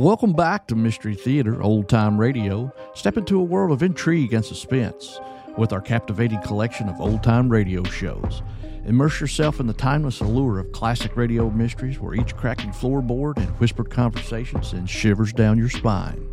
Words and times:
Welcome 0.00 0.32
back 0.32 0.66
to 0.68 0.76
Mystery 0.76 1.14
Theater, 1.14 1.62
Old 1.62 1.90
Time 1.90 2.18
Radio. 2.18 2.72
Step 2.94 3.18
into 3.18 3.38
a 3.38 3.44
world 3.44 3.70
of 3.70 3.82
intrigue 3.82 4.32
and 4.32 4.42
suspense 4.42 5.20
with 5.58 5.74
our 5.74 5.80
captivating 5.82 6.40
collection 6.40 6.88
of 6.88 6.98
old 7.02 7.22
time 7.22 7.50
radio 7.50 7.84
shows. 7.84 8.42
Immerse 8.86 9.20
yourself 9.20 9.60
in 9.60 9.66
the 9.66 9.74
timeless 9.74 10.22
allure 10.22 10.58
of 10.58 10.72
classic 10.72 11.18
radio 11.18 11.50
mysteries 11.50 12.00
where 12.00 12.14
each 12.14 12.34
cracking 12.34 12.70
floorboard 12.70 13.36
and 13.36 13.50
whispered 13.60 13.90
conversation 13.90 14.62
sends 14.62 14.90
shivers 14.90 15.34
down 15.34 15.58
your 15.58 15.68
spine. 15.68 16.26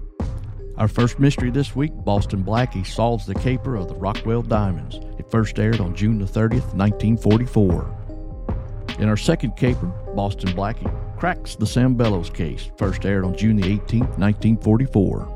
Our 0.78 0.88
first 0.88 1.20
mystery 1.20 1.52
this 1.52 1.76
week, 1.76 1.92
Boston 1.94 2.46
Blackie 2.46 2.88
solves 2.88 3.26
the 3.26 3.36
caper 3.36 3.76
of 3.76 3.90
the 3.90 3.96
Rockwell 3.96 4.44
Diamonds. 4.44 4.96
It 5.20 5.30
first 5.30 5.60
aired 5.60 5.82
on 5.82 5.94
June 5.94 6.20
the 6.20 6.26
30th, 6.26 6.74
1944. 6.74 8.96
In 9.00 9.10
our 9.10 9.18
second 9.18 9.58
caper, 9.58 9.88
Boston 10.16 10.54
Blackie 10.54 10.90
cracks 11.18 11.56
the 11.56 11.66
Sam 11.66 11.96
Bellows 11.96 12.30
case, 12.30 12.70
first 12.78 13.06
aired 13.06 13.26
on 13.26 13.36
June 13.36 13.56
the 13.58 13.64
18th, 13.64 14.18
1944. 14.20 15.34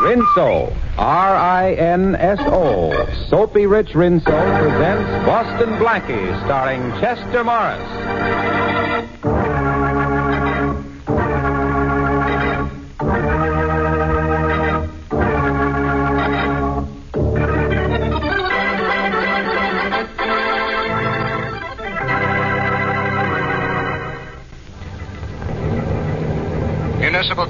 Rinso, 0.00 0.74
R-I-N-S-O, 0.96 2.46
Soapy 3.28 3.66
Rich 3.66 3.88
Rinso 3.88 4.24
presents 4.24 5.26
Boston 5.26 5.70
Blackie, 5.78 6.44
starring 6.44 6.80
Chester 7.00 7.44
Morris. 7.44 7.80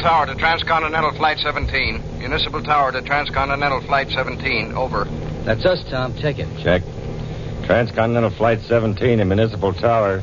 Tower 0.00 0.24
to 0.24 0.34
Transcontinental 0.34 1.12
Flight 1.12 1.36
17. 1.38 2.18
Municipal 2.20 2.62
Tower 2.62 2.90
to 2.92 3.02
Transcontinental 3.02 3.82
Flight 3.82 4.08
17. 4.10 4.72
Over. 4.72 5.04
That's 5.44 5.66
us, 5.66 5.84
Tom. 5.90 6.16
Check 6.16 6.38
it. 6.38 6.48
Check. 6.62 6.82
Transcontinental 7.66 8.30
Flight 8.30 8.60
17 8.62 9.18
to 9.18 9.24
Municipal 9.26 9.74
Tower. 9.74 10.22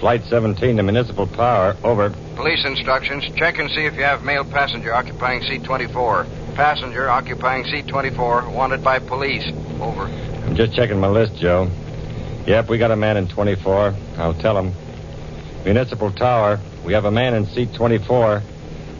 Flight 0.00 0.22
17 0.24 0.76
to 0.76 0.82
Municipal 0.82 1.26
Tower. 1.28 1.76
Over. 1.82 2.10
Police 2.36 2.66
instructions. 2.66 3.24
Check 3.36 3.58
and 3.58 3.70
see 3.70 3.86
if 3.86 3.94
you 3.94 4.02
have 4.02 4.22
male 4.22 4.44
passenger 4.44 4.92
occupying 4.92 5.40
seat 5.40 5.64
24. 5.64 6.26
Passenger 6.54 7.08
occupying 7.08 7.64
seat 7.64 7.88
24. 7.88 8.50
Wanted 8.50 8.84
by 8.84 8.98
police. 8.98 9.50
Over. 9.80 10.02
I'm 10.44 10.56
just 10.56 10.74
checking 10.74 11.00
my 11.00 11.08
list, 11.08 11.36
Joe. 11.36 11.70
Yep, 12.46 12.68
we 12.68 12.76
got 12.76 12.90
a 12.90 12.96
man 12.96 13.16
in 13.16 13.28
24. 13.28 13.94
I'll 14.18 14.34
tell 14.34 14.58
him. 14.58 14.74
Municipal 15.64 16.12
Tower. 16.12 16.60
We 16.84 16.92
have 16.92 17.06
a 17.06 17.10
man 17.10 17.32
in 17.32 17.46
seat 17.46 17.72
24. 17.72 18.42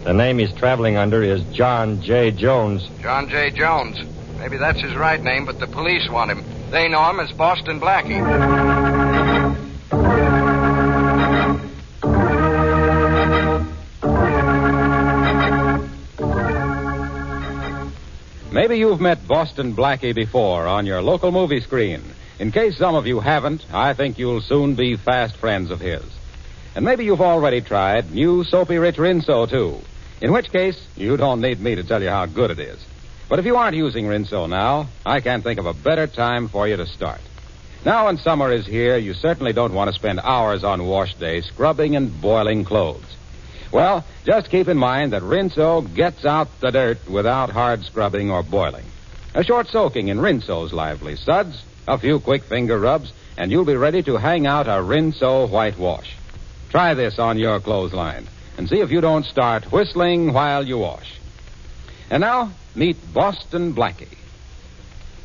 The 0.06 0.14
name 0.14 0.38
he's 0.38 0.52
traveling 0.52 0.96
under 0.96 1.20
is 1.20 1.42
John 1.52 2.00
J. 2.00 2.30
Jones. 2.30 2.88
John 3.02 3.28
J. 3.28 3.50
Jones. 3.50 3.98
Maybe 4.38 4.56
that's 4.56 4.80
his 4.80 4.94
right 4.94 5.20
name, 5.20 5.44
but 5.44 5.58
the 5.58 5.66
police 5.66 6.08
want 6.08 6.30
him. 6.30 6.44
They 6.70 6.86
know 6.86 7.10
him 7.10 7.18
as 7.18 7.32
Boston 7.32 7.80
Blackie. 7.80 8.22
Maybe 18.52 18.78
you've 18.78 19.00
met 19.00 19.26
Boston 19.26 19.74
Blackie 19.74 20.14
before 20.14 20.68
on 20.68 20.86
your 20.86 21.02
local 21.02 21.32
movie 21.32 21.60
screen. 21.60 22.00
In 22.38 22.52
case 22.52 22.78
some 22.78 22.94
of 22.94 23.08
you 23.08 23.18
haven't, 23.18 23.66
I 23.72 23.92
think 23.92 24.20
you'll 24.20 24.40
soon 24.40 24.76
be 24.76 24.94
fast 24.94 25.36
friends 25.36 25.72
of 25.72 25.80
his. 25.80 26.04
And 26.76 26.84
maybe 26.84 27.04
you've 27.04 27.20
already 27.20 27.60
tried 27.60 28.12
new 28.12 28.44
Soapy 28.44 28.78
Rich 28.78 28.98
Rinso, 28.98 29.50
too. 29.50 29.80
In 30.20 30.32
which 30.32 30.50
case, 30.50 30.80
you 30.96 31.16
don't 31.16 31.42
need 31.42 31.60
me 31.60 31.74
to 31.74 31.84
tell 31.84 32.02
you 32.02 32.08
how 32.08 32.24
good 32.24 32.50
it 32.50 32.58
is. 32.58 32.82
But 33.28 33.38
if 33.38 33.44
you 33.44 33.56
aren't 33.56 33.76
using 33.76 34.06
Rinso 34.06 34.48
now, 34.48 34.88
I 35.04 35.20
can't 35.20 35.44
think 35.44 35.58
of 35.58 35.66
a 35.66 35.74
better 35.74 36.06
time 36.06 36.48
for 36.48 36.66
you 36.66 36.76
to 36.76 36.86
start. 36.86 37.20
Now, 37.84 38.06
when 38.06 38.16
summer 38.16 38.50
is 38.50 38.66
here, 38.66 38.96
you 38.96 39.14
certainly 39.14 39.52
don't 39.52 39.74
want 39.74 39.88
to 39.88 39.94
spend 39.94 40.20
hours 40.20 40.64
on 40.64 40.86
wash 40.86 41.14
day 41.14 41.42
scrubbing 41.42 41.96
and 41.96 42.20
boiling 42.20 42.64
clothes. 42.64 43.04
Well, 43.70 44.04
just 44.24 44.48
keep 44.50 44.68
in 44.68 44.78
mind 44.78 45.12
that 45.12 45.22
Rinso 45.22 45.82
gets 45.94 46.24
out 46.24 46.48
the 46.60 46.70
dirt 46.70 47.08
without 47.08 47.50
hard 47.50 47.84
scrubbing 47.84 48.30
or 48.30 48.42
boiling. 48.42 48.84
A 49.34 49.44
short 49.44 49.68
soaking 49.68 50.08
in 50.08 50.18
Rinso's 50.18 50.72
lively 50.72 51.16
suds, 51.16 51.62
a 51.86 51.98
few 51.98 52.20
quick 52.20 52.44
finger 52.44 52.78
rubs, 52.78 53.12
and 53.36 53.50
you'll 53.50 53.66
be 53.66 53.76
ready 53.76 54.02
to 54.04 54.16
hang 54.16 54.46
out 54.46 54.66
a 54.66 54.82
Rinso 54.82 55.46
whitewash. 55.50 56.16
Try 56.70 56.94
this 56.94 57.18
on 57.18 57.38
your 57.38 57.60
clothesline 57.60 58.26
and 58.56 58.68
see 58.68 58.80
if 58.80 58.90
you 58.90 59.00
don't 59.00 59.26
start 59.26 59.70
whistling 59.70 60.32
while 60.32 60.66
you 60.66 60.78
wash. 60.78 61.18
And 62.10 62.20
now, 62.20 62.52
meet 62.74 62.96
Boston 63.12 63.74
Blackie. 63.74 64.16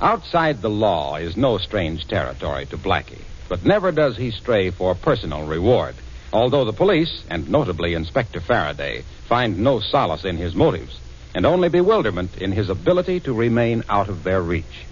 Outside 0.02 0.62
the 0.62 0.70
law 0.70 1.18
is 1.18 1.38
no 1.38 1.58
strange 1.60 2.08
territory 2.08 2.66
to 2.68 2.78
Blackie, 2.78 3.22
but 3.48 3.64
never 3.64 3.92
does 3.92 4.18
he 4.18 4.32
stray 4.32 4.72
for 4.72 4.96
personal 4.96 5.46
reward, 5.46 5.96
although 6.34 6.66
the 6.66 6.74
police, 6.74 7.24
and 7.30 7.50
notably 7.50 7.94
Inspector 7.94 8.40
Faraday, 8.42 9.04
find 9.28 9.60
no 9.60 9.80
solace 9.80 10.26
in 10.26 10.38
his 10.38 10.56
motives, 10.56 11.00
and 11.36 11.46
only 11.46 11.70
bewilderment 11.70 12.38
in 12.38 12.52
his 12.52 12.70
ability 12.70 13.20
to 13.22 13.34
remain 13.34 13.84
out 13.90 14.10
of 14.10 14.24
their 14.24 14.42
reach. 14.42 14.86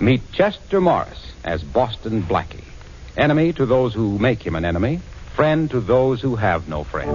Meet 0.00 0.32
Chester 0.32 0.80
Morris 0.80 1.32
as 1.44 1.62
Boston 1.62 2.22
Blackie, 2.22 2.64
enemy 3.16 3.52
to 3.52 3.64
those 3.64 3.94
who 3.94 4.18
make 4.18 4.42
him 4.42 4.56
an 4.56 4.64
enemy, 4.64 5.00
friend 5.34 5.70
to 5.70 5.80
those 5.80 6.20
who 6.20 6.36
have 6.36 6.68
no 6.68 6.84
friend. 6.84 7.10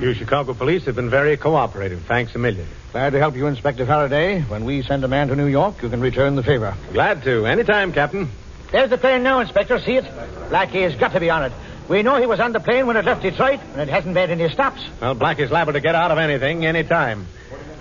You 0.00 0.14
Chicago 0.14 0.54
police 0.54 0.84
have 0.84 0.94
been 0.94 1.10
very 1.10 1.36
cooperative. 1.36 2.04
Thanks 2.06 2.34
a 2.34 2.38
million. 2.38 2.68
Glad 2.92 3.10
to 3.10 3.18
help 3.18 3.34
you, 3.34 3.46
Inspector 3.46 3.84
Faraday. 3.84 4.40
When 4.42 4.64
we 4.64 4.82
send 4.82 5.02
a 5.02 5.08
man 5.08 5.28
to 5.28 5.36
New 5.36 5.46
York, 5.46 5.82
you 5.82 5.88
can 5.88 6.00
return 6.00 6.36
the 6.36 6.44
favor. 6.44 6.76
Glad 6.92 7.24
to. 7.24 7.46
Anytime, 7.46 7.92
Captain. 7.92 8.28
There's 8.70 8.90
the 8.90 8.98
plane 8.98 9.22
now, 9.22 9.40
Inspector. 9.40 9.80
See 9.80 9.96
it? 9.96 10.04
Blackie 10.48 10.82
has 10.82 10.94
got 10.94 11.12
to 11.12 11.20
be 11.20 11.30
on 11.30 11.44
it. 11.44 11.52
We 11.88 12.02
know 12.02 12.20
he 12.20 12.26
was 12.26 12.40
on 12.40 12.52
the 12.52 12.60
plane 12.60 12.86
when 12.86 12.96
it 12.96 13.04
left 13.04 13.22
Detroit, 13.22 13.60
and 13.72 13.80
it 13.80 13.88
hasn't 13.88 14.14
made 14.14 14.30
any 14.30 14.48
stops. 14.48 14.84
Well, 15.00 15.14
Blackie's 15.14 15.50
liable 15.50 15.72
to 15.72 15.80
get 15.80 15.94
out 15.94 16.10
of 16.10 16.18
anything 16.18 16.66
anytime. 16.66 17.26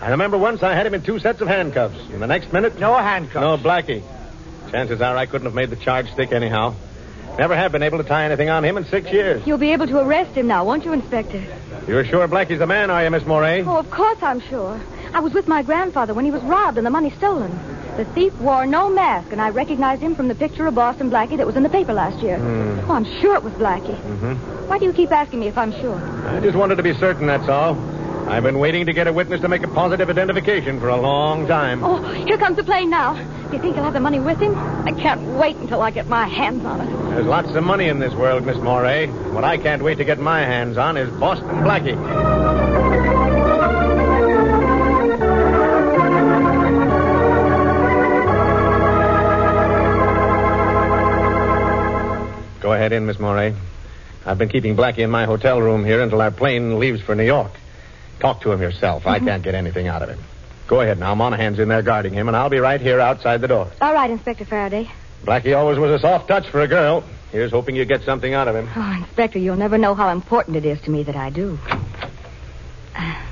I 0.02 0.10
remember 0.10 0.38
once 0.38 0.62
I 0.62 0.74
had 0.74 0.86
him 0.86 0.94
in 0.94 1.02
two 1.02 1.20
sets 1.20 1.42
of 1.42 1.48
handcuffs. 1.48 2.00
And 2.12 2.22
the 2.22 2.28
next 2.28 2.52
minute. 2.52 2.80
No 2.80 2.96
handcuffs. 2.96 3.36
No, 3.36 3.58
Blackie. 3.58 4.04
Chances 4.72 5.02
are 5.02 5.16
I 5.16 5.26
couldn't 5.26 5.46
have 5.46 5.56
made 5.56 5.70
the 5.70 5.76
charge 5.76 6.12
stick 6.12 6.32
anyhow. 6.32 6.76
Never 7.38 7.56
have 7.56 7.72
been 7.72 7.84
able 7.84 7.98
to 7.98 8.04
tie 8.04 8.26
anything 8.26 8.50
on 8.50 8.64
him 8.64 8.78
in 8.78 8.86
six 8.86 9.12
years. 9.12 9.46
You'll 9.46 9.58
be 9.58 9.72
able 9.74 9.88
to 9.88 10.00
arrest 10.00 10.36
him 10.36 10.48
now, 10.48 10.64
won't 10.64 10.86
you, 10.86 10.94
Inspector? 10.94 11.44
You're 11.88 12.06
sure 12.06 12.28
Blackie's 12.28 12.60
the 12.60 12.68
man, 12.68 12.90
are 12.90 13.04
you, 13.04 13.10
Miss 13.10 13.26
Moray? 13.26 13.62
Oh, 13.64 13.78
of 13.78 13.92
course 13.92 14.18
I'm 14.22 14.40
sure. 14.40 14.80
I 15.14 15.20
was 15.20 15.34
with 15.34 15.48
my 15.48 15.62
grandfather 15.62 16.14
when 16.14 16.26
he 16.26 16.32
was 16.32 16.42
robbed 16.44 16.78
and 16.78 16.86
the 16.86 16.92
money 16.92 17.12
stolen. 17.18 17.52
The 17.98 18.06
thief 18.14 18.34
wore 18.40 18.66
no 18.66 18.90
mask, 18.90 19.32
and 19.32 19.42
I 19.42 19.50
recognized 19.50 20.02
him 20.02 20.16
from 20.16 20.28
the 20.28 20.36
picture 20.36 20.66
of 20.68 20.76
Boston 20.76 21.10
Blackie 21.10 21.38
that 21.38 21.46
was 21.46 21.56
in 21.56 21.64
the 21.64 21.70
paper 21.70 21.94
last 21.94 22.22
year. 22.22 22.38
Hmm. 22.38 22.90
Oh, 22.90 22.94
I'm 22.94 23.06
sure 23.22 23.36
it 23.36 23.44
was 23.44 23.54
Blackie. 23.54 23.96
Mm-hmm. 24.02 24.68
Why 24.68 24.78
do 24.80 24.86
you 24.86 24.94
keep 24.94 25.12
asking 25.12 25.40
me 25.40 25.48
if 25.48 25.58
I'm 25.58 25.72
sure? 25.74 25.96
I 25.96 26.40
just 26.42 26.58
wanted 26.58 26.76
to 26.76 26.84
be 26.84 26.94
certain, 26.94 27.28
that's 27.28 27.48
all. 27.48 27.76
I've 28.28 28.42
been 28.42 28.58
waiting 28.58 28.88
to 28.88 28.94
get 28.94 29.06
a 29.06 29.14
witness 29.14 29.42
to 29.42 29.48
make 29.48 29.62
a 29.62 29.68
positive 29.68 30.10
identification 30.10 30.80
for 30.80 30.90
a 30.90 31.00
long 31.00 31.48
time. 31.48 31.84
Oh, 31.84 32.02
here 32.26 32.38
comes 32.40 32.58
the 32.58 32.64
plane 32.64 32.90
now. 32.90 33.14
Do 33.14 33.56
you 33.56 33.62
think 33.62 33.76
he'll 33.76 33.84
have 33.84 33.94
the 33.94 34.00
money 34.00 34.20
with 34.20 34.40
him? 34.40 34.56
I 34.56 34.92
can't 34.94 35.22
wait 35.38 35.56
until 35.58 35.82
I 35.82 35.92
get 35.92 36.08
my 36.08 36.28
hands 36.28 36.66
on 36.66 36.82
it. 36.82 36.90
There's 37.12 37.28
lots 37.28 37.50
of 37.50 37.64
money 37.64 37.88
in 37.88 38.00
this 38.00 38.14
world, 38.16 38.44
Miss 38.44 38.58
Moray. 38.58 39.08
What 39.08 39.44
I 39.44 39.58
can't 39.58 39.84
wait 39.84 40.00
to 40.00 40.06
get 40.06 40.20
my 40.20 40.40
hands 40.40 40.76
on 40.76 40.98
is 40.98 41.08
Boston 41.20 41.50
Blackie. 41.60 41.96
Go 52.60 52.74
ahead 52.74 52.92
in, 52.92 53.06
Miss 53.06 53.20
Moray. 53.20 53.54
I've 54.26 54.40
been 54.40 54.50
keeping 54.50 54.76
Blackie 54.76 55.00
in 55.00 55.12
my 55.12 55.26
hotel 55.26 55.62
room 55.62 55.86
here 55.86 56.02
until 56.02 56.20
our 56.24 56.32
plane 56.32 56.80
leaves 56.80 57.00
for 57.02 57.14
New 57.14 57.24
York. 57.24 57.52
Talk 58.20 58.42
to 58.42 58.52
him 58.52 58.62
yourself. 58.62 59.06
I 59.06 59.20
can't 59.20 59.44
get 59.44 59.56
anything 59.56 59.88
out 59.88 60.02
of 60.02 60.10
him. 60.10 60.20
Go 60.68 60.82
ahead 60.82 61.00
now. 61.00 61.14
Monahan's 61.14 61.60
in 61.60 61.70
there 61.70 61.82
guarding 61.82 62.14
him, 62.14 62.28
and 62.28 62.36
I'll 62.36 62.50
be 62.50 62.60
right 62.60 62.82
here 62.82 63.00
outside 63.00 63.42
the 63.42 63.48
door. 63.48 63.72
All 63.82 63.94
right, 63.94 64.10
Inspector 64.10 64.46
Faraday. 64.46 64.90
Blackie 65.24 65.56
always 65.56 65.78
was 65.78 65.92
a 65.92 66.00
soft 66.00 66.28
touch 66.28 66.48
for 66.50 66.62
a 66.62 66.68
girl. 66.68 67.04
Here's 67.32 67.52
hoping 67.52 67.76
you 67.76 67.86
get 67.86 68.04
something 68.04 68.34
out 68.34 68.48
of 68.48 68.56
him. 68.56 68.70
Oh, 68.76 68.96
Inspector, 69.00 69.38
you'll 69.38 69.58
never 69.58 69.78
know 69.78 69.94
how 69.94 70.10
important 70.10 70.56
it 70.56 70.66
is 70.66 70.80
to 70.82 70.92
me 70.92 71.04
that 71.04 71.16
I 71.16 71.30
do. 71.30 71.60
Uh, 72.96 73.26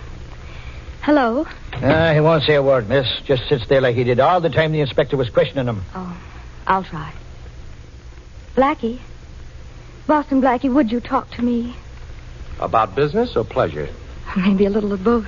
hello? 1.02 1.48
Uh, 1.72 2.14
he 2.14 2.20
won't 2.20 2.44
say 2.44 2.56
a 2.56 2.62
word, 2.64 2.90
miss. 2.90 3.08
Just 3.26 3.48
sits 3.48 3.66
there 3.68 3.82
like 3.82 3.96
he 3.96 4.04
did 4.04 4.20
all 4.20 4.42
the 4.42 4.50
time 4.50 4.72
the 4.72 4.82
inspector 4.82 5.18
was 5.18 5.30
questioning 5.30 5.68
him. 5.68 5.84
Oh, 5.96 6.18
I'll 6.68 6.84
try. 6.84 7.14
Blackie? 8.56 9.00
Boston 10.06 10.42
Blackie, 10.42 10.74
would 10.74 10.92
you 10.92 11.00
talk 11.00 11.32
to 11.32 11.42
me? 11.42 11.76
About 12.60 12.96
business 12.96 13.36
or 13.36 13.44
pleasure? 13.44 13.90
Maybe 14.38 14.66
a 14.66 14.70
little 14.70 14.94
of 14.94 15.04
both. 15.04 15.28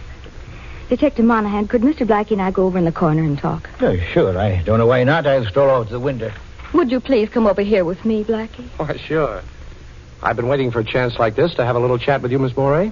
Detective 0.90 1.25
Monahan, 1.25 1.68
could 1.68 1.81
Mr. 1.81 2.06
Blackie 2.06 2.31
and 2.31 2.42
I 2.42 2.52
go 2.52 2.66
over 2.66 2.78
in 2.78 2.86
the 2.86 2.92
corner 2.92 3.24
and 3.24 3.38
talk? 3.38 3.69
Oh, 3.81 3.98
sure. 3.98 4.38
I 4.38 4.62
don't 4.63 4.78
know 4.78 4.86
why 4.86 5.04
not. 5.04 5.25
I'll 5.25 5.46
stroll 5.46 5.69
over 5.69 5.86
to 5.86 5.92
the 5.92 6.00
window. 6.00 6.31
Would 6.74 6.92
you 6.92 7.00
please 7.00 7.30
come 7.30 7.48
over 7.48 7.62
here 7.62 7.84
with 7.84 8.06
me, 8.06 8.24
Blackie? 8.24 8.68
Why, 8.78 8.98
sure. 8.98 9.42
I've 10.22 10.36
been 10.36 10.48
waiting 10.48 10.72
for 10.72 10.80
a 10.80 10.84
chance 10.84 11.18
like 11.18 11.36
this 11.36 11.54
to 11.56 11.66
have 11.66 11.75
a 11.75 11.80
little 11.80 11.98
chat 11.98 12.22
with 12.22 12.31
you, 12.31 12.40
Miss 12.40 12.56
Moray. 12.56 12.92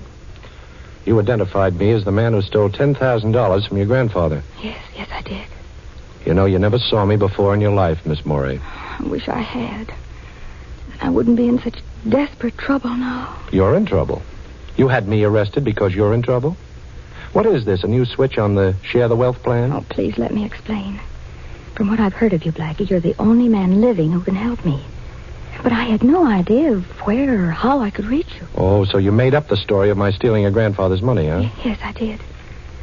You 1.06 1.20
identified 1.20 1.76
me 1.76 1.92
as 1.92 2.06
the 2.06 2.12
man 2.12 2.34
who 2.34 2.42
stole 2.42 2.70
$10,000 2.70 3.68
from 3.68 3.78
your 3.78 3.86
grandfather. 3.86 4.42
Yes, 4.62 4.82
yes, 4.96 5.10
I 5.12 5.22
did. 5.22 5.48
You 6.26 6.34
know, 6.34 6.46
you 6.46 6.58
never 6.60 6.80
saw 6.80 7.06
me 7.06 7.18
before 7.18 7.54
in 7.54 7.62
your 7.62 7.74
life, 7.74 8.06
Miss 8.06 8.26
Moray. 8.26 8.60
I 8.60 9.04
wish 9.04 9.28
I 9.28 9.42
had. 9.42 9.88
Then 9.88 10.98
I 11.02 11.10
wouldn't 11.10 11.36
be 11.38 11.48
in 11.48 11.60
such 11.60 11.80
desperate 12.08 12.58
trouble 12.58 12.92
now. 12.92 13.38
You're 13.52 13.76
in 13.76 13.86
trouble. 13.86 14.22
You 14.76 14.88
had 14.88 15.08
me 15.08 15.24
arrested 15.24 15.64
because 15.64 15.94
you're 15.94 16.14
in 16.14 16.22
trouble? 16.22 16.58
What 17.34 17.46
is 17.46 17.66
this, 17.66 17.84
a 17.84 17.88
new 17.88 18.06
switch 18.06 18.38
on 18.38 18.56
the 18.56 18.76
share 18.84 19.08
the 19.08 19.16
wealth 19.16 19.42
plan? 19.44 19.72
Oh, 19.72 19.86
please 19.90 20.18
let 20.18 20.34
me 20.34 20.46
explain. 20.46 21.00
From 21.76 21.90
what 21.90 22.00
I've 22.00 22.14
heard 22.14 22.34
of 22.34 22.46
you, 22.46 22.52
Blackie, 22.52 22.90
you're 22.90 23.00
the 23.00 23.16
only 23.18 23.50
man 23.50 23.82
living 23.82 24.12
who 24.12 24.22
can 24.22 24.36
help 24.36 24.64
me. 24.64 24.84
But 25.64 25.72
I 25.72 25.84
had 25.84 26.04
no 26.04 26.26
idea 26.26 26.74
of 26.74 26.86
where 27.06 27.46
or 27.46 27.52
how 27.52 27.80
I 27.80 27.90
could 27.90 28.06
reach 28.06 28.28
you. 28.40 28.48
Oh, 28.56 28.86
so 28.86 28.98
you 28.98 29.12
made 29.12 29.34
up 29.34 29.48
the 29.48 29.58
story 29.58 29.90
of 29.90 29.98
my 29.98 30.12
stealing 30.12 30.44
your 30.44 30.52
grandfather's 30.52 31.02
money, 31.02 31.28
huh? 31.28 31.50
Yes, 31.64 31.80
I 31.84 31.92
did. 31.94 32.20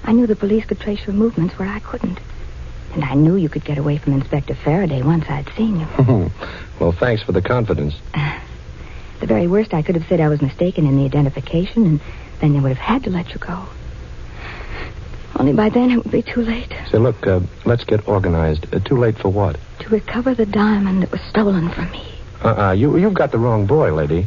I 0.05 0.13
knew 0.13 0.27
the 0.27 0.37
police 0.37 0.65
could 0.65 0.81
trace 0.81 1.07
your 1.07 1.15
movements 1.15 1.59
where 1.59 1.69
I 1.69 1.79
couldn't. 1.81 2.19
And 2.95 3.05
I 3.05 3.15
knew 3.15 3.37
you 3.37 3.49
could 3.49 3.65
get 3.65 3.79
away 3.79 3.99
from 3.99 4.15
Inspector 4.15 4.55
Faraday 4.65 5.03
once 5.03 5.27
I'd 5.29 5.49
seen 5.57 5.81
you. 5.81 5.87
well, 6.81 6.93
thanks 6.93 7.23
for 7.23 7.33
the 7.33 7.43
confidence. 7.43 7.95
The 9.21 9.27
very 9.27 9.47
worst, 9.47 9.75
I 9.75 9.83
could 9.83 9.95
have 9.95 10.07
said 10.09 10.21
I 10.21 10.29
was 10.29 10.41
mistaken 10.41 10.87
in 10.87 10.97
the 10.97 11.05
identification, 11.05 11.85
and 11.87 12.01
then 12.41 12.55
they 12.55 12.61
would 12.61 12.77
have 12.77 12.79
had 12.79 13.05
to 13.05 13.11
let 13.11 13.31
you 13.31 13.39
go. 13.39 13.67
Only 15.39 15.53
by 15.53 15.69
then 15.69 15.91
it 15.91 15.97
would 15.97 16.11
be 16.11 16.23
too 16.23 16.43
late 16.43 16.75
Say, 16.91 16.99
look, 16.99 17.27
uh, 17.27 17.41
let's 17.65 17.85
get 17.85 18.07
organized. 18.09 18.75
Uh, 18.75 18.81
too 18.81 18.99
late 18.99 19.17
for 19.19 19.29
what? 19.29 19.57
to 19.81 19.89
recover 19.89 20.35
the 20.35 20.45
diamond 20.45 21.03
that 21.03 21.11
was 21.11 21.21
stolen 21.23 21.71
from 21.71 21.91
me. 21.91 22.05
Uh-uh. 22.43 22.73
You, 22.73 22.99
you've 22.99 23.15
got 23.15 23.33
the 23.33 23.39
wrong 23.39 23.67
boy, 23.67 23.95
lady. 23.95 24.27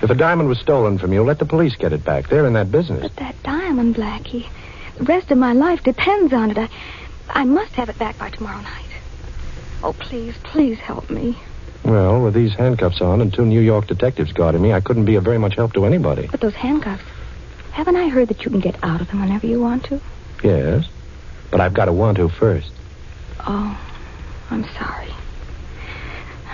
If 0.00 0.10
a 0.10 0.14
diamond 0.14 0.48
was 0.48 0.58
stolen 0.60 0.98
from 0.98 1.12
you, 1.12 1.22
let 1.22 1.38
the 1.38 1.44
police 1.44 1.74
get 1.76 1.92
it 1.92 2.04
back. 2.04 2.28
They're 2.28 2.46
in 2.46 2.52
that 2.52 2.70
business. 2.70 3.02
But 3.02 3.16
that 3.16 3.42
diamond, 3.42 3.96
Blackie, 3.96 4.48
the 4.96 5.04
rest 5.04 5.30
of 5.30 5.38
my 5.38 5.52
life 5.52 5.82
depends 5.82 6.32
on 6.32 6.50
it. 6.50 6.58
I, 6.58 6.68
I 7.28 7.44
must 7.44 7.72
have 7.74 7.88
it 7.88 7.98
back 7.98 8.18
by 8.18 8.30
tomorrow 8.30 8.60
night. 8.60 8.86
Oh, 9.82 9.92
please, 9.92 10.34
please 10.44 10.78
help 10.78 11.10
me. 11.10 11.38
Well, 11.84 12.22
with 12.22 12.34
these 12.34 12.54
handcuffs 12.54 13.00
on 13.00 13.20
and 13.20 13.32
two 13.32 13.44
New 13.44 13.60
York 13.60 13.86
detectives 13.86 14.32
guarding 14.32 14.62
me, 14.62 14.72
I 14.72 14.80
couldn't 14.80 15.04
be 15.04 15.16
of 15.16 15.24
very 15.24 15.38
much 15.38 15.56
help 15.56 15.72
to 15.74 15.84
anybody. 15.84 16.28
But 16.30 16.40
those 16.40 16.54
handcuffs, 16.54 17.02
haven't 17.72 17.96
I 17.96 18.08
heard 18.08 18.28
that 18.28 18.44
you 18.44 18.50
can 18.50 18.60
get 18.60 18.76
out 18.82 19.00
of 19.00 19.08
them 19.08 19.20
whenever 19.20 19.46
you 19.46 19.60
want 19.60 19.84
to? 19.84 20.00
Yes. 20.44 20.88
But 21.50 21.60
I've 21.60 21.74
got 21.74 21.86
to 21.86 21.92
want 21.92 22.18
to 22.18 22.28
first. 22.28 22.70
Oh, 23.46 23.78
I'm 24.50 24.64
sorry. 24.74 25.12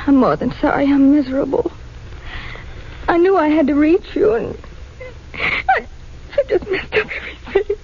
I'm 0.06 0.16
more 0.16 0.36
than 0.36 0.52
sorry. 0.52 0.86
I'm 0.86 1.14
miserable. 1.14 1.70
I 3.06 3.18
knew 3.18 3.36
I 3.36 3.48
had 3.48 3.66
to 3.66 3.74
reach 3.74 4.14
you, 4.14 4.34
and 4.34 4.58
I, 5.34 5.86
I 6.36 6.42
just 6.48 6.70
messed 6.70 6.94
up 6.94 7.08
everything. 7.46 7.76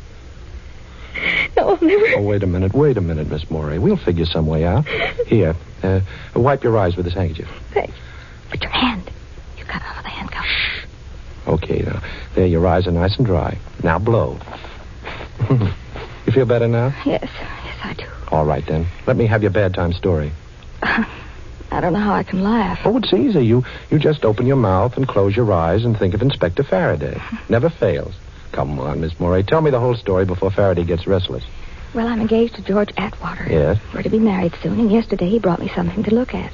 No, 1.85 1.95
I'll 1.95 2.01
never. 2.01 2.19
Oh, 2.19 2.23
wait 2.23 2.43
a 2.43 2.47
minute. 2.47 2.75
Wait 2.75 2.97
a 2.97 3.01
minute, 3.01 3.29
Miss 3.29 3.49
Morey. 3.51 3.79
We'll 3.79 3.97
figure 3.97 4.27
some 4.27 4.47
way 4.47 4.65
out. 4.65 4.87
Here, 5.27 5.55
uh, 5.83 6.01
wipe 6.35 6.65
your 6.65 6.77
eyes 6.79 6.97
with 6.97 7.05
this 7.05 7.15
handkerchief. 7.15 7.49
Thanks. 7.73 7.95
But 8.51 8.63
your 8.63 8.73
hand. 8.73 9.11
You 9.59 9.65
got 9.65 9.83
out 9.83 9.99
of 9.99 10.03
the 10.03 10.09
handcuff. 10.09 10.47
Okay, 11.47 11.81
now. 11.81 12.03
There, 12.35 12.47
your 12.47 12.67
eyes 12.67 12.87
are 12.87 12.93
nice 12.93 13.17
and 13.17 13.27
dry. 13.27 13.59
Now 13.83 13.99
blow. 13.99 14.39
you 15.51 16.33
feel 16.33 16.47
better 16.47 16.69
now? 16.69 16.95
Yes, 17.05 17.29
yes, 17.31 17.79
I 17.83 17.95
do. 17.95 18.07
All 18.31 18.45
right, 18.45 18.65
then. 18.67 18.87
Let 19.07 19.17
me 19.17 19.27
have 19.27 19.43
your 19.43 19.51
bedtime 19.51 19.93
story. 19.93 20.33
I 20.83 21.81
don't 21.81 21.93
know 21.93 21.99
how 21.99 22.15
I 22.15 22.23
can 22.23 22.43
laugh. 22.43 22.81
Oh, 22.85 22.97
it's 22.99 23.13
easy. 23.13 23.45
You 23.45 23.65
you 23.91 23.99
just 23.99 24.25
open 24.25 24.47
your 24.47 24.57
mouth 24.57 24.97
and 24.97 25.09
close 25.09 25.35
your 25.35 25.53
eyes 25.53 25.85
and 25.85 25.99
think 25.99 26.15
of 26.15 26.23
Inspector 26.23 26.63
Faraday. 26.63 27.21
Never 27.49 27.69
fails. 27.69 28.15
Come 28.53 28.79
on, 28.79 29.01
Miss 29.01 29.19
Morey. 29.19 29.43
Tell 29.43 29.61
me 29.61 29.73
the 29.73 29.81
whole 29.81 29.97
story 29.97 30.25
before 30.25 30.53
Faraday 30.53 30.85
gets 30.85 31.07
restless. 31.07 31.43
Well, 31.95 32.09
I'm 32.09 32.21
engaged 32.21 32.57
to 32.57 32.63
George 32.63 32.91
Atwater. 32.97 33.47
Yes? 33.49 33.79
We're 33.95 34.03
to 34.03 34.11
be 34.11 34.19
married 34.19 34.55
soon, 34.61 34.81
and 34.81 34.91
yesterday 34.91 35.29
he 35.29 35.39
brought 35.39 35.61
me 35.61 35.71
something 35.77 36.03
to 36.03 36.15
look 36.15 36.35
at. 36.35 36.53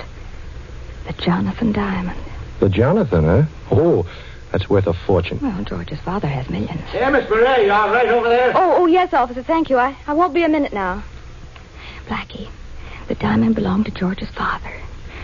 The 1.06 1.14
Jonathan 1.14 1.72
Diamond. 1.72 2.20
The 2.60 2.69
Jonathan, 2.69 3.25
huh? 3.25 3.44
Oh, 3.70 4.06
that's 4.52 4.69
worth 4.69 4.87
a 4.87 4.92
fortune. 4.92 5.38
Well, 5.40 5.64
George's 5.64 5.98
father 6.00 6.28
has 6.28 6.50
millions. 6.50 6.82
Yeah, 6.92 7.08
Miss 7.08 7.26
Beret, 7.26 7.64
you 7.64 7.73
all 7.73 7.88
right 7.90 8.09
over 8.09 8.28
there? 8.28 8.52
Oh, 8.54 8.82
oh, 8.82 8.87
yes, 8.87 9.14
officer. 9.14 9.42
Thank 9.42 9.70
you. 9.70 9.78
I, 9.78 9.97
I 10.06 10.12
won't 10.12 10.35
be 10.35 10.42
a 10.42 10.49
minute 10.49 10.75
now. 10.75 11.02
Blackie, 12.06 12.50
the 13.09 13.14
diamond 13.14 13.54
belonged 13.54 13.87
to 13.87 13.92
George's 13.92 14.28
father. 14.28 14.73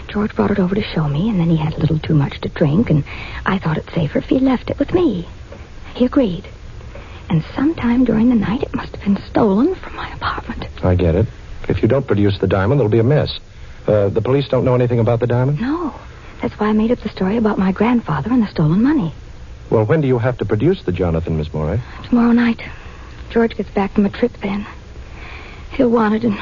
George 0.09 0.35
brought 0.35 0.51
it 0.51 0.59
over 0.59 0.75
to 0.75 0.83
show 0.83 1.07
me, 1.09 1.29
and 1.29 1.39
then 1.39 1.51
he 1.51 1.57
had 1.57 1.75
a 1.75 1.79
little 1.79 1.99
too 1.99 2.15
much 2.15 2.41
to 2.41 2.49
drink, 2.49 2.89
and 2.89 3.05
I 3.45 3.59
thought 3.59 3.77
it 3.77 3.91
safer 3.95 4.19
if 4.19 4.31
he 4.31 4.39
left 4.39 4.71
it 4.71 4.79
with 4.79 4.95
me. 4.95 5.29
He 5.95 6.07
agreed. 6.07 6.49
And 7.29 7.45
sometime 7.55 8.05
during 8.05 8.29
the 8.29 8.35
night, 8.37 8.63
it 8.63 8.75
must 8.75 8.95
have 8.97 9.05
been 9.05 9.23
stolen 9.29 9.75
from 9.75 9.97
my 9.97 10.11
apartment. 10.13 10.67
I 10.85 10.95
get 10.95 11.15
it. 11.15 11.27
If 11.69 11.83
you 11.83 11.89
don't 11.89 12.07
produce 12.07 12.39
the 12.39 12.47
diamond, 12.47 12.79
there'll 12.81 12.91
be 12.91 13.01
a 13.01 13.05
mess. 13.05 13.39
Uh, 13.87 14.09
the 14.09 14.21
police 14.23 14.49
don't 14.49 14.65
know 14.65 14.75
anything 14.75 15.01
about 15.01 15.21
the 15.21 15.27
diamond? 15.27 15.61
No. 15.61 15.95
That's 16.41 16.55
why 16.61 16.69
I 16.69 16.73
made 16.73 16.91
up 16.93 17.01
the 17.01 17.09
story 17.09 17.37
about 17.37 17.59
my 17.59 17.73
grandfather 17.73 18.31
and 18.31 18.43
the 18.43 18.49
stolen 18.49 18.83
money. 18.83 19.13
Well, 19.71 19.85
when 19.85 20.01
do 20.01 20.07
you 20.07 20.19
have 20.19 20.39
to 20.39 20.45
produce 20.45 20.83
the 20.83 20.93
Jonathan, 20.93 21.37
Miss 21.39 21.53
Morey? 21.53 21.81
Tomorrow 22.05 22.33
night. 22.33 22.63
George 23.31 23.57
gets 23.57 23.71
back 23.71 23.93
from 23.93 24.07
a 24.07 24.11
trip 24.11 24.33
then. 24.43 24.67
He'll 25.73 25.91
want 25.91 26.15
it 26.15 26.25
and. 26.25 26.39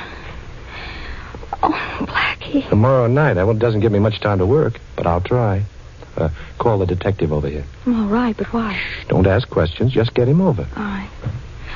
Oh, 1.63 1.73
Blackie. 2.01 2.69
Tomorrow 2.69 3.07
night. 3.07 3.35
That 3.35 3.59
doesn't 3.59 3.81
give 3.81 3.93
me 3.93 3.99
much 3.99 4.21
time 4.21 4.39
to 4.39 4.47
work, 4.47 4.79
but 4.97 5.07
I'll 5.07 5.23
try. 5.23 5.65
Uh, 6.17 6.29
call 6.59 6.79
the 6.79 6.87
detective 6.87 7.33
over 7.33 7.49
here. 7.49 7.65
All 7.87 8.07
right, 8.07 8.37
but 8.37 8.53
why? 8.53 8.81
Don't 9.09 9.27
ask 9.27 9.49
questions. 9.49 9.93
Just 9.93 10.15
get 10.15 10.29
him 10.29 10.41
over. 10.41 10.67
All 10.77 10.83
right. 10.83 11.11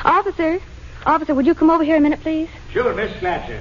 Officer. 0.05 0.61
Officer, 1.07 1.35
would 1.35 1.47
you 1.47 1.55
come 1.55 1.71
over 1.71 1.85
here 1.85 1.97
a 1.97 2.01
minute, 2.01 2.21
please? 2.21 2.49
Sure, 2.73 2.95
Miss 2.95 3.17
Fletcher. 3.19 3.61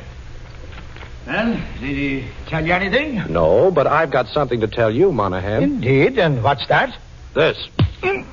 Well, 1.25 1.59
did 1.79 1.95
he 1.95 2.27
tell 2.47 2.65
you 2.65 2.73
anything? 2.73 3.31
No, 3.31 3.69
but 3.69 3.85
I've 3.85 4.11
got 4.11 4.27
something 4.27 4.61
to 4.61 4.67
tell 4.67 4.89
you, 4.89 5.11
Monahan. 5.11 5.63
Indeed, 5.63 6.17
and 6.19 6.43
what's 6.43 6.65
that? 6.67 6.97
This. 7.33 7.67
You 8.01 8.25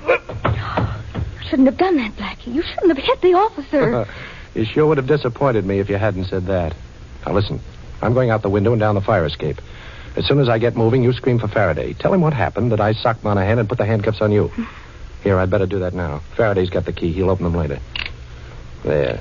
shouldn't 1.49 1.67
have 1.67 1.77
done 1.77 1.97
that, 1.97 2.13
Blackie. 2.17 2.55
You 2.55 2.63
shouldn't 2.63 2.97
have 2.97 3.05
hit 3.05 3.21
the 3.21 3.35
officer. 3.35 4.07
you 4.55 4.65
sure 4.65 4.87
would 4.87 4.99
have 4.99 5.07
disappointed 5.07 5.65
me 5.65 5.81
if 5.81 5.89
you 5.89 5.97
hadn't 5.97 6.27
said 6.27 6.47
that. 6.47 6.75
Now 7.27 7.33
listen, 7.33 7.61
I'm 8.01 8.15
going 8.15 8.31
out 8.31 8.43
the 8.43 8.51
window 8.51 8.73
and 8.73 8.81
down 8.81 8.95
the 8.95 9.01
fire 9.01 9.25
escape. 9.25 9.61
As 10.17 10.27
soon 10.27 10.39
as 10.39 10.49
I 10.49 10.59
get 10.59 10.77
moving, 10.77 11.03
you 11.03 11.13
scream 11.13 11.39
for 11.39 11.49
Faraday. 11.49 11.93
Tell 11.93 12.13
him 12.15 12.21
what 12.21 12.33
happened, 12.33 12.73
that 12.73 12.81
I 12.81 12.93
socked 12.93 13.25
Monahan 13.25 13.59
and 13.59 13.69
put 13.69 13.79
the 13.79 13.85
handcuffs 13.85 14.21
on 14.21 14.31
you. 14.31 14.51
Here, 15.23 15.39
I'd 15.39 15.51
better 15.51 15.67
do 15.67 15.81
that 15.81 15.95
now. 15.95 16.21
Faraday's 16.37 16.71
got 16.71 16.85
the 16.85 16.93
key. 16.93 17.13
He'll 17.13 17.31
open 17.31 17.45
them 17.45 17.55
later. 17.55 17.81
There. 18.85 19.21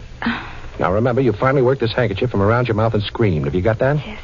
Now 0.79 0.93
remember, 0.93 1.21
you 1.21 1.31
finally 1.33 1.61
worked 1.61 1.81
this 1.81 1.93
handkerchief 1.93 2.29
from 2.29 2.41
around 2.41 2.67
your 2.67 2.75
mouth 2.75 2.93
and 2.93 3.03
screamed. 3.03 3.45
Have 3.45 3.55
you 3.55 3.61
got 3.61 3.79
that? 3.79 4.05
Yes. 4.05 4.21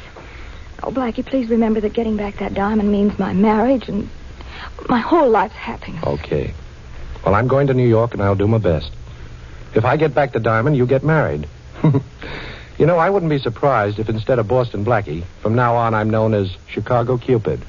Oh, 0.82 0.90
Blackie, 0.90 1.24
please 1.24 1.48
remember 1.48 1.80
that 1.80 1.92
getting 1.92 2.16
back 2.16 2.38
that 2.38 2.54
diamond 2.54 2.90
means 2.90 3.18
my 3.18 3.32
marriage 3.32 3.88
and 3.88 4.08
my 4.88 4.98
whole 4.98 5.28
life's 5.28 5.54
happiness. 5.54 6.02
Okay. 6.04 6.52
Well, 7.24 7.34
I'm 7.34 7.48
going 7.48 7.66
to 7.68 7.74
New 7.74 7.88
York 7.88 8.14
and 8.14 8.22
I'll 8.22 8.34
do 8.34 8.48
my 8.48 8.58
best. 8.58 8.90
If 9.74 9.84
I 9.84 9.96
get 9.96 10.14
back 10.14 10.32
the 10.32 10.40
diamond, 10.40 10.76
you 10.76 10.86
get 10.86 11.04
married. 11.04 11.48
you 12.80 12.86
know, 12.86 12.96
I 12.96 13.10
wouldn't 13.10 13.28
be 13.28 13.38
surprised 13.38 13.98
if 13.98 14.08
instead 14.08 14.38
of 14.38 14.48
Boston 14.48 14.86
Blackie, 14.86 15.22
from 15.42 15.54
now 15.54 15.76
on 15.76 15.92
I'm 15.92 16.08
known 16.08 16.32
as 16.32 16.56
Chicago 16.66 17.18
Cupid. 17.18 17.60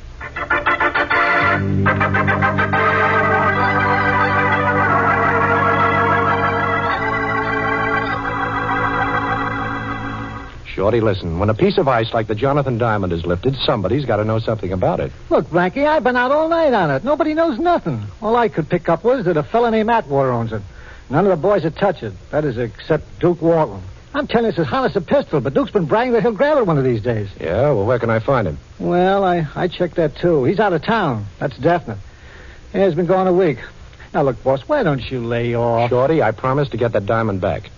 Shorty, 10.73 11.01
listen. 11.01 11.39
When 11.39 11.49
a 11.49 11.53
piece 11.53 11.77
of 11.77 11.89
ice 11.89 12.13
like 12.13 12.27
the 12.27 12.33
Jonathan 12.33 12.77
Diamond 12.77 13.11
is 13.11 13.25
lifted, 13.25 13.57
somebody's 13.57 14.05
got 14.05 14.15
to 14.15 14.23
know 14.23 14.39
something 14.39 14.71
about 14.71 15.01
it. 15.01 15.11
Look, 15.29 15.47
Blackie, 15.47 15.85
I've 15.85 16.05
been 16.05 16.15
out 16.15 16.31
all 16.31 16.47
night 16.47 16.73
on 16.73 16.89
it. 16.89 17.03
Nobody 17.03 17.33
knows 17.33 17.59
nothing. 17.59 18.01
All 18.21 18.37
I 18.37 18.47
could 18.47 18.69
pick 18.69 18.87
up 18.87 19.03
was 19.03 19.25
that 19.25 19.35
a 19.35 19.43
fella 19.43 19.71
named 19.71 19.89
Atwater 19.89 20.31
owns 20.31 20.53
it. 20.53 20.61
None 21.09 21.25
of 21.25 21.31
the 21.31 21.35
boys 21.35 21.65
would 21.65 21.75
touch 21.75 22.01
it. 22.01 22.13
That 22.31 22.45
is, 22.45 22.57
except 22.57 23.19
Duke 23.19 23.41
Walton. 23.41 23.81
I'm 24.13 24.27
telling 24.27 24.45
you, 24.45 24.49
it's 24.49 24.59
as 24.59 24.67
hot 24.67 24.89
as 24.89 24.95
a 24.95 25.01
pistol, 25.01 25.39
but 25.39 25.53
Duke's 25.53 25.71
been 25.71 25.85
bragging 25.85 26.13
that 26.13 26.21
he'll 26.21 26.33
grab 26.33 26.57
it 26.57 26.67
one 26.67 26.77
of 26.77 26.83
these 26.83 27.01
days. 27.01 27.29
Yeah, 27.39 27.71
well, 27.71 27.85
where 27.85 27.97
can 27.97 28.09
I 28.09 28.19
find 28.19 28.47
him? 28.47 28.57
Well, 28.77 29.23
I, 29.23 29.47
I 29.55 29.67
checked 29.69 29.95
that, 29.95 30.17
too. 30.17 30.43
He's 30.43 30.59
out 30.59 30.73
of 30.73 30.83
town. 30.83 31.27
That's 31.39 31.57
definite. 31.57 31.99
Yeah, 32.73 32.85
he's 32.87 32.95
been 32.95 33.05
gone 33.05 33.27
a 33.27 33.33
week. 33.33 33.59
Now, 34.13 34.23
look, 34.23 34.43
boss, 34.43 34.61
why 34.67 34.83
don't 34.83 35.09
you 35.09 35.21
lay 35.21 35.55
off? 35.55 35.89
Shorty, 35.89 36.21
I 36.21 36.31
promised 36.31 36.71
to 36.71 36.77
get 36.77 36.91
that 36.91 37.05
diamond 37.05 37.39
back. 37.39 37.69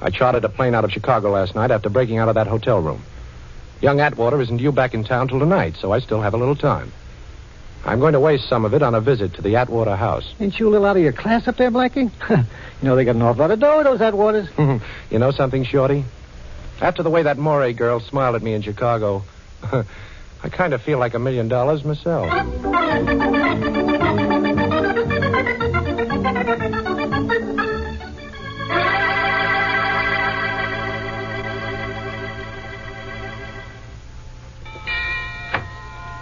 I 0.00 0.08
chartered 0.10 0.44
a 0.44 0.48
plane 0.48 0.74
out 0.74 0.84
of 0.84 0.92
Chicago 0.92 1.30
last 1.30 1.54
night 1.54 1.70
after 1.70 1.90
breaking 1.90 2.18
out 2.18 2.28
of 2.28 2.34
that 2.36 2.46
hotel 2.46 2.80
room. 2.80 3.02
Young 3.82 4.00
Atwater 4.00 4.40
isn't 4.40 4.56
due 4.56 4.72
back 4.72 4.94
in 4.94 5.04
town 5.04 5.28
till 5.28 5.38
tonight, 5.38 5.76
so 5.78 5.92
I 5.92 6.00
still 6.00 6.22
have 6.22 6.32
a 6.32 6.38
little 6.38 6.56
time. 6.56 6.92
I'm 7.84 8.00
going 8.00 8.14
to 8.14 8.20
waste 8.20 8.48
some 8.48 8.64
of 8.64 8.74
it 8.74 8.82
on 8.82 8.94
a 8.94 9.00
visit 9.00 9.34
to 9.34 9.42
the 9.42 9.56
Atwater 9.56 9.94
house. 9.94 10.34
Ain't 10.40 10.58
you 10.58 10.68
a 10.68 10.70
little 10.70 10.86
out 10.86 10.96
of 10.96 11.02
your 11.02 11.12
class 11.12 11.46
up 11.46 11.56
there, 11.56 11.70
Blackie? 11.70 12.10
you 12.30 12.46
know 12.82 12.96
they 12.96 13.04
got 13.04 13.14
an 13.14 13.22
awful 13.22 13.40
lot 13.40 13.50
of 13.50 13.60
dough, 13.60 13.82
those 13.84 14.00
Atwaters. 14.00 14.48
you 15.10 15.18
know 15.18 15.30
something, 15.30 15.64
Shorty? 15.64 16.04
After 16.80 17.02
the 17.02 17.10
way 17.10 17.22
that 17.22 17.38
Morey 17.38 17.72
girl 17.72 18.00
smiled 18.00 18.34
at 18.34 18.42
me 18.42 18.54
in 18.54 18.62
Chicago, 18.62 19.22
I 19.62 20.48
kind 20.50 20.74
of 20.74 20.82
feel 20.82 20.98
like 20.98 21.14
a 21.14 21.18
million 21.18 21.48
dollars 21.48 21.84
myself. 21.84 22.30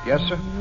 Yes, 0.07 0.21
sir? 0.29 0.54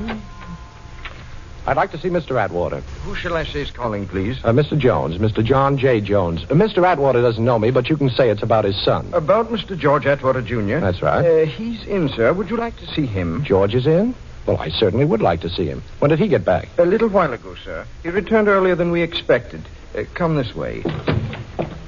I'd 1.66 1.78
like 1.78 1.92
to 1.92 1.98
see 2.00 2.10
Mr. 2.10 2.40
Atwater. 2.42 2.82
Who 3.06 3.16
shall 3.16 3.36
I 3.38 3.46
say 3.46 3.62
is 3.62 3.72
calling, 3.72 4.06
please? 4.08 4.38
Uh, 4.44 4.52
Mr. 4.52 4.78
Jones, 4.78 5.18
Mr. 5.18 5.44
John 5.44 5.78
J. 5.78 6.02
Jones. 6.02 6.44
Uh, 6.44 6.56
Mr. 6.56 6.86
Atwater 6.86 7.22
doesn't 7.22 7.44
know 7.44 7.58
me, 7.58 7.72
but 7.72 7.90
you 7.90 7.96
can 7.96 8.10
say 8.10 8.30
it's 8.30 8.44
about 8.44 8.66
his 8.66 8.82
son. 8.84 9.10
About 9.14 9.50
Mr. 9.50 9.78
George 9.78 10.06
Atwater, 10.06 10.42
Jr.? 10.42 10.80
That's 10.80 11.02
right. 11.02 11.26
Uh, 11.26 11.46
he's 11.46 11.86
in, 11.86 12.10
sir. 12.10 12.34
Would 12.34 12.50
you 12.50 12.58
like 12.58 12.76
to 12.78 12.88
see 12.88 13.06
him? 13.06 13.44
George 13.46 13.76
is 13.76 13.88
in? 13.88 14.14
Well, 14.46 14.58
I 14.58 14.70
certainly 14.70 15.06
would 15.06 15.22
like 15.22 15.40
to 15.42 15.50
see 15.50 15.66
him. 15.66 15.82
When 16.00 16.10
did 16.10 16.20
he 16.20 16.28
get 16.28 16.44
back? 16.44 16.68
A 16.78 16.84
little 16.84 17.08
while 17.08 17.32
ago, 17.32 17.56
sir. 17.64 17.86
He 18.04 18.10
returned 18.10 18.50
earlier 18.50 18.76
than 18.76 18.92
we 18.92 19.02
expected. 19.02 19.62
Uh, 19.98 20.04
come 20.16 20.36
this 20.36 20.54
way. 20.54 20.82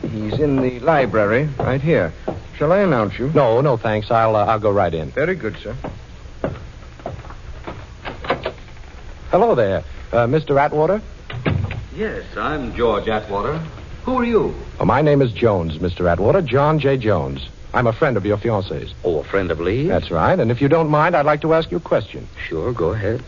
He's 0.04 0.40
in 0.40 0.62
the 0.62 0.80
library, 0.80 1.50
right 1.60 1.82
here. 1.82 2.14
Shall 2.58 2.72
I 2.72 2.80
announce 2.80 3.20
you? 3.20 3.30
No, 3.34 3.60
no, 3.60 3.76
thanks. 3.76 4.10
I'll 4.10 4.38
uh, 4.38 4.46
I'll 4.46 4.60
go 4.60 4.72
right 4.72 4.94
in. 4.94 5.12
Very 5.12 5.36
good, 5.36 5.58
sir. 5.58 5.76
Hello 9.36 9.54
there, 9.54 9.84
uh, 10.14 10.28
Mr. 10.28 10.58
Atwater. 10.58 11.02
Yes, 11.94 12.24
I'm 12.38 12.74
George 12.74 13.10
Atwater. 13.10 13.58
Who 14.06 14.20
are 14.20 14.24
you? 14.24 14.56
Oh, 14.80 14.86
my 14.86 15.02
name 15.02 15.22
is 15.22 15.34
Jones, 15.34 15.78
Mr. 15.78 16.10
Atwater. 16.10 16.42
John 16.42 16.80
J. 16.80 16.96
Jones. 16.96 17.46
I'm 17.74 17.86
a 17.86 17.92
friend 17.92 18.16
of 18.16 18.26
your 18.26 18.38
fiance's. 18.38 18.94
Oh, 19.04 19.20
a 19.20 19.26
friend 19.26 19.52
of 19.52 19.60
Lee's? 19.60 19.90
That's 19.90 20.10
right. 20.10 20.40
And 20.40 20.52
if 20.52 20.62
you 20.62 20.70
don't 20.70 20.90
mind, 20.90 21.18
I'd 21.18 21.26
like 21.26 21.42
to 21.42 21.54
ask 21.54 21.70
you 21.70 21.76
a 21.76 21.82
question. 21.82 22.30
Sure, 22.48 22.72
go 22.72 22.94
ahead. 22.94 23.26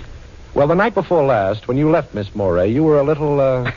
Well, 0.53 0.67
the 0.67 0.75
night 0.75 0.93
before 0.93 1.25
last, 1.25 1.67
when 1.67 1.75
you 1.75 1.89
left 1.89 2.13
Miss 2.13 2.33
Moray, 2.33 2.71
you 2.71 2.85
were 2.85 2.99
a 2.99 3.03
little, 3.03 3.41
uh... 3.41 3.69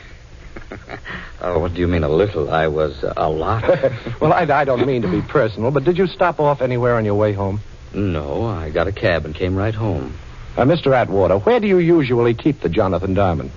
oh, 1.40 1.58
what 1.58 1.74
do 1.74 1.80
you 1.80 1.88
mean 1.88 2.04
a 2.04 2.08
little? 2.08 2.48
I 2.48 2.68
was 2.68 3.02
uh, 3.02 3.12
a 3.16 3.28
lot. 3.28 3.64
well, 4.20 4.32
I, 4.32 4.42
I 4.42 4.64
don't 4.64 4.86
mean 4.86 5.02
to 5.02 5.10
be 5.10 5.20
personal, 5.20 5.72
but 5.72 5.82
did 5.82 5.98
you 5.98 6.06
stop 6.06 6.38
off 6.38 6.62
anywhere 6.62 6.94
on 6.94 7.04
your 7.04 7.16
way 7.16 7.32
home? 7.32 7.58
No, 7.92 8.46
I 8.46 8.70
got 8.70 8.86
a 8.86 8.92
cab 8.92 9.24
and 9.24 9.34
came 9.34 9.56
right 9.56 9.74
home. 9.74 10.16
Uh, 10.56 10.64
Mr. 10.64 10.92
Atwater, 10.92 11.38
where 11.38 11.60
do 11.60 11.66
you 11.66 11.78
usually 11.78 12.34
keep 12.34 12.60
the 12.60 12.68
Jonathan 12.68 13.14
Diamond? 13.14 13.50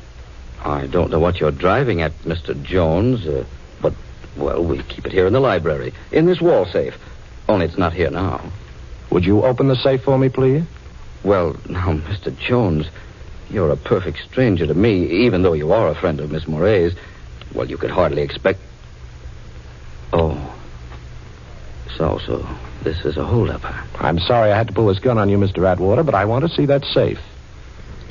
I 0.63 0.87
don't 0.87 1.11
know 1.11 1.19
what 1.19 1.39
you're 1.39 1.51
driving 1.51 2.01
at, 2.01 2.13
Mr. 2.19 2.61
Jones, 2.63 3.25
uh, 3.27 3.45
but, 3.81 3.93
well, 4.37 4.63
we 4.63 4.81
keep 4.83 5.05
it 5.05 5.11
here 5.11 5.27
in 5.27 5.33
the 5.33 5.39
library, 5.39 5.93
in 6.11 6.25
this 6.25 6.39
wall 6.39 6.65
safe. 6.65 6.97
Only 7.49 7.65
it's 7.65 7.77
not 7.77 7.93
here 7.93 8.09
now. 8.09 8.41
Would 9.09 9.25
you 9.25 9.43
open 9.43 9.67
the 9.67 9.75
safe 9.75 10.03
for 10.03 10.17
me, 10.17 10.29
please? 10.29 10.63
Well, 11.23 11.55
now, 11.67 11.93
Mr. 11.93 12.35
Jones, 12.37 12.87
you're 13.49 13.71
a 13.71 13.77
perfect 13.77 14.19
stranger 14.29 14.65
to 14.65 14.73
me, 14.73 15.25
even 15.25 15.41
though 15.41 15.53
you 15.53 15.71
are 15.71 15.89
a 15.89 15.95
friend 15.95 16.19
of 16.19 16.31
Miss 16.31 16.47
Moray's. 16.47 16.93
Well, 17.53 17.69
you 17.69 17.77
could 17.77 17.91
hardly 17.91 18.21
expect. 18.21 18.59
Oh. 20.11 20.55
So, 21.97 22.19
so 22.25 22.47
this 22.83 23.05
is 23.05 23.17
a 23.17 23.25
holdup. 23.25 23.61
I'm 24.01 24.19
sorry 24.19 24.51
I 24.51 24.57
had 24.57 24.67
to 24.67 24.73
pull 24.73 24.87
this 24.87 24.99
gun 24.99 25.17
on 25.17 25.29
you, 25.29 25.37
Mr. 25.37 25.65
Atwater, 25.65 26.03
but 26.03 26.15
I 26.15 26.25
want 26.25 26.47
to 26.47 26.53
see 26.53 26.65
that 26.65 26.83
safe. 26.85 27.19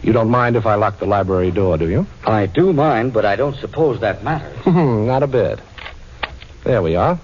You 0.02 0.12
don't 0.12 0.30
mind 0.30 0.56
if 0.56 0.66
I 0.66 0.74
lock 0.74 0.98
the 0.98 1.06
library 1.06 1.50
door, 1.50 1.78
do 1.78 1.88
you? 1.88 2.06
I 2.26 2.46
do 2.46 2.72
mind, 2.72 3.12
but 3.12 3.24
I 3.24 3.36
don't 3.36 3.56
suppose 3.56 4.00
that 4.00 4.24
matters. 4.24 4.56
Hmm, 4.64 5.06
not 5.06 5.22
a 5.22 5.26
bit. 5.26 5.60
There 6.64 6.82
we 6.82 6.96
are. 6.96 7.18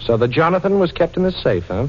So 0.00 0.16
the 0.16 0.28
Jonathan 0.28 0.78
was 0.78 0.92
kept 0.92 1.16
in 1.16 1.22
this 1.22 1.40
safe, 1.42 1.66
huh? 1.66 1.88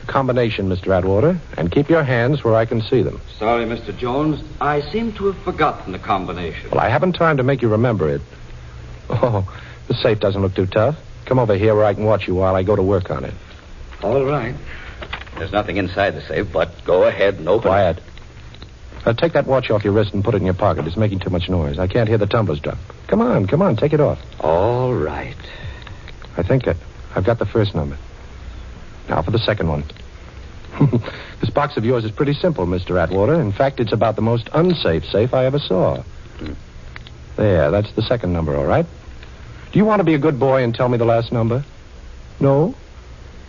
The 0.00 0.06
combination, 0.06 0.68
Mr. 0.68 0.96
Atwater, 0.96 1.38
and 1.56 1.70
keep 1.70 1.88
your 1.88 2.02
hands 2.02 2.44
where 2.44 2.54
I 2.54 2.64
can 2.64 2.82
see 2.82 3.02
them. 3.02 3.20
Sorry, 3.38 3.64
Mr. 3.64 3.96
Jones. 3.96 4.42
I 4.60 4.80
seem 4.92 5.12
to 5.14 5.26
have 5.26 5.38
forgotten 5.38 5.92
the 5.92 5.98
combination. 5.98 6.70
Well, 6.70 6.80
I 6.80 6.88
haven't 6.88 7.14
time 7.14 7.36
to 7.38 7.42
make 7.42 7.62
you 7.62 7.68
remember 7.68 8.08
it. 8.08 8.20
Oh, 9.10 9.46
the 9.88 9.94
safe 9.94 10.18
doesn't 10.20 10.40
look 10.40 10.54
too 10.54 10.66
tough. 10.66 10.96
Come 11.26 11.38
over 11.38 11.56
here 11.56 11.74
where 11.74 11.84
I 11.84 11.94
can 11.94 12.04
watch 12.04 12.26
you 12.26 12.34
while 12.34 12.54
I 12.54 12.62
go 12.62 12.76
to 12.76 12.82
work 12.82 13.10
on 13.10 13.24
it. 13.24 13.34
All 14.02 14.24
right. 14.24 14.54
There's 15.38 15.52
nothing 15.52 15.76
inside 15.76 16.10
the 16.10 16.20
safe, 16.22 16.52
but 16.52 16.84
go 16.84 17.04
ahead 17.04 17.34
and 17.34 17.48
open 17.48 17.68
Quiet. 17.68 18.00
Uh, 19.04 19.12
take 19.12 19.32
that 19.34 19.46
watch 19.46 19.70
off 19.70 19.84
your 19.84 19.92
wrist 19.92 20.14
and 20.14 20.24
put 20.24 20.34
it 20.34 20.38
in 20.38 20.44
your 20.44 20.54
pocket. 20.54 20.86
It's 20.86 20.96
making 20.96 21.18
too 21.18 21.30
much 21.30 21.48
noise. 21.48 21.78
I 21.78 21.86
can't 21.86 22.08
hear 22.08 22.18
the 22.18 22.26
tumblers 22.26 22.60
drop. 22.60 22.78
Come 23.06 23.20
on, 23.20 23.46
come 23.46 23.60
on, 23.60 23.76
take 23.76 23.92
it 23.92 24.00
off. 24.00 24.18
All 24.40 24.94
right. 24.94 25.36
I 26.36 26.42
think 26.42 26.66
it. 26.66 26.76
I've 27.14 27.24
got 27.24 27.38
the 27.38 27.46
first 27.46 27.74
number. 27.74 27.98
Now 29.08 29.22
for 29.22 29.30
the 29.30 29.38
second 29.38 29.68
one. 29.68 29.84
this 31.40 31.50
box 31.50 31.76
of 31.76 31.84
yours 31.84 32.04
is 32.04 32.10
pretty 32.10 32.34
simple, 32.34 32.66
Mr. 32.66 33.00
Atwater. 33.00 33.40
In 33.40 33.52
fact, 33.52 33.78
it's 33.78 33.92
about 33.92 34.16
the 34.16 34.22
most 34.22 34.48
unsafe 34.54 35.04
safe 35.04 35.34
I 35.34 35.44
ever 35.44 35.58
saw. 35.58 36.02
There, 37.36 37.70
that's 37.70 37.92
the 37.92 38.02
second 38.02 38.32
number, 38.32 38.56
all 38.56 38.64
right? 38.64 38.86
Do 39.74 39.80
you 39.80 39.84
want 39.84 39.98
to 39.98 40.04
be 40.04 40.14
a 40.14 40.18
good 40.18 40.38
boy 40.38 40.62
and 40.62 40.72
tell 40.72 40.88
me 40.88 40.98
the 40.98 41.04
last 41.04 41.32
number? 41.32 41.64
No? 42.38 42.76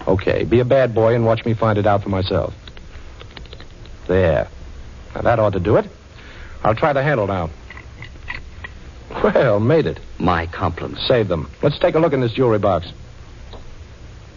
Okay, 0.07 0.43
be 0.43 0.59
a 0.59 0.65
bad 0.65 0.95
boy 0.95 1.13
and 1.13 1.23
watch 1.23 1.45
me 1.45 1.53
find 1.53 1.77
it 1.77 1.85
out 1.85 2.01
for 2.01 2.09
myself. 2.09 2.51
There. 4.07 4.47
Now, 5.13 5.21
that 5.21 5.37
ought 5.37 5.53
to 5.53 5.59
do 5.59 5.75
it. 5.75 5.85
I'll 6.63 6.73
try 6.73 6.93
the 6.93 7.03
handle 7.03 7.27
now. 7.27 7.51
Well, 9.23 9.59
made 9.59 9.85
it. 9.85 9.99
My 10.17 10.47
compliments. 10.47 11.07
Save 11.07 11.27
them. 11.27 11.47
Let's 11.61 11.77
take 11.77 11.93
a 11.93 11.99
look 11.99 12.11
in 12.11 12.21
this 12.21 12.33
jewelry 12.33 12.57
box. 12.57 12.91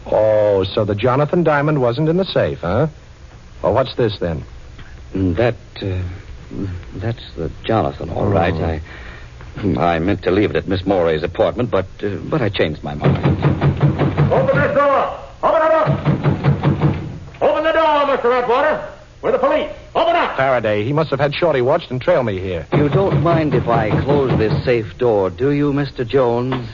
Oh, 0.05 0.65
so 0.65 0.85
the 0.85 0.95
Jonathan 0.95 1.43
Diamond 1.43 1.81
wasn't 1.81 2.11
in 2.11 2.19
the 2.19 2.27
safe, 2.27 2.59
huh? 2.59 2.89
Well, 3.63 3.73
what's 3.73 3.95
this 3.95 4.19
then? 4.19 4.45
That, 5.15 5.57
uh, 5.81 6.03
that's 6.97 7.35
the 7.35 7.51
Jonathan, 7.65 8.11
all 8.11 8.29
right. 8.29 8.53
Oh. 8.53 8.63
I, 8.63 8.83
I 9.59 9.99
meant 9.99 10.23
to 10.23 10.31
leave 10.31 10.51
it 10.51 10.57
at 10.57 10.69
Miss 10.69 10.87
Moray's 10.87 11.23
apartment, 11.23 11.71
but, 11.71 11.87
uh, 12.03 12.17
but 12.31 12.41
I 12.41 12.49
changed 12.49 12.85
my 12.85 12.95
mind. 12.95 13.17
Open 14.33 14.57
that 14.57 14.75
door! 14.75 15.21
Open 15.43 15.63
it 15.63 15.73
up! 15.73 15.89
Open 17.43 17.65
the 17.65 17.73
door, 17.73 18.17
Mr. 18.17 18.43
Atwater! 18.43 18.93
We're 19.21 19.33
the 19.33 19.39
police. 19.39 19.71
Open 19.97 20.15
up! 20.15 20.37
Faraday. 20.37 20.85
He 20.85 20.93
must 20.93 21.11
have 21.11 21.19
had 21.19 21.35
Shorty 21.35 21.61
watched 21.61 21.91
and 21.91 22.01
trail 22.01 22.23
me 22.23 22.39
here. 22.39 22.67
You 22.73 22.89
don't 22.89 23.21
mind 23.23 23.53
if 23.55 23.67
I 23.67 23.91
close 24.03 24.37
this 24.39 24.65
safe 24.65 24.97
door, 24.97 25.29
do 25.29 25.51
you, 25.51 25.73
Mr. 25.73 26.07
Jones? 26.07 26.69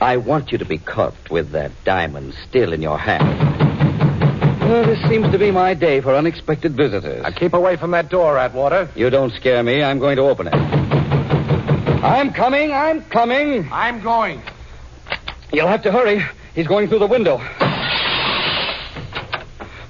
I 0.00 0.16
want 0.16 0.52
you 0.52 0.58
to 0.58 0.64
be 0.64 0.78
caught 0.78 1.30
with 1.30 1.50
that 1.50 1.72
diamond 1.84 2.34
still 2.48 2.72
in 2.72 2.82
your 2.82 2.98
hand. 2.98 3.60
Well, 4.60 4.86
this 4.86 5.02
seems 5.08 5.30
to 5.32 5.38
be 5.38 5.50
my 5.50 5.74
day 5.74 6.00
for 6.00 6.14
unexpected 6.14 6.76
visitors. 6.76 7.22
Now 7.24 7.30
keep 7.30 7.52
away 7.52 7.76
from 7.76 7.90
that 7.90 8.08
door, 8.10 8.38
Atwater. 8.38 8.88
You 8.94 9.10
don't 9.10 9.32
scare 9.32 9.62
me. 9.62 9.82
I'm 9.82 9.98
going 9.98 10.16
to 10.16 10.22
open 10.22 10.46
it. 10.46 11.01
I'm 12.02 12.32
coming. 12.32 12.72
I'm 12.72 13.04
coming. 13.04 13.68
I'm 13.70 14.02
going. 14.02 14.42
You'll 15.52 15.68
have 15.68 15.82
to 15.84 15.92
hurry. 15.92 16.24
He's 16.54 16.66
going 16.66 16.88
through 16.88 16.98
the 16.98 17.06
window. 17.06 17.38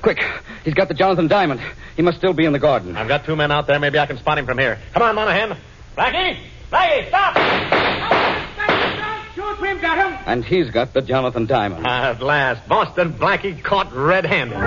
Quick. 0.02 0.22
He's 0.64 0.74
got 0.74 0.88
the 0.88 0.94
Jonathan 0.94 1.26
Diamond. 1.26 1.60
He 1.96 2.02
must 2.02 2.18
still 2.18 2.34
be 2.34 2.44
in 2.44 2.52
the 2.52 2.58
garden. 2.58 2.96
I've 2.96 3.08
got 3.08 3.24
two 3.24 3.34
men 3.34 3.50
out 3.50 3.66
there. 3.66 3.78
Maybe 3.78 3.98
I 3.98 4.06
can 4.06 4.18
spot 4.18 4.36
him 4.38 4.44
from 4.44 4.58
here. 4.58 4.78
Come 4.92 5.02
on, 5.02 5.14
Monahan. 5.14 5.56
Blackie! 5.96 6.38
Blackie, 6.70 7.08
stop! 7.08 7.34
Shortwim 9.34 9.80
got 9.80 9.96
him. 9.96 10.18
And 10.26 10.44
he's 10.44 10.70
got 10.70 10.92
the 10.92 11.00
Jonathan 11.00 11.46
Diamond. 11.46 11.86
At 11.86 12.22
last, 12.22 12.68
Boston 12.68 13.14
Blackie 13.14 13.62
caught 13.62 13.92
red-handed. 13.92 14.58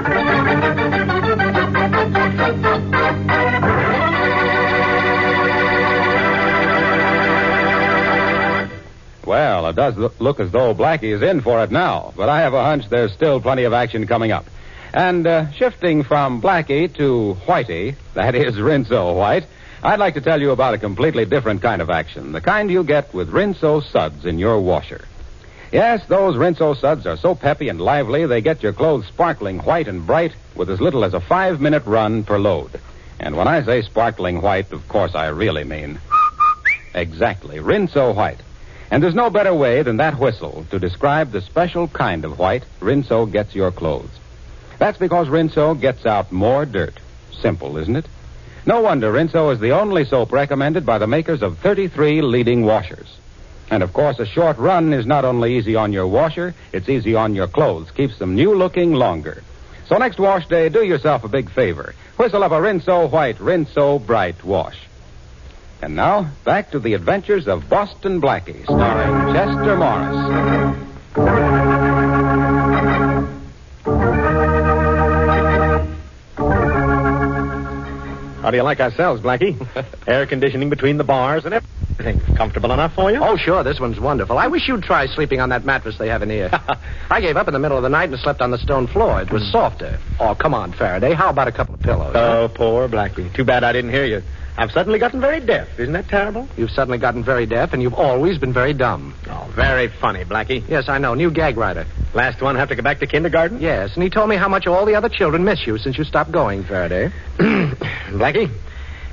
Well, 9.25 9.67
it 9.67 9.75
does 9.75 9.97
look- 9.97 10.39
as 10.39 10.51
though 10.51 10.75
Blackie 10.75 11.13
is 11.13 11.21
in 11.21 11.41
for 11.41 11.63
it 11.63 11.71
now, 11.71 12.13
but 12.15 12.29
I 12.29 12.41
have 12.41 12.53
a 12.53 12.63
hunch 12.63 12.87
there's 12.89 13.11
still 13.13 13.39
plenty 13.39 13.63
of 13.63 13.73
action 13.73 14.05
coming 14.05 14.31
up. 14.31 14.45
And 14.93 15.25
uh, 15.27 15.51
shifting 15.51 16.03
from 16.03 16.41
Blackie 16.41 16.93
to 16.95 17.35
Whitey, 17.47 17.95
that 18.13 18.35
is 18.35 18.55
Rinso 18.55 19.15
White, 19.15 19.45
I'd 19.83 19.99
like 19.99 20.13
to 20.13 20.21
tell 20.21 20.41
you 20.41 20.51
about 20.51 20.73
a 20.73 20.77
completely 20.77 21.25
different 21.25 21.61
kind 21.61 21.81
of 21.81 21.89
action, 21.89 22.31
the 22.31 22.41
kind 22.41 22.71
you 22.71 22.83
get 22.83 23.13
with 23.13 23.29
Rinso 23.31 23.83
suds 23.83 24.25
in 24.25 24.39
your 24.39 24.59
washer. 24.59 25.05
Yes, 25.71 26.05
those 26.07 26.37
Rinso 26.37 26.79
suds 26.79 27.05
are 27.05 27.17
so 27.17 27.35
peppy 27.35 27.67
and 27.69 27.81
lively 27.81 28.25
they 28.25 28.41
get 28.41 28.63
your 28.63 28.71
clothes 28.73 29.07
sparkling 29.07 29.59
white 29.59 29.87
and 29.87 30.05
bright 30.05 30.31
with 30.55 30.69
as 30.69 30.79
little 30.79 31.03
as 31.03 31.13
a 31.13 31.19
five 31.19 31.59
minute 31.59 31.85
run 31.85 32.23
per 32.23 32.39
load. 32.39 32.79
And 33.19 33.35
when 33.35 33.47
I 33.47 33.63
say 33.63 33.81
sparkling 33.81 34.41
white, 34.41 34.71
of 34.71 34.87
course 34.87 35.15
I 35.15 35.27
really 35.27 35.63
mean 35.63 35.99
exactly 36.93 37.57
Rinso 37.57 38.15
White. 38.15 38.39
And 38.91 39.01
there's 39.01 39.15
no 39.15 39.29
better 39.29 39.53
way 39.53 39.81
than 39.81 39.97
that 39.97 40.19
whistle 40.19 40.65
to 40.69 40.79
describe 40.79 41.31
the 41.31 41.41
special 41.41 41.87
kind 41.87 42.23
of 42.23 42.37
white 42.37 42.63
Rinso 42.79 43.31
gets 43.31 43.55
your 43.55 43.71
clothes. 43.71 44.09
That's 44.77 44.97
because 44.97 45.27
Rinso 45.27 45.79
gets 45.79 46.05
out 46.05 46.31
more 46.31 46.65
dirt. 46.65 46.99
Simple, 47.41 47.77
isn't 47.77 47.95
it? 47.95 48.05
No 48.65 48.81
wonder 48.81 49.11
Rinso 49.11 49.53
is 49.53 49.59
the 49.59 49.71
only 49.71 50.05
soap 50.05 50.31
recommended 50.31 50.85
by 50.85 50.97
the 50.97 51.07
makers 51.07 51.41
of 51.41 51.57
33 51.59 52.21
leading 52.21 52.65
washers. 52.65 53.15
And 53.69 53.81
of 53.83 53.93
course, 53.93 54.19
a 54.19 54.25
short 54.25 54.57
run 54.57 54.93
is 54.93 55.05
not 55.05 55.25
only 55.25 55.57
easy 55.57 55.75
on 55.75 55.91
your 55.91 56.07
washer, 56.07 56.53
it's 56.71 56.89
easy 56.89 57.15
on 57.15 57.35
your 57.35 57.47
clothes, 57.47 57.91
keeps 57.91 58.17
them 58.17 58.35
new 58.35 58.53
looking 58.53 58.93
longer. 58.93 59.43
So 59.87 59.97
next 59.97 60.19
wash 60.19 60.47
day, 60.47 60.69
do 60.69 60.83
yourself 60.83 61.23
a 61.23 61.27
big 61.27 61.49
favor. 61.49 61.93
Whistle 62.17 62.43
up 62.43 62.51
a 62.51 62.55
Rinso 62.55 63.09
White, 63.09 63.37
Rinso 63.37 64.03
Bright 64.05 64.43
wash. 64.43 64.84
And 65.81 65.95
now, 65.95 66.31
back 66.43 66.71
to 66.71 66.79
the 66.79 66.93
adventures 66.93 67.47
of 67.47 67.69
Boston 67.69 68.21
Blackie, 68.21 68.63
starring 68.63 69.33
Chester 69.33 69.75
Morris. 69.77 70.85
How 78.41 78.51
do 78.51 78.57
you 78.57 78.63
like 78.63 78.79
ourselves, 78.79 79.21
Blackie? 79.23 79.57
Air 80.07 80.27
conditioning 80.27 80.69
between 80.69 80.97
the 80.97 81.03
bars 81.03 81.45
and 81.45 81.53
everything. 81.55 82.35
Comfortable 82.35 82.71
enough 82.71 82.93
for 82.93 83.11
you? 83.11 83.19
Oh, 83.19 83.37
sure. 83.37 83.63
This 83.63 83.79
one's 83.79 83.99
wonderful. 83.99 84.37
I 84.37 84.45
wish 84.45 84.67
you'd 84.67 84.83
try 84.83 85.07
sleeping 85.07 85.41
on 85.41 85.49
that 85.49 85.65
mattress 85.65 85.97
they 85.97 86.09
have 86.09 86.21
in 86.21 86.29
here. 86.29 86.51
I 87.09 87.21
gave 87.21 87.37
up 87.37 87.47
in 87.47 87.53
the 87.53 87.59
middle 87.59 87.75
of 87.77 87.81
the 87.81 87.89
night 87.89 88.11
and 88.11 88.19
slept 88.19 88.41
on 88.41 88.51
the 88.51 88.59
stone 88.59 88.85
floor. 88.85 89.19
It 89.19 89.31
was 89.31 89.51
softer. 89.51 89.99
Oh, 90.19 90.35
come 90.35 90.53
on, 90.53 90.73
Faraday. 90.73 91.15
How 91.15 91.29
about 91.31 91.47
a 91.47 91.51
couple 91.51 91.73
of 91.73 91.81
pillows? 91.81 92.15
Oh, 92.15 92.47
poor 92.53 92.87
Blackie. 92.87 93.33
Too 93.35 93.45
bad 93.45 93.63
I 93.63 93.73
didn't 93.73 93.89
hear 93.89 94.05
you. 94.05 94.21
I've 94.57 94.71
suddenly 94.71 94.99
gotten 94.99 95.19
very 95.19 95.41
deaf. 95.41 95.79
Isn't 95.79 95.93
that 95.93 96.07
terrible? 96.07 96.47
You've 96.55 96.71
suddenly 96.71 96.97
gotten 96.97 97.23
very 97.23 97.45
deaf, 97.45 97.73
and 97.73 97.81
you've 97.81 97.93
always 97.93 98.37
been 98.37 98.53
very 98.53 98.73
dumb. 98.73 99.13
Oh, 99.29 99.51
very 99.53 99.89
funny, 99.89 100.23
Blackie. 100.23 100.67
Yes, 100.69 100.87
I 100.87 100.97
know. 100.97 101.13
New 101.13 101.29
gag 101.29 101.57
writer. 101.57 101.85
Last 102.13 102.41
one 102.41 102.55
have 102.55 102.69
to 102.69 102.75
go 102.75 102.81
back 102.81 102.99
to 102.99 103.07
kindergarten? 103.07 103.59
Yes, 103.59 103.93
and 103.95 104.03
he 104.03 104.09
told 104.09 104.29
me 104.29 104.37
how 104.37 104.47
much 104.47 104.65
all 104.65 104.85
the 104.85 104.95
other 104.95 105.09
children 105.09 105.43
miss 105.43 105.67
you 105.67 105.77
since 105.77 105.97
you 105.97 106.05
stopped 106.05 106.31
going, 106.31 106.63
Faraday. 106.63 107.11
Blackie, 107.37 108.49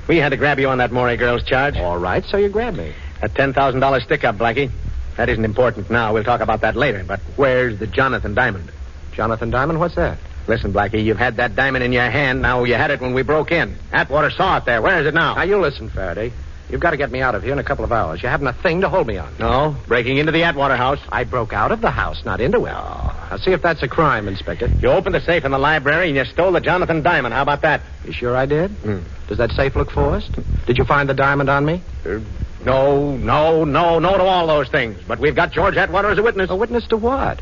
we 0.07 0.17
had 0.17 0.29
to 0.29 0.37
grab 0.37 0.59
you 0.59 0.69
on 0.69 0.77
that 0.77 0.93
Morey 0.93 1.17
girl's 1.17 1.43
charge. 1.43 1.75
All 1.75 1.97
right, 1.97 2.23
so 2.23 2.37
you 2.37 2.47
grabbed 2.47 2.77
me. 2.77 2.93
A 3.21 3.27
$10,000 3.27 4.01
stick 4.03 4.23
up, 4.23 4.37
Blackie. 4.37 4.71
That 5.17 5.27
isn't 5.27 5.45
important 5.45 5.89
now. 5.89 6.13
We'll 6.13 6.23
talk 6.23 6.41
about 6.41 6.61
that 6.61 6.77
later. 6.77 7.03
But 7.03 7.19
where's 7.35 7.79
the 7.79 7.87
Jonathan 7.87 8.33
Diamond? 8.33 8.71
Jonathan 9.11 9.49
Diamond, 9.49 9.79
what's 9.79 9.95
that? 9.95 10.17
Listen, 10.47 10.73
Blackie, 10.73 11.03
you've 11.03 11.17
had 11.17 11.37
that 11.37 11.55
diamond 11.55 11.83
in 11.83 11.93
your 11.93 12.09
hand. 12.09 12.41
Now 12.41 12.63
you 12.63 12.75
had 12.75 12.91
it 12.91 12.99
when 12.99 13.13
we 13.13 13.23
broke 13.23 13.51
in. 13.51 13.75
Atwater 13.91 14.29
saw 14.29 14.57
it 14.57 14.65
there. 14.65 14.81
Where 14.81 14.99
is 14.99 15.07
it 15.07 15.13
now? 15.13 15.35
Now, 15.35 15.43
you 15.43 15.57
listen, 15.57 15.89
Faraday. 15.89 16.33
You've 16.69 16.81
got 16.81 16.91
to 16.91 16.97
get 16.97 17.11
me 17.11 17.21
out 17.21 17.35
of 17.35 17.43
here 17.43 17.53
in 17.53 17.59
a 17.59 17.63
couple 17.63 17.85
of 17.85 17.91
hours. 17.91 18.23
You 18.23 18.29
haven't 18.29 18.47
a 18.47 18.53
thing 18.53 18.81
to 18.81 18.89
hold 18.89 19.05
me 19.05 19.17
on. 19.17 19.33
No, 19.37 19.75
breaking 19.87 20.17
into 20.17 20.31
the 20.31 20.43
Atwater 20.43 20.75
house. 20.75 20.99
I 21.11 21.23
broke 21.23 21.53
out 21.53 21.71
of 21.71 21.81
the 21.81 21.91
house, 21.91 22.25
not 22.25 22.41
into 22.41 22.65
it. 22.65 22.73
Oh. 22.75 23.27
Now, 23.29 23.37
see 23.37 23.51
if 23.51 23.61
that's 23.61 23.83
a 23.83 23.87
crime, 23.87 24.27
Inspector. 24.27 24.67
You 24.81 24.89
opened 24.89 25.13
the 25.13 25.21
safe 25.21 25.45
in 25.45 25.51
the 25.51 25.59
library 25.59 26.07
and 26.07 26.15
you 26.15 26.25
stole 26.25 26.51
the 26.51 26.61
Jonathan 26.61 27.03
Diamond. 27.03 27.33
How 27.33 27.41
about 27.41 27.61
that? 27.61 27.81
You 28.05 28.13
sure 28.13 28.35
I 28.35 28.45
did? 28.45 28.71
Hmm. 28.71 28.99
Does 29.27 29.37
that 29.37 29.51
safe 29.51 29.75
look 29.75 29.91
forced? 29.91 30.31
Did 30.65 30.77
you 30.77 30.85
find 30.85 31.07
the 31.07 31.13
diamond 31.13 31.49
on 31.49 31.65
me? 31.65 31.81
Uh, 32.05 32.19
no, 32.65 33.17
no, 33.17 33.65
no, 33.65 33.99
no 33.99 34.17
to 34.17 34.23
all 34.23 34.47
those 34.47 34.69
things. 34.69 34.97
But 35.07 35.19
we've 35.19 35.35
got 35.35 35.51
George 35.51 35.75
Atwater 35.75 36.09
as 36.09 36.17
a 36.17 36.23
witness. 36.23 36.49
A 36.49 36.55
witness 36.55 36.87
to 36.87 36.97
what? 36.97 37.41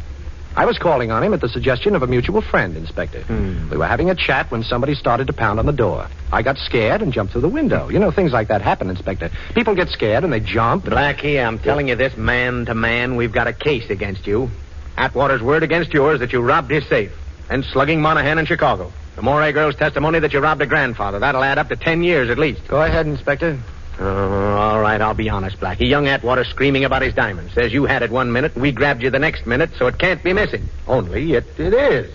I 0.56 0.66
was 0.66 0.78
calling 0.78 1.12
on 1.12 1.24
him 1.24 1.34
at 1.34 1.40
the 1.40 1.48
suggestion 1.48 1.96
of 1.96 2.04
a 2.04 2.08
mutual 2.08 2.42
friend, 2.42 2.76
Inspector. 2.76 3.22
Hmm. 3.22 3.70
We 3.70 3.78
were 3.78 3.88
having 3.88 4.10
a 4.10 4.16
chat 4.16 4.52
when 4.52 4.64
somebody 4.64 4.96
started 4.96 5.28
to 5.28 5.34
pound 5.34 5.60
on 5.60 5.66
the 5.66 5.72
door. 5.72 6.08
I 6.32 6.42
got 6.42 6.58
scared 6.58 7.02
and 7.02 7.14
jumped 7.14 7.32
through 7.32 7.42
the 7.42 7.50
window. 7.50 7.88
You 7.88 8.00
know, 8.00 8.12
things 8.12 8.34
like 8.34 8.50
that 8.50 8.62
happen, 8.62 8.90
Inspector. 8.90 9.30
People 9.56 9.76
get 9.76 9.90
scared 9.90 10.26
and 10.26 10.34
they 10.34 10.42
jump. 10.42 10.86
And... 10.86 10.94
Blackie, 10.94 11.42
I'm 11.42 11.58
telling 11.58 11.88
you 11.88 11.96
this 11.96 12.18
man 12.18 12.66
to 12.66 12.76
man, 12.76 13.16
we've 13.16 13.32
got 13.32 13.48
a 13.48 13.54
case 13.54 13.90
against 13.90 14.28
you. 14.28 14.50
Atwater's 14.98 15.42
word 15.42 15.64
against 15.64 15.94
yours 15.94 16.20
that 16.20 16.34
you 16.34 16.42
robbed 16.42 16.70
his 16.70 16.86
safe. 16.88 17.12
And 17.50 17.64
slugging 17.64 18.02
Monahan 18.02 18.38
in 18.38 18.46
Chicago. 18.46 18.92
The 19.16 19.22
Moray 19.22 19.52
girl's 19.52 19.76
testimony 19.76 20.20
that 20.20 20.34
you 20.34 20.40
robbed 20.40 20.62
a 20.62 20.66
grandfather. 20.66 21.20
That'll 21.20 21.44
add 21.44 21.58
up 21.58 21.70
to 21.70 21.76
ten 21.76 22.04
years 22.04 22.30
at 22.30 22.38
least. 22.38 22.68
Go 22.68 22.82
ahead, 22.82 23.08
Inspector. 23.08 23.58
Oh, 24.00 24.54
all 24.54 24.80
right, 24.80 25.00
I'll 25.00 25.14
be 25.14 25.30
honest, 25.30 25.60
Blackie. 25.60 25.88
Young 25.88 26.08
Atwater 26.08 26.44
screaming 26.44 26.86
about 26.86 27.02
his 27.02 27.14
diamond. 27.14 27.52
Says 27.52 27.72
you 27.74 27.86
had 27.86 28.02
it 28.02 28.12
one 28.12 28.32
minute, 28.32 28.56
we 28.56 28.72
grabbed 28.72 29.04
you 29.04 29.10
the 29.10 29.20
next 29.20 29.46
minute, 29.46 29.72
so 29.78 29.88
it 29.88 29.98
can't 30.00 30.24
be 30.24 30.34
missing. 30.34 30.68
Only 30.88 31.34
it, 31.34 31.46
it 31.60 31.74
is. 31.74 32.12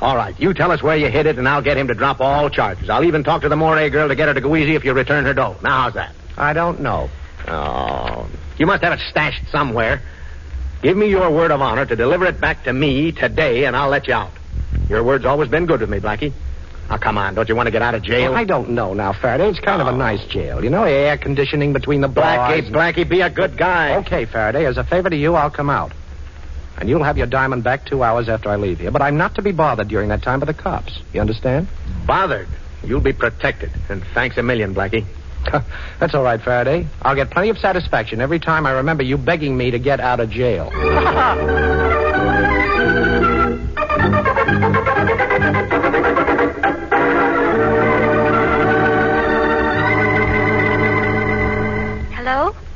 All 0.00 0.16
right, 0.16 0.38
you 0.40 0.54
tell 0.54 0.72
us 0.72 0.82
where 0.82 0.96
you 0.96 1.08
hid 1.08 1.26
it, 1.26 1.38
and 1.38 1.48
I'll 1.48 1.62
get 1.62 1.76
him 1.76 1.88
to 1.88 1.94
drop 1.94 2.20
all 2.20 2.48
charges. 2.48 2.88
I'll 2.88 3.04
even 3.04 3.22
talk 3.22 3.42
to 3.42 3.48
the 3.48 3.56
Moray 3.56 3.90
girl 3.90 4.08
to 4.08 4.14
get 4.14 4.28
her 4.28 4.34
to 4.34 4.40
go 4.40 4.56
easy 4.56 4.74
if 4.74 4.84
you 4.84 4.92
return 4.94 5.24
her 5.26 5.34
dough. 5.34 5.56
Now, 5.62 5.82
how's 5.82 5.94
that? 5.94 6.14
I 6.36 6.52
don't 6.54 6.80
know. 6.80 7.10
Oh, 7.46 8.28
you 8.58 8.66
must 8.66 8.82
have 8.82 8.92
it 8.92 9.00
stashed 9.10 9.48
somewhere. 9.50 10.02
Give 10.82 10.96
me 10.96 11.10
your 11.10 11.30
word 11.30 11.50
of 11.50 11.60
honor 11.60 11.84
to 11.84 11.96
deliver 11.96 12.24
it 12.26 12.40
back 12.40 12.64
to 12.64 12.72
me 12.72 13.12
today, 13.12 13.64
and 13.64 13.76
I'll 13.76 13.90
let 13.90 14.08
you 14.08 14.14
out. 14.14 14.32
Your 14.88 15.04
word's 15.04 15.26
always 15.26 15.50
been 15.50 15.66
good 15.66 15.80
with 15.80 15.90
me, 15.90 16.00
Blackie. 16.00 16.32
Now, 16.90 16.98
come 16.98 17.18
on. 17.18 17.34
Don't 17.36 17.48
you 17.48 17.54
want 17.54 17.68
to 17.68 17.70
get 17.70 17.82
out 17.82 17.94
of 17.94 18.02
jail? 18.02 18.32
Well, 18.32 18.40
I 18.40 18.44
don't 18.44 18.70
know 18.70 18.94
now, 18.94 19.12
Faraday. 19.12 19.48
It's 19.48 19.60
kind 19.60 19.80
of 19.80 19.86
a 19.86 19.92
oh. 19.92 19.96
nice 19.96 20.24
jail. 20.26 20.62
You 20.62 20.70
know, 20.70 20.82
air 20.82 21.16
conditioning 21.16 21.72
between 21.72 22.00
the 22.00 22.08
bars. 22.08 22.64
Blackie, 22.64 22.70
Blackie, 22.70 23.08
be 23.08 23.20
a 23.20 23.30
good 23.30 23.56
guy. 23.56 23.94
Okay, 23.98 24.24
Faraday. 24.24 24.66
As 24.66 24.76
a 24.76 24.82
favor 24.82 25.08
to 25.08 25.16
you, 25.16 25.36
I'll 25.36 25.52
come 25.52 25.70
out. 25.70 25.92
And 26.78 26.88
you'll 26.88 27.04
have 27.04 27.16
your 27.16 27.28
diamond 27.28 27.62
back 27.62 27.86
two 27.86 28.02
hours 28.02 28.28
after 28.28 28.48
I 28.48 28.56
leave 28.56 28.80
here. 28.80 28.90
But 28.90 29.02
I'm 29.02 29.16
not 29.16 29.36
to 29.36 29.42
be 29.42 29.52
bothered 29.52 29.86
during 29.86 30.08
that 30.08 30.22
time 30.22 30.40
by 30.40 30.46
the 30.46 30.54
cops. 30.54 30.98
You 31.12 31.20
understand? 31.20 31.68
Bothered. 32.06 32.48
You'll 32.82 33.00
be 33.00 33.12
protected. 33.12 33.70
And 33.88 34.02
thanks 34.12 34.36
a 34.36 34.42
million, 34.42 34.74
Blackie. 34.74 35.06
That's 36.00 36.14
all 36.14 36.24
right, 36.24 36.40
Faraday. 36.40 36.88
I'll 37.02 37.14
get 37.14 37.30
plenty 37.30 37.50
of 37.50 37.58
satisfaction 37.58 38.20
every 38.20 38.40
time 38.40 38.66
I 38.66 38.72
remember 38.72 39.04
you 39.04 39.16
begging 39.16 39.56
me 39.56 39.70
to 39.70 39.78
get 39.78 40.00
out 40.00 40.18
of 40.18 40.30
jail. 40.30 40.70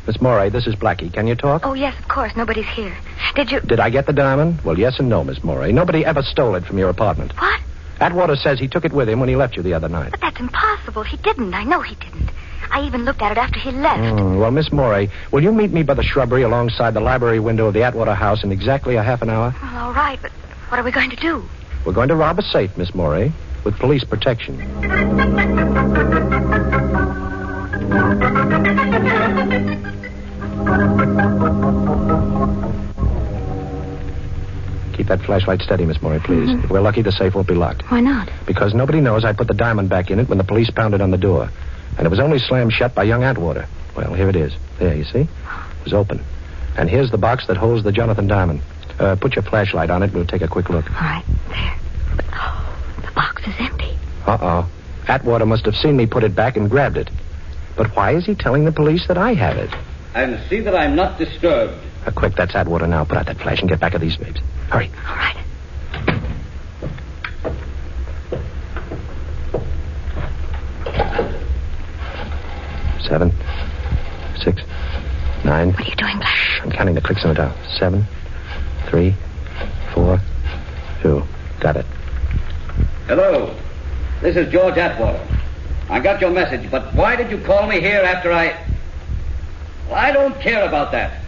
Miss 0.07 0.21
Moray, 0.21 0.51
this 0.51 0.67
is 0.67 0.75
Blackie. 0.75 1.13
Can 1.13 1.27
you 1.27 1.35
talk? 1.35 1.65
Oh, 1.65 1.73
yes, 1.73 1.99
of 1.99 2.09
course. 2.09 2.33
Nobody's 2.37 2.67
here. 2.67 2.95
Did 3.35 3.51
you. 3.51 3.61
Did 3.61 3.81
I 3.81 3.89
get 3.91 4.07
the 4.07 4.13
diamond? 4.13 4.61
Well, 4.63 4.79
yes 4.79 4.99
and 4.99 5.09
no, 5.09 5.25
Miss 5.25 5.43
Moray. 5.43 5.73
Nobody 5.73 6.05
ever 6.05 6.23
stole 6.23 6.55
it 6.57 6.65
from 6.65 6.79
your 6.79 6.91
apartment. 6.91 7.33
What? 7.41 7.61
Atwater 8.01 8.37
says 8.37 8.59
he 8.59 8.69
took 8.69 8.85
it 8.85 8.93
with 8.93 9.09
him 9.09 9.21
when 9.21 9.29
he 9.29 9.37
left 9.37 9.57
you 9.57 9.63
the 9.63 9.73
other 9.73 9.89
night. 9.89 10.11
But 10.11 10.21
that's 10.21 10.41
impossible. 10.41 11.05
He 11.05 11.17
didn't. 11.19 11.55
I 11.55 11.65
know 11.65 11.81
he 11.81 11.95
didn't. 11.95 12.31
I 12.71 12.83
even 12.87 13.05
looked 13.05 13.23
at 13.23 13.33
it 13.33 13.39
after 13.39 13.59
he 13.59 13.71
left. 13.71 14.19
Hmm, 14.19 14.39
well, 14.39 14.51
Miss 14.51 14.73
Moray, 14.73 15.09
will 15.31 15.43
you 15.43 15.53
meet 15.53 15.71
me 15.71 15.83
by 15.83 15.95
the 15.95 16.03
shrubbery 16.03 16.43
alongside 16.43 16.93
the 16.93 17.01
library 17.01 17.39
window 17.39 17.67
of 17.67 17.75
the 17.75 17.83
Atwater 17.83 18.15
house 18.15 18.43
in 18.43 18.53
exactly 18.53 18.97
a 18.97 19.03
half 19.03 19.23
an 19.23 19.31
hour? 19.31 19.55
Well, 19.63 19.87
all 19.87 19.93
right, 19.93 20.19
but 20.21 20.33
what 20.69 20.81
are 20.81 20.85
we 20.85 20.91
going 20.91 21.11
to 21.11 21.17
do? 21.17 21.45
We're 21.87 21.93
going 21.93 22.09
to 22.09 22.17
rob 22.17 22.39
a 22.39 22.43
safe, 22.43 22.77
Miss 22.77 22.95
Moray, 22.95 23.33
with 23.65 23.79
police 23.79 24.05
protection. 24.05 24.59
Keep 34.93 35.09
that 35.09 35.23
flashlight 35.23 35.61
steady, 35.61 35.85
Miss 35.85 36.01
Moray, 36.01 36.21
please. 36.21 36.49
Mhm. 36.51 36.65
If 36.65 36.71
we're 36.71 36.81
lucky, 36.81 37.03
the 37.03 37.11
safe 37.11 37.35
won't 37.35 37.49
be 37.49 37.55
locked. 37.55 37.83
Why 37.91 38.01
not? 38.01 38.29
Because 38.47 38.75
nobody 38.75 39.01
knows 39.01 39.25
I 39.25 39.33
put 39.33 39.49
the 39.49 39.55
diamond 39.55 39.89
back 39.89 40.11
in 40.11 40.21
it 40.21 40.29
when 40.29 40.39
the 40.39 40.45
police 40.45 40.71
pounded 40.71 41.01
on 41.01 41.11
the 41.11 41.19
door. 41.19 41.49
And 41.99 42.07
it 42.07 42.11
was 42.11 42.21
only 42.21 42.39
slammed 42.39 42.73
shut 42.73 42.95
by 42.95 43.03
young 43.03 43.25
Atwater. 43.25 43.67
Well, 43.97 44.15
here 44.15 44.29
it 44.29 44.37
is. 44.37 44.53
There, 44.79 44.95
you 44.95 45.05
see? 45.05 45.21
It 45.21 45.85
was 45.85 45.93
open. 45.93 46.21
And 46.77 46.89
here's 46.89 47.11
the 47.11 47.19
box 47.19 47.47
that 47.49 47.57
holds 47.57 47.83
the 47.83 47.93
Jonathan 47.93 48.27
Diamond. 48.29 48.61
Uh, 48.99 49.17
put 49.17 49.35
your 49.35 49.43
flashlight 49.43 49.91
on 49.91 50.03
it. 50.05 50.13
We'll 50.13 50.25
take 50.27 50.43
a 50.43 50.49
quick 50.49 50.71
look. 50.71 50.89
All 50.91 51.01
right, 51.09 51.25
there. 51.49 51.75
But, 52.17 52.25
oh, 52.35 52.65
the 53.05 53.11
box 53.13 53.43
is 53.47 53.55
empty. 53.59 53.97
Uh-oh. 54.27 54.67
Atwater 55.09 55.47
must 55.47 55.65
have 55.67 55.77
seen 55.77 55.97
me 55.97 56.07
put 56.07 56.23
it 56.23 56.35
back 56.37 56.57
and 56.57 56.71
grabbed 56.71 56.97
it. 56.97 57.11
But 57.77 57.95
why 57.97 58.15
is 58.15 58.25
he 58.27 58.35
telling 58.35 58.65
the 58.65 58.73
police 58.73 59.07
that 59.09 59.19
I 59.19 59.35
have 59.35 59.57
it? 59.57 59.71
And 60.15 60.41
see 60.49 60.61
that 60.61 60.75
I'm 60.75 60.95
not 60.95 61.19
disturbed. 61.19 61.83
Uh, 62.07 62.11
quick, 62.13 62.35
that's 62.37 62.55
Atwater 62.55 62.87
now. 62.87 63.05
Put 63.05 63.19
out 63.19 63.27
that 63.27 63.39
flash 63.39 63.61
and 63.61 63.69
get 63.69 63.81
back 63.81 63.95
at 63.95 64.01
these 64.01 64.17
babes. 64.17 64.41
Hurry. 64.69 64.91
All 65.09 65.17
right. 65.17 65.37
Seven, 73.03 73.33
six, 74.39 74.63
nine. 75.45 75.73
What 75.73 75.81
are 75.81 75.89
you 75.89 75.97
doing, 75.97 76.19
Black? 76.19 76.61
I'm 76.63 76.71
counting 76.71 76.95
the 76.95 77.01
clicks 77.01 77.23
on 77.25 77.29
the 77.29 77.35
dial. 77.35 77.57
Seven, 77.79 78.05
three, 78.89 79.15
four, 79.93 80.21
two. 81.03 81.23
Got 81.61 81.77
it. 81.77 81.87
Hello. 83.07 83.55
This 84.23 84.37
is 84.37 84.51
George 84.51 84.79
Atwater. 84.79 85.34
I 85.89 86.01
got 86.01 86.21
your 86.21 86.31
message, 86.31 86.71
but 86.71 86.95
why 86.95 87.17
did 87.17 87.31
you 87.31 87.39
call 87.39 87.67
me 87.67 87.81
here 87.81 88.01
after 88.01 88.33
I. 88.33 88.57
Well, 89.87 89.97
I 89.97 90.13
don't 90.13 90.39
care 90.41 90.67
about 90.67 90.93
that. 90.93 91.21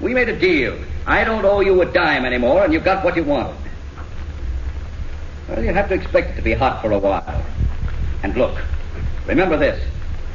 We 0.00 0.14
made 0.14 0.28
a 0.28 0.38
deal. 0.38 0.78
I 1.06 1.24
don't 1.24 1.44
owe 1.44 1.60
you 1.60 1.80
a 1.82 1.86
dime 1.86 2.24
anymore, 2.24 2.64
and 2.64 2.72
you 2.72 2.80
got 2.80 3.04
what 3.04 3.16
you 3.16 3.24
wanted. 3.24 3.56
Well, 5.48 5.62
you 5.62 5.72
have 5.74 5.88
to 5.88 5.94
expect 5.94 6.30
it 6.30 6.36
to 6.36 6.42
be 6.42 6.54
hot 6.54 6.80
for 6.80 6.92
a 6.92 6.98
while. 6.98 7.44
And 8.22 8.36
look, 8.36 8.58
remember 9.26 9.56
this. 9.56 9.82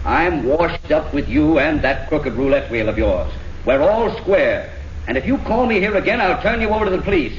I'm 0.06 0.44
washed 0.44 0.92
up 0.92 1.14
with 1.14 1.28
you 1.28 1.60
and 1.60 1.82
that 1.82 2.08
crooked 2.08 2.34
roulette 2.34 2.70
wheel 2.72 2.88
of 2.88 2.98
yours. 2.98 3.32
We're 3.66 3.82
all 3.82 4.16
square. 4.18 4.72
And 5.08 5.18
if 5.18 5.26
you 5.26 5.38
call 5.40 5.66
me 5.66 5.80
here 5.80 5.96
again, 5.96 6.22
I'll 6.22 6.42
turn 6.42 6.62
you 6.62 6.70
over 6.70 6.86
to 6.86 6.92
the 6.92 7.02
police. 7.02 7.38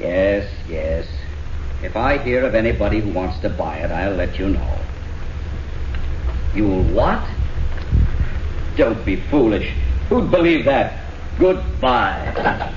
Yes, 0.00 0.50
yes. 0.68 1.06
If 1.82 1.96
I 1.96 2.18
hear 2.18 2.44
of 2.44 2.54
anybody 2.54 3.00
who 3.00 3.12
wants 3.12 3.38
to 3.40 3.48
buy 3.48 3.78
it, 3.78 3.90
I'll 3.90 4.14
let 4.14 4.38
you 4.38 4.48
know. 4.48 4.78
You'll 6.54 6.82
what? 6.84 7.24
Don't 8.76 9.04
be 9.04 9.16
foolish. 9.16 9.72
Who'd 10.08 10.30
believe 10.30 10.64
that? 10.64 11.04
Goodbye. 11.38 12.74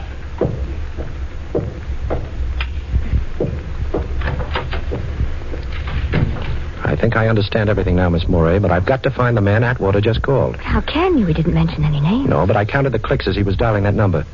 I 6.83 6.95
think 6.95 7.15
I 7.15 7.27
understand 7.27 7.69
everything 7.69 7.95
now, 7.95 8.09
Miss 8.09 8.27
Moray, 8.27 8.59
but 8.59 8.69
I've 8.69 8.85
got 8.85 9.01
to 9.03 9.11
find 9.11 9.35
the 9.35 9.41
man 9.41 9.63
Atwater 9.63 10.01
just 10.01 10.21
called. 10.21 10.57
How 10.57 10.81
can 10.81 11.17
you? 11.17 11.25
He 11.25 11.33
didn't 11.33 11.53
mention 11.53 11.83
any 11.83 12.01
names. 12.01 12.29
No, 12.29 12.45
but 12.45 12.57
I 12.57 12.65
counted 12.65 12.91
the 12.91 12.99
clicks 12.99 13.27
as 13.27 13.35
he 13.35 13.41
was 13.41 13.55
dialing 13.55 13.83
that 13.83 13.95
number. 13.95 14.25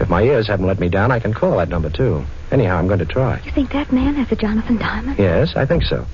If 0.00 0.08
my 0.08 0.22
ears 0.22 0.46
haven't 0.46 0.66
let 0.66 0.80
me 0.80 0.88
down, 0.88 1.10
I 1.10 1.20
can 1.20 1.34
call 1.34 1.58
that 1.58 1.68
number, 1.68 1.90
too. 1.90 2.24
Anyhow, 2.50 2.78
I'm 2.78 2.86
going 2.86 2.98
to 3.00 3.06
try. 3.06 3.40
You 3.44 3.52
think 3.52 3.70
that 3.72 3.92
man 3.92 4.14
has 4.14 4.32
a 4.32 4.36
Jonathan 4.36 4.78
Diamond? 4.78 5.18
Yes, 5.18 5.54
I 5.56 5.66
think 5.66 5.84
so. 5.84 6.06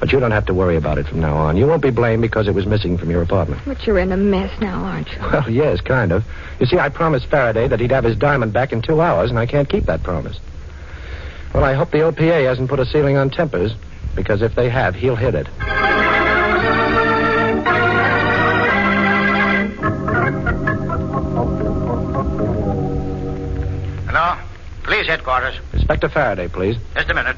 But 0.00 0.12
you 0.12 0.18
don't 0.18 0.30
have 0.32 0.46
to 0.46 0.54
worry 0.54 0.76
about 0.76 0.98
it 0.98 1.06
from 1.06 1.20
now 1.20 1.36
on. 1.36 1.56
You 1.56 1.66
won't 1.66 1.82
be 1.82 1.90
blamed 1.90 2.22
because 2.22 2.48
it 2.48 2.54
was 2.54 2.66
missing 2.66 2.98
from 2.98 3.10
your 3.10 3.22
apartment. 3.22 3.62
But 3.64 3.86
you're 3.86 3.98
in 3.98 4.12
a 4.12 4.16
mess 4.16 4.50
now, 4.60 4.82
aren't 4.82 5.12
you? 5.12 5.20
Well, 5.20 5.48
yes, 5.48 5.80
kind 5.80 6.10
of. 6.10 6.24
You 6.58 6.66
see, 6.66 6.78
I 6.78 6.88
promised 6.88 7.26
Faraday 7.26 7.68
that 7.68 7.78
he'd 7.78 7.92
have 7.92 8.04
his 8.04 8.16
diamond 8.16 8.52
back 8.52 8.72
in 8.72 8.82
two 8.82 9.00
hours, 9.00 9.30
and 9.30 9.38
I 9.38 9.46
can't 9.46 9.68
keep 9.68 9.84
that 9.86 10.02
promise. 10.02 10.38
Well, 11.54 11.64
I 11.64 11.74
hope 11.74 11.90
the 11.90 11.98
OPA 11.98 12.46
hasn't 12.46 12.68
put 12.68 12.80
a 12.80 12.86
ceiling 12.86 13.16
on 13.16 13.30
tempers, 13.30 13.74
because 14.16 14.42
if 14.42 14.54
they 14.54 14.70
have, 14.70 14.94
he'll 14.94 15.16
hit 15.16 15.34
it. 15.34 15.46
Headquarters. 25.10 25.58
Inspector 25.72 26.08
Faraday, 26.08 26.48
please. 26.48 26.76
Just 26.94 27.10
a 27.10 27.14
minute. 27.14 27.36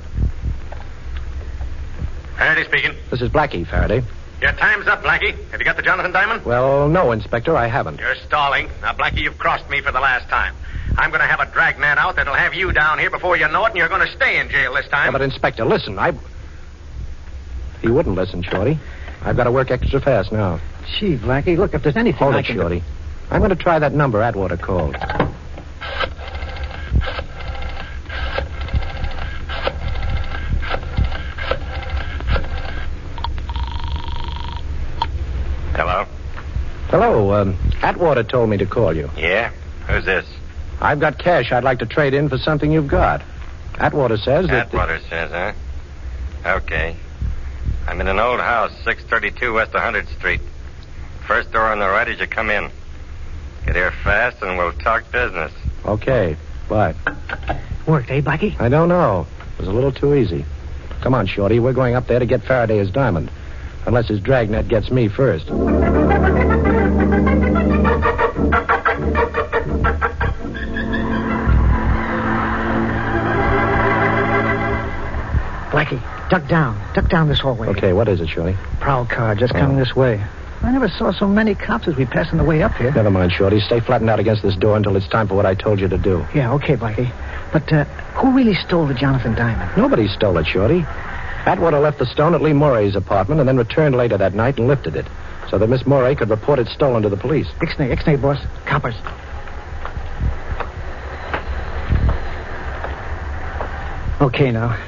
Faraday 2.37 2.65
speaking. 2.65 2.95
This 3.11 3.23
is 3.23 3.31
Blackie, 3.31 3.67
Faraday. 3.67 4.03
Your 4.41 4.53
time's 4.53 4.87
up, 4.89 5.03
Blackie. 5.03 5.35
Have 5.51 5.61
you 5.61 5.65
got 5.65 5.77
the 5.77 5.83
Jonathan 5.83 6.13
Diamond? 6.13 6.45
Well, 6.45 6.89
no, 6.89 7.13
Inspector, 7.13 7.57
I 7.57 7.69
haven't. 7.69 7.99
You're 7.99 8.17
stalling. 8.27 8.69
Now, 8.83 8.93
Blackie, 8.93 9.21
you've 9.23 9.39
crossed 9.39 9.69
me 9.71 9.81
for 9.81 9.93
the 9.93 10.01
last 10.01 10.29
time. 10.29 10.55
I'm 10.99 11.11
going 11.11 11.21
to 11.21 11.27
have 11.27 11.41
a 11.41 11.47
dragnet 11.47 11.97
out 11.97 12.17
that'll 12.17 12.35
have 12.35 12.53
you 12.53 12.73
down 12.73 12.99
here 12.99 13.11
before 13.11 13.37
you 13.37 13.49
know 13.49 13.65
it, 13.65 13.69
and 13.69 13.77
you're 13.77 13.89
going 13.89 14.07
to 14.07 14.13
stay 14.15 14.39
in 14.39 14.51
jail 14.51 14.75
this 14.75 14.89
time. 14.89 15.07
Yeah, 15.07 15.13
but, 15.13 15.23
Inspector, 15.23 15.65
listen, 15.65 15.99
I. 15.99 16.13
He 17.81 17.89
wouldn't 17.89 18.17
listen, 18.17 18.43
Shorty. 18.43 18.79
I've 19.23 19.37
got 19.37 19.45
to 19.45 19.53
work 19.53 19.71
extra 19.71 20.01
fast 20.01 20.33
now. 20.33 20.61
Gee, 20.99 21.17
Blackie, 21.17 21.57
look, 21.57 21.73
if 21.73 21.83
there's 21.83 21.97
anything 21.97 22.19
Hold 22.19 22.35
I 22.35 22.41
it, 22.41 22.47
can 22.47 22.57
Shorty. 22.57 22.83
I'm 23.31 23.39
going 23.39 23.51
to 23.51 23.57
try 23.57 23.79
that 23.79 23.95
number 23.95 24.21
Atwater 24.21 24.57
called. 24.57 24.97
Hello? 35.75 36.05
Hello, 36.93 37.33
um, 37.33 37.57
Atwater 37.81 38.23
told 38.23 38.51
me 38.51 38.59
to 38.59 38.67
call 38.67 38.95
you. 38.95 39.09
Yeah? 39.17 39.51
Who's 39.89 40.05
this? 40.05 40.27
I've 40.79 41.01
got 41.01 41.19
cash 41.19 41.51
I'd 41.51 41.65
like 41.65 41.79
to 41.79 41.87
trade 41.87 42.13
in 42.13 42.29
for 42.29 42.37
something 42.37 42.71
you've 42.71 42.87
got. 42.87 43.23
Atwater 43.79 44.19
says 44.19 44.47
that. 44.49 44.67
Atwater 44.67 45.01
says, 45.09 45.31
huh? 45.31 45.55
Okay. 46.59 46.95
I'm 47.89 47.99
in 48.03 48.09
an 48.09 48.19
old 48.19 48.41
house, 48.41 48.73
632 48.85 49.55
West 49.55 49.73
100th 49.73 50.15
Street. 50.19 50.43
First 51.27 51.51
door 51.51 51.65
on 51.65 51.79
the 51.79 51.89
right 51.89 52.07
as 52.07 52.21
you 52.21 52.27
come 52.27 52.51
in. 52.51 52.71
Get 53.65 53.75
here 53.75 53.95
fast 54.05 54.43
and 54.43 54.59
we'll 54.59 54.73
talk 54.73 55.11
business. 55.11 55.51
Okay, 55.87 56.37
bye. 56.69 56.95
Worked, 57.87 58.11
eh, 58.11 58.21
Blackie? 58.21 58.61
I 58.61 58.69
don't 58.69 58.91
know. 58.91 59.27
It 59.55 59.61
was 59.61 59.69
a 59.69 59.73
little 59.73 59.93
too 59.93 60.13
easy. 60.15 60.45
Come 61.01 61.15
on, 61.15 61.27
Shorty. 61.27 61.59
We're 61.59 61.73
going 61.73 61.95
up 61.95 62.07
there 62.07 62.19
to 62.19 62.27
get 62.27 62.43
Faraday's 62.43 62.91
diamond. 62.91 63.31
Unless 63.87 64.09
his 64.09 64.21
dragnet 64.21 64.69
gets 64.69 64.91
me 64.91 65.09
first. 65.09 65.49
Duck 76.33 76.49
down. 76.49 76.95
Duck 76.95 77.11
down 77.11 77.29
this 77.29 77.41
hallway. 77.41 77.69
Okay, 77.69 77.93
what 77.93 78.09
is 78.09 78.19
it, 78.23 78.29
Shorty? 78.31 78.57
Prowl 78.81 79.05
car 79.05 79.35
just 79.35 79.53
coming 79.53 79.77
this 79.77 79.95
way. 79.95 80.25
I 80.63 80.73
never 80.73 80.89
saw 80.89 81.13
so 81.13 81.29
many 81.29 81.55
cops 81.55 81.87
as 81.89 81.97
we 81.97 82.07
passed 82.07 82.33
on 82.33 82.39
the 82.39 82.45
way 82.45 82.63
up 82.63 82.73
here. 82.73 82.91
Never 82.91 83.11
mind, 83.11 83.33
Shorty. 83.33 83.61
Stay 83.61 83.81
flattened 83.81 84.09
out 84.09 84.19
against 84.19 84.43
this 84.43 84.57
door 84.57 84.79
until 84.79 84.97
it's 84.97 85.07
time 85.09 85.29
for 85.29 85.35
what 85.35 85.45
I 85.45 85.55
told 85.55 85.79
you 85.79 85.89
to 85.89 85.99
do. 85.99 86.25
Yeah, 86.35 86.55
okay, 86.55 86.75
Blackie. 86.75 87.13
But 87.53 87.71
uh, 87.71 87.85
who 88.15 88.35
really 88.35 88.55
stole 88.55 88.87
the 88.87 88.95
Jonathan 88.95 89.35
Diamond? 89.35 89.77
Nobody 89.77 90.09
stole 90.09 90.39
it, 90.39 90.47
Shorty. 90.47 90.87
Atwater 91.45 91.81
left 91.81 91.99
the 91.99 92.07
stone 92.07 92.35
at 92.35 92.41
Lee 92.41 92.55
Moray's 92.55 92.97
apartment 92.97 93.41
and 93.41 93.47
then 93.47 93.59
returned 93.59 93.95
later 93.95 94.17
that 94.17 94.33
night 94.33 94.57
and 94.57 94.67
lifted 94.67 94.97
it 94.97 95.07
so 95.51 95.59
that 95.59 95.69
Miss 95.69 95.85
Moray 95.85 96.15
could 96.15 96.31
report 96.31 96.59
it 96.59 96.69
stolen 96.69 97.03
to 97.03 97.11
the 97.11 97.17
police. 97.19 97.49
Ixnay, 97.61 97.95
Ixnay, 97.95 98.23
boss. 98.23 98.39
Coppers. 98.65 98.95
Okay, 104.23 104.51
now. 104.51 104.79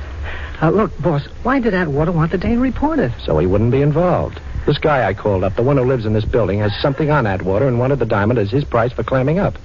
Uh, 0.65 0.71
look, 0.71 1.03
boss, 1.03 1.23
why 1.43 1.61
did 1.61 1.75
Atwater 1.75 2.11
want 2.11 2.33
the 2.33 2.39
Dane 2.39 2.59
reported? 2.59 3.13
So 3.23 3.39
he 3.39 3.47
wouldn't 3.47 3.71
be 3.71 3.83
involved. 3.83 4.41
This 4.65 4.79
guy 4.79 5.07
I 5.07 5.13
called 5.13 5.45
up, 5.45 5.57
the 5.57 5.63
one 5.63 5.77
who 5.77 5.85
lives 5.85 6.07
in 6.07 6.15
this 6.15 6.25
building, 6.25 6.59
has 6.61 6.73
something 6.81 7.11
on 7.11 7.27
Atwater 7.27 7.69
and 7.69 7.79
wanted 7.79 7.99
the 7.99 8.07
diamond 8.07 8.39
as 8.39 8.51
his 8.51 8.65
price 8.65 8.91
for 8.91 9.03
clamming 9.03 9.39
up. 9.39 9.59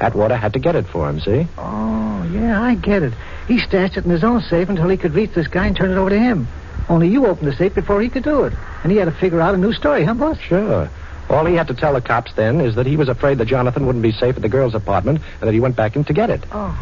Atwater 0.00 0.36
had 0.36 0.54
to 0.54 0.58
get 0.58 0.74
it 0.74 0.88
for 0.88 1.08
him, 1.08 1.20
see? 1.20 1.46
Oh, 1.56 2.28
yeah, 2.32 2.60
I 2.60 2.74
get 2.74 3.04
it. 3.04 3.12
He 3.46 3.60
stashed 3.60 3.96
it 3.96 4.06
in 4.06 4.10
his 4.10 4.24
own 4.24 4.42
safe 4.42 4.68
until 4.68 4.88
he 4.88 4.96
could 4.96 5.14
reach 5.14 5.34
this 5.34 5.46
guy 5.46 5.68
and 5.68 5.76
turn 5.76 5.92
it 5.92 5.98
over 5.98 6.10
to 6.10 6.18
him. 6.18 6.48
Only 6.88 7.06
you 7.06 7.26
opened 7.26 7.46
the 7.46 7.54
safe 7.54 7.76
before 7.76 8.02
he 8.02 8.08
could 8.08 8.24
do 8.24 8.42
it. 8.42 8.54
And 8.82 8.90
he 8.90 8.98
had 8.98 9.04
to 9.04 9.12
figure 9.12 9.40
out 9.40 9.54
a 9.54 9.58
new 9.58 9.72
story, 9.72 10.02
huh, 10.02 10.14
boss? 10.14 10.40
Sure. 10.40 10.90
All 11.30 11.44
he 11.44 11.54
had 11.54 11.68
to 11.68 11.74
tell 11.74 11.94
the 11.94 12.00
cops 12.00 12.32
then 12.32 12.60
is 12.60 12.74
that 12.74 12.86
he 12.86 12.96
was 12.96 13.08
afraid 13.08 13.38
that 13.38 13.46
Jonathan 13.46 13.86
wouldn't 13.86 14.02
be 14.02 14.10
safe 14.10 14.34
at 14.34 14.42
the 14.42 14.48
girl's 14.48 14.74
apartment 14.74 15.20
and 15.40 15.46
that 15.46 15.54
he 15.54 15.60
went 15.60 15.76
back 15.76 15.94
in 15.94 16.02
to 16.06 16.12
get 16.12 16.28
it. 16.28 16.42
Oh. 16.50 16.76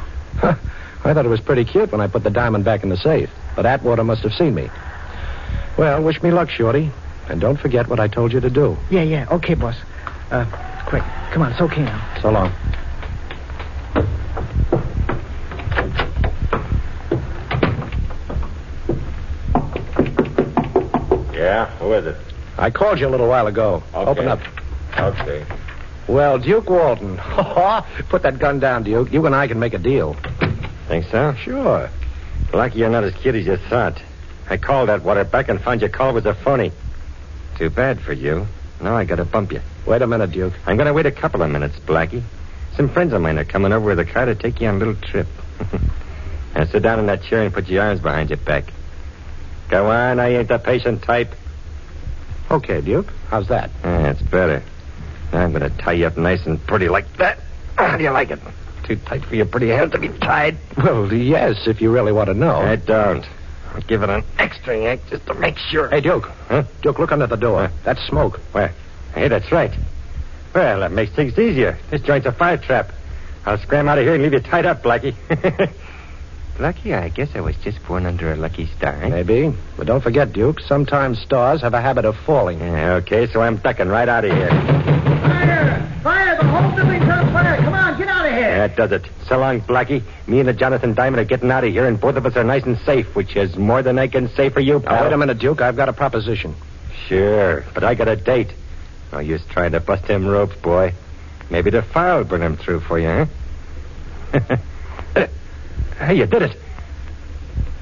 I 1.05 1.15
thought 1.15 1.27
it 1.27 1.29
was 1.29 1.41
pretty 1.41 1.65
cute 1.65 1.91
when 1.91 2.01
I 2.01 2.07
put 2.07 2.23
the 2.23 2.31
diamond 2.31 2.65
back 2.65 2.83
in 2.83 2.89
the 2.89 2.97
safe, 2.97 3.29
but 3.57 3.67
Atwater 3.67 4.05
must 4.05 4.23
have 4.23 4.33
seen 4.33 4.55
me. 4.55 4.71
Well, 5.77 6.03
wish 6.03 6.23
me 6.23 6.31
luck, 6.31 6.49
Shorty. 6.49 6.91
And 7.29 7.41
don't 7.41 7.59
forget 7.59 7.89
what 7.89 7.99
I 7.99 8.09
told 8.09 8.33
you 8.33 8.41
to 8.41 8.51
do. 8.51 8.77
Yeah, 8.91 9.03
yeah. 9.03 9.27
Okay, 9.31 9.55
boss. 9.55 9.77
Uh, 10.31 10.45
quick. 10.87 11.03
Come 11.33 11.43
on, 11.43 11.53
it's 11.53 11.61
okay 11.61 11.83
now. 11.83 12.19
So 12.21 12.31
long. 12.31 12.53
Yeah? 21.33 21.67
Who 21.79 21.93
is 21.95 22.07
it? 22.07 22.17
I 22.59 22.71
called 22.71 23.01
you 23.01 23.09
a 23.09 23.11
little 23.11 23.29
while 23.29 23.47
ago. 23.47 23.83
Okay. 23.95 24.11
Open 24.11 24.29
up. 24.29 24.41
Okay. 24.99 25.45
Well, 26.07 26.39
Duke 26.39 26.69
Walton. 26.69 27.17
Put 28.09 28.23
that 28.23 28.39
gun 28.39 28.61
down, 28.61 28.83
Duke. 28.85 29.13
You 29.13 29.25
and 29.27 29.35
I 29.35 29.49
can 29.49 29.59
make 29.59 29.75
a 29.75 29.79
deal. 29.79 30.17
Think 30.93 31.07
so? 31.07 31.33
Sure. 31.43 31.89
Lucky 32.53 32.81
you're 32.81 32.91
not 32.91 33.03
as 33.03 33.15
cute 33.15 33.35
as 33.35 33.47
you 33.47 33.57
thought. 33.57 33.99
I 34.51 34.59
called 34.59 34.91
Atwater 34.91 35.25
back 35.25 35.49
and 35.49 35.59
found 35.59 35.81
your 35.81 35.89
call 35.89 36.13
was 36.13 36.27
a 36.27 36.35
phony. 36.35 36.71
Too 37.57 37.71
bad 37.71 37.99
for 38.03 38.13
you. 38.13 38.47
Now 38.79 38.95
I 38.95 39.07
gotta 39.07 39.25
bump 39.25 39.53
you. 39.53 39.63
Wait 39.87 40.03
a 40.03 40.07
minute, 40.07 40.33
Duke. 40.33 40.53
I'm 40.67 40.77
gonna 40.77 40.93
wait 40.93 41.07
a 41.07 41.11
couple 41.11 41.41
of 41.41 41.51
minutes, 41.51 41.79
Blackie. 41.79 42.23
Some 42.77 42.91
friends 42.91 43.15
of 43.15 43.23
mine 43.23 43.39
are 43.39 43.45
coming 43.47 43.73
over 43.73 43.87
with 43.87 44.01
a 44.01 44.05
car 44.05 44.27
to 44.27 44.35
take 44.35 44.61
you 44.61 44.69
on 44.69 44.75
a 44.75 44.79
little 44.81 44.95
trip. 44.97 45.29
now 46.55 46.67
sit 46.67 46.83
down 46.83 46.99
in 46.99 47.07
that 47.07 47.23
chair 47.23 47.41
and 47.41 47.55
put 47.55 47.69
your 47.69 47.83
arms 47.83 48.01
behind 48.01 48.29
your 48.29 48.37
back. 48.37 48.65
Go 49.71 49.91
on, 49.91 50.21
I 50.21 50.35
ain't 50.37 50.49
the 50.49 50.59
patient 50.59 51.01
type. 51.05 51.35
Okay, 52.51 52.83
Duke. 52.83 53.11
How's 53.31 53.49
that? 53.49 53.71
Eh, 53.83 54.03
That's 54.03 54.21
better. 54.21 54.63
Now 55.33 55.41
I'm 55.41 55.53
gonna 55.53 55.71
tie 55.71 55.93
you 55.93 56.07
up 56.07 56.19
nice 56.19 56.45
and 56.45 56.63
pretty 56.67 56.91
like 56.91 57.11
that. 57.17 57.39
How 57.79 57.97
do 57.97 58.05
you 58.05 58.11
like 58.11 58.31
it? 58.31 58.41
Too 58.85 58.97
tight 58.97 59.25
for 59.25 59.35
your 59.37 59.47
pretty 59.47 59.69
hands 59.69 59.93
to 59.93 59.99
be 59.99 60.09
tied? 60.09 60.57
Well, 60.77 61.13
yes, 61.13 61.67
if 61.67 61.81
you 61.81 61.93
really 61.93 62.13
want 62.13 62.29
to 62.29 62.35
know. 62.35 62.57
I 62.57 62.77
don't. 62.77 63.25
I'll 63.75 63.81
give 63.83 64.03
it 64.03 64.11
an 64.11 64.25
extra 64.39 64.77
yank 64.79 65.01
just 65.09 65.25
to 65.27 65.35
make 65.35 65.57
sure. 65.57 65.89
Hey, 65.89 66.01
Duke. 66.01 66.27
Huh? 66.49 66.65
Duke, 66.83 66.99
look 66.99 67.13
under 67.13 67.27
the 67.27 67.37
door. 67.37 67.71
That's 67.85 68.01
smoke. 68.07 68.39
Where? 68.53 68.73
Hey, 69.15 69.29
that's 69.29 69.51
right. 69.53 69.71
Well, 70.55 70.81
that 70.81 70.93
makes 70.93 71.13
things 71.13 71.39
easier. 71.39 71.79
This 71.91 72.03
joint's 72.03 72.27
a 72.27 72.33
fire 72.33 72.59
trap. 72.59 72.91
I'll 73.47 73.59
scram 73.59 73.89
out 73.89 73.99
of 73.99 74.05
here 74.05 74.15
and 74.15 74.23
leave 74.23 74.33
you 74.35 74.41
tied 74.41 74.67
up, 74.67 74.83
Blackie. 74.83 75.15
Blackie, 76.59 76.93
I 76.95 77.09
guess 77.09 77.31
I 77.35 77.41
was 77.41 77.57
just 77.65 77.83
born 77.87 78.05
under 78.05 78.31
a 78.33 78.37
lucky 78.37 78.67
star. 78.77 78.93
eh? 79.03 79.09
Maybe. 79.09 79.53
But 79.77 79.87
don't 79.87 80.03
forget, 80.03 80.33
Duke, 80.33 80.61
sometimes 80.61 81.19
stars 81.21 81.63
have 81.63 81.73
a 81.73 81.81
habit 81.81 82.05
of 82.05 82.15
falling. 82.27 82.59
Yeah, 82.61 82.95
okay, 82.97 83.27
so 83.33 83.41
I'm 83.41 83.57
ducking 83.57 83.89
right 83.89 84.09
out 84.09 84.25
of 84.27 84.33
here. 84.33 84.49
Fire! 84.51 86.01
Fire! 86.03 86.37
The 86.37 86.45
whole 86.45 86.77
building's 86.77 87.05
That 88.63 88.77
does 88.77 88.93
it. 88.93 89.05
So 89.27 89.39
long, 89.39 89.61
Blackie. 89.61 90.05
Me 90.29 90.39
and 90.39 90.49
the 90.49 90.53
Jonathan 90.53 90.95
Diamond 90.95 91.21
are 91.21 91.25
getting 91.25 91.51
out 91.51 91.65
of 91.65 91.73
here, 91.73 91.85
and 91.85 92.01
both 92.01 92.15
of 92.15 92.25
us 92.25 92.37
are 92.37 92.45
nice 92.45 92.63
and 92.63 92.79
safe, 92.87 93.13
which 93.17 93.35
is 93.35 93.57
more 93.57 93.83
than 93.83 93.99
I 93.99 94.07
can 94.07 94.29
say 94.37 94.51
for 94.51 94.61
you, 94.61 94.75
Now, 94.75 94.91
pal. 94.91 95.03
wait 95.03 95.13
a 95.13 95.19
minute, 95.19 95.41
Duke. 95.41 95.61
I've 95.61 95.75
got 95.75 95.89
a 95.89 95.93
proposition. 95.93 96.55
Sure, 97.09 97.65
but 97.75 97.83
I 97.83 97.95
got 97.97 98.07
a 98.07 98.15
date. 98.15 98.53
Oh, 99.13 99.17
no 99.17 99.19
use 99.19 99.43
trying 99.49 99.73
to 99.73 99.81
bust 99.81 100.07
them 100.07 100.29
ropes, 100.29 100.55
boy. 100.63 100.93
Maybe 101.51 101.71
the 101.71 101.83
fire 101.83 102.19
will 102.19 102.25
burn 102.25 102.41
him 102.41 102.57
through 102.57 102.83
for 102.83 103.01
you, 103.01 103.27
huh? 104.31 104.57
hey, 105.99 106.15
you 106.15 106.27
did 106.27 106.43
it. 106.43 106.57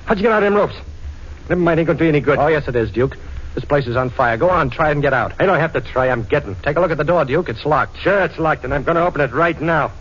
How'd 0.07 0.17
you 0.17 0.23
get 0.23 0.33
out 0.33 0.43
of 0.43 0.47
them 0.47 0.55
ropes? 0.55 0.77
Never 1.51 1.61
mind, 1.61 1.79
ain't 1.79 1.89
gonna 1.89 1.99
do 1.99 2.05
you 2.07 2.11
any 2.11 2.21
good. 2.21 2.39
Oh, 2.39 2.47
yes, 2.47 2.67
it 2.69 2.75
is, 2.75 2.91
Duke. 2.91 3.19
This 3.55 3.67
place 3.67 3.87
is 3.87 3.97
on 3.97 4.09
fire. 4.09 4.39
Go 4.39 4.49
on, 4.49 4.71
try 4.71 4.93
and 4.93 5.03
get 5.03 5.13
out. 5.13 5.35
I 5.39 5.45
don't 5.45 5.61
have 5.61 5.75
to 5.75 5.83
try. 5.83 6.09
I'm 6.09 6.23
getting. 6.23 6.55
Take 6.63 6.79
a 6.79 6.81
look 6.81 6.91
at 6.91 6.97
the 6.97 7.05
door, 7.05 7.27
Duke. 7.27 7.51
It's 7.51 7.67
locked. 7.67 7.99
Sure, 7.99 8.23
it's 8.23 8.39
locked, 8.39 8.65
and 8.65 8.73
I'm 8.73 8.83
gonna 8.83 9.05
open 9.05 9.21
it 9.21 9.33
right 9.33 9.61
now. 9.61 9.93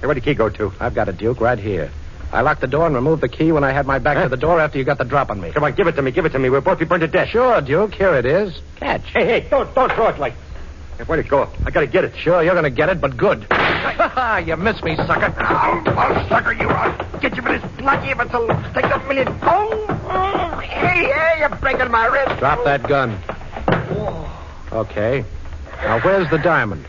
Hey, 0.00 0.06
where'd 0.06 0.16
the 0.16 0.20
key 0.20 0.34
go 0.34 0.48
to? 0.48 0.72
I've 0.80 0.94
got 0.94 1.08
it, 1.08 1.18
Duke, 1.18 1.40
right 1.40 1.58
here. 1.58 1.90
I 2.30 2.42
locked 2.42 2.60
the 2.60 2.66
door 2.66 2.86
and 2.86 2.94
removed 2.94 3.22
the 3.22 3.28
key 3.28 3.52
when 3.52 3.64
I 3.64 3.72
had 3.72 3.86
my 3.86 3.98
back 3.98 4.16
Huh? 4.16 4.24
to 4.24 4.28
the 4.28 4.36
door 4.36 4.60
after 4.60 4.76
you 4.78 4.84
got 4.84 4.98
the 4.98 5.04
drop 5.04 5.30
on 5.30 5.40
me. 5.40 5.50
Come 5.50 5.64
on, 5.64 5.74
give 5.74 5.86
it 5.86 5.92
to 5.92 6.02
me. 6.02 6.10
Give 6.10 6.24
it 6.26 6.30
to 6.32 6.38
me. 6.38 6.50
We'll 6.50 6.60
both 6.60 6.78
be 6.78 6.84
burned 6.84 7.00
to 7.00 7.06
death. 7.08 7.28
Sure, 7.28 7.60
Duke. 7.62 7.94
Here 7.94 8.14
it 8.14 8.26
is. 8.26 8.60
Catch. 8.76 9.02
Hey, 9.14 9.24
hey, 9.24 9.48
don't 9.48 9.74
don't 9.74 9.90
throw 9.92 10.08
it 10.08 10.18
like. 10.18 10.34
Hey, 10.98 11.04
where'd 11.04 11.24
it 11.24 11.28
go? 11.28 11.48
I 11.64 11.70
gotta 11.70 11.86
get 11.86 12.04
it. 12.04 12.14
Sure, 12.16 12.42
you're 12.42 12.52
going 12.54 12.64
to 12.64 12.70
get 12.70 12.88
it, 12.90 13.00
but 13.00 13.16
good. 13.16 13.46
Ha 13.50 14.08
ha, 14.14 14.36
you 14.38 14.56
missed 14.56 14.84
me, 14.84 14.94
sucker. 14.96 15.32
I'll, 15.38 15.88
I'll 15.98 16.28
sucker 16.28 16.52
you. 16.52 16.68
I'll 16.68 17.20
get 17.20 17.34
you 17.36 17.42
for 17.42 17.58
this 17.58 17.70
bloody 17.78 18.08
if 18.10 18.20
it's 18.20 18.34
a 18.34 18.72
take 18.74 18.84
a 18.94 18.98
million. 19.08 19.28
Oh, 19.42 19.86
oh, 19.88 20.58
hey, 20.58 21.04
hey, 21.10 21.36
you're 21.38 21.48
breaking 21.56 21.90
my 21.90 22.06
wrist. 22.06 22.38
Drop 22.40 22.62
that 22.64 22.86
gun. 22.86 23.18
Okay. 24.72 25.24
Now, 25.82 26.00
where's 26.00 26.28
the 26.30 26.38
diamond? 26.38 26.84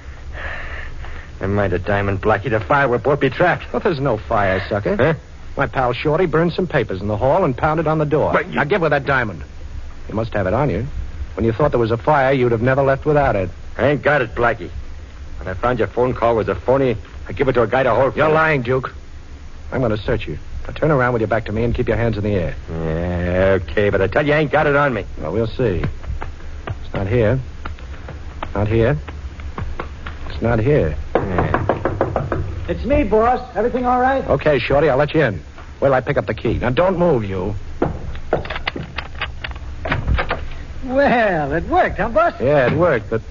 Never 1.41 1.53
mind 1.53 1.73
the 1.73 1.79
diamond, 1.79 2.21
Blackie. 2.21 2.49
The 2.49 2.59
fire 2.59 2.97
both 2.97 3.19
be 3.19 3.29
trapped. 3.29 3.71
Well, 3.71 3.79
there's 3.81 3.99
no 3.99 4.17
fire, 4.17 4.61
sucker. 4.67 4.95
Huh? 4.95 5.13
My 5.57 5.67
pal 5.67 5.93
Shorty 5.93 6.25
burned 6.25 6.53
some 6.53 6.67
papers 6.67 7.01
in 7.01 7.07
the 7.07 7.17
hall 7.17 7.43
and 7.43 7.55
pounded 7.57 7.87
on 7.87 7.97
the 7.97 8.05
door. 8.05 8.31
But 8.33 8.47
you- 8.49 8.55
Now, 8.55 8.63
give 8.65 8.81
her 8.81 8.89
that 8.89 9.05
diamond. 9.05 9.43
You 10.07 10.15
must 10.15 10.33
have 10.33 10.47
it 10.47 10.53
on 10.53 10.69
you. 10.69 10.85
When 11.35 11.45
you 11.45 11.51
thought 11.53 11.71
there 11.71 11.79
was 11.79 11.91
a 11.91 11.97
fire, 11.97 12.33
you'd 12.33 12.51
have 12.51 12.61
never 12.61 12.81
left 12.81 13.05
without 13.05 13.35
it. 13.35 13.49
I 13.77 13.87
ain't 13.87 14.01
got 14.01 14.21
it, 14.21 14.35
Blackie. 14.35 14.69
When 15.39 15.47
I 15.47 15.53
found 15.53 15.79
your 15.79 15.87
phone 15.87 16.13
call 16.13 16.35
was 16.35 16.49
a 16.49 16.55
phony, 16.55 16.97
I 17.27 17.31
give 17.31 17.47
it 17.47 17.53
to 17.53 17.61
a 17.61 17.67
guy 17.67 17.83
to 17.83 17.93
hold. 17.93 18.13
for 18.13 18.19
You're 18.19 18.27
me. 18.27 18.33
lying, 18.33 18.61
Duke. 18.61 18.93
I'm 19.71 19.79
going 19.79 19.91
to 19.95 19.97
search 20.03 20.27
you. 20.27 20.37
Now, 20.67 20.73
turn 20.73 20.91
around 20.91 21.13
with 21.13 21.21
your 21.21 21.27
back 21.29 21.45
to 21.45 21.51
me 21.53 21.63
and 21.63 21.73
keep 21.73 21.87
your 21.87 21.95
hands 21.97 22.17
in 22.17 22.23
the 22.23 22.35
air. 22.35 22.55
Yeah, 22.69 23.59
okay, 23.61 23.89
but 23.89 24.01
I 24.01 24.07
tell 24.07 24.25
you, 24.25 24.33
I 24.33 24.37
ain't 24.39 24.51
got 24.51 24.67
it 24.67 24.75
on 24.75 24.93
me. 24.93 25.05
Well, 25.19 25.31
we'll 25.31 25.47
see. 25.47 25.83
It's 26.67 26.93
not 26.93 27.07
here. 27.07 27.39
Not 28.55 28.67
here. 28.67 28.97
It's 30.29 30.41
not 30.41 30.59
here. 30.59 30.95
It's 32.69 32.85
me, 32.85 33.03
boss. 33.03 33.55
Everything 33.55 33.85
all 33.85 33.99
right? 33.99 34.23
Okay, 34.27 34.59
Shorty, 34.59 34.89
I'll 34.89 34.97
let 34.97 35.13
you 35.13 35.21
in. 35.21 35.33
Wait 35.79 35.87
till 35.87 35.93
I 35.93 36.01
pick 36.01 36.17
up 36.17 36.27
the 36.27 36.33
key. 36.33 36.59
Now, 36.59 36.69
don't 36.69 36.99
move, 36.99 37.23
you. 37.23 37.55
Well, 40.85 41.51
it 41.53 41.63
worked, 41.65 41.97
huh, 41.97 42.09
boss? 42.09 42.33
Yeah, 42.39 42.71
it 42.71 42.77
worked, 42.77 43.09
but 43.09 43.21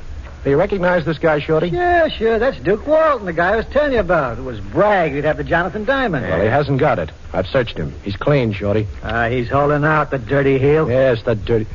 do 0.45 0.51
you 0.51 0.57
recognize 0.57 1.05
this 1.05 1.19
guy, 1.19 1.41
Shorty? 1.41 1.69
Yeah, 1.69 2.09
sure. 2.09 2.39
That's 2.39 2.59
Duke 2.61 2.87
Walton, 2.87 3.27
the 3.27 3.33
guy 3.33 3.53
I 3.53 3.57
was 3.57 3.67
telling 3.67 3.93
you 3.93 3.99
about. 4.01 4.39
It 4.39 4.43
was 4.43 4.61
bragged 4.61 5.15
he'd 5.15 5.25
have 5.25 5.37
the 5.37 5.45
Jonathan 5.45 5.85
Diamond. 5.85 6.27
Well, 6.27 6.41
he 6.41 6.47
hasn't 6.47 6.79
got 6.79 6.99
it. 6.99 7.11
I've 7.33 7.47
searched 7.47 7.77
him. 7.77 7.93
He's 8.03 8.17
clean, 8.17 8.53
Shorty. 8.53 8.87
Ah, 9.03 9.29
he's 9.29 9.49
holding 9.49 9.85
out, 9.85 10.11
the 10.11 10.19
dirty 10.19 10.59
heel. 10.59 10.89
Yes, 10.89 11.23
the 11.23 11.35
dirty. 11.35 11.67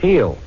Heel. 0.00 0.38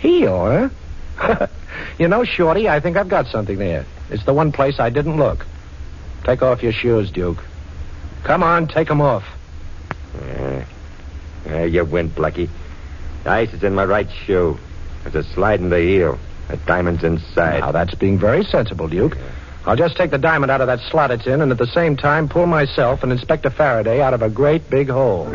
Heel, 0.00 0.70
huh? 1.16 1.46
you 1.98 2.08
know, 2.08 2.24
Shorty, 2.24 2.68
I 2.68 2.80
think 2.80 2.96
I've 2.96 3.08
got 3.08 3.28
something 3.28 3.58
there. 3.58 3.86
It's 4.12 4.24
the 4.24 4.34
one 4.34 4.52
place 4.52 4.78
I 4.78 4.90
didn't 4.90 5.16
look. 5.16 5.46
Take 6.24 6.42
off 6.42 6.62
your 6.62 6.72
shoes, 6.72 7.10
Duke. 7.10 7.38
Come 8.24 8.42
on, 8.42 8.68
take 8.68 8.90
'em 8.90 9.00
off. 9.00 9.24
Yeah. 10.26 10.64
Yeah, 11.46 11.64
you 11.64 11.84
went, 11.84 12.14
Blackie. 12.14 12.48
The 13.24 13.30
ice 13.30 13.52
is 13.52 13.62
in 13.64 13.74
my 13.74 13.84
right 13.84 14.08
shoe. 14.26 14.58
There's 15.02 15.26
a 15.26 15.28
slide 15.34 15.60
in 15.60 15.70
the 15.70 15.80
heel. 15.80 16.18
The 16.48 16.56
diamond's 16.58 17.02
inside. 17.02 17.60
Now, 17.60 17.72
that's 17.72 17.94
being 17.94 18.18
very 18.18 18.44
sensible, 18.44 18.86
Duke. 18.86 19.16
I'll 19.64 19.76
just 19.76 19.96
take 19.96 20.10
the 20.10 20.18
diamond 20.18 20.50
out 20.50 20.60
of 20.60 20.66
that 20.66 20.80
slot 20.80 21.10
it's 21.10 21.26
in 21.26 21.40
and 21.40 21.50
at 21.52 21.58
the 21.58 21.66
same 21.68 21.96
time 21.96 22.28
pull 22.28 22.46
myself 22.46 23.02
and 23.02 23.12
Inspector 23.12 23.48
Faraday 23.50 24.00
out 24.02 24.12
of 24.12 24.20
a 24.20 24.28
great 24.28 24.68
big 24.68 24.90
hole. 24.90 25.26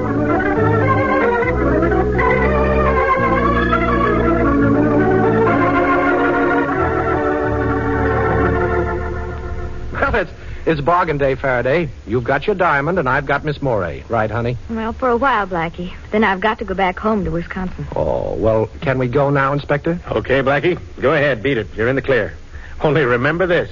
It's, 10.67 10.79
it's 10.79 10.85
bargain 10.85 11.17
day, 11.17 11.35
Faraday. 11.35 11.89
You've 12.05 12.23
got 12.23 12.45
your 12.47 12.55
diamond 12.55 12.99
and 12.99 13.07
I've 13.09 13.25
got 13.25 13.43
Miss 13.43 13.61
Moray. 13.61 14.03
Right, 14.09 14.29
honey? 14.29 14.57
Well, 14.69 14.93
for 14.93 15.09
a 15.09 15.17
while, 15.17 15.47
Blackie. 15.47 15.93
Then 16.11 16.23
I've 16.23 16.39
got 16.39 16.59
to 16.59 16.65
go 16.65 16.73
back 16.73 16.99
home 16.99 17.23
to 17.25 17.31
Wisconsin. 17.31 17.87
Oh, 17.95 18.33
well, 18.35 18.67
can 18.81 18.97
we 18.99 19.07
go 19.07 19.29
now, 19.29 19.53
Inspector? 19.53 19.99
Okay, 20.11 20.41
Blackie. 20.41 20.79
Go 21.01 21.13
ahead, 21.13 21.41
beat 21.43 21.57
it. 21.57 21.67
You're 21.75 21.87
in 21.87 21.95
the 21.95 22.01
clear. 22.01 22.33
Only 22.81 23.03
remember 23.03 23.47
this. 23.47 23.71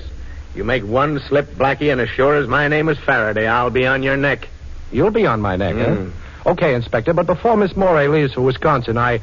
You 0.56 0.64
make 0.64 0.84
one 0.84 1.20
slip, 1.20 1.54
Blackie, 1.56 1.92
and 1.92 2.00
as 2.00 2.10
sure 2.10 2.36
as 2.36 2.48
my 2.48 2.68
name 2.70 2.88
is 2.90 2.98
Faraday, 3.00 3.46
I'll 3.48 3.70
be 3.70 3.86
on 3.86 4.04
your 4.04 4.16
neck. 4.18 4.48
You'll 4.92 5.12
be 5.12 5.26
on 5.26 5.42
my 5.42 5.58
neck, 5.58 5.76
Mm. 5.76 6.12
huh? 6.44 6.52
Okay, 6.52 6.76
Inspector, 6.76 7.12
but 7.14 7.26
before 7.26 7.58
Miss 7.58 7.76
Moray 7.76 8.08
leaves 8.08 8.34
for 8.34 8.42
Wisconsin, 8.42 8.98
I 8.98 9.20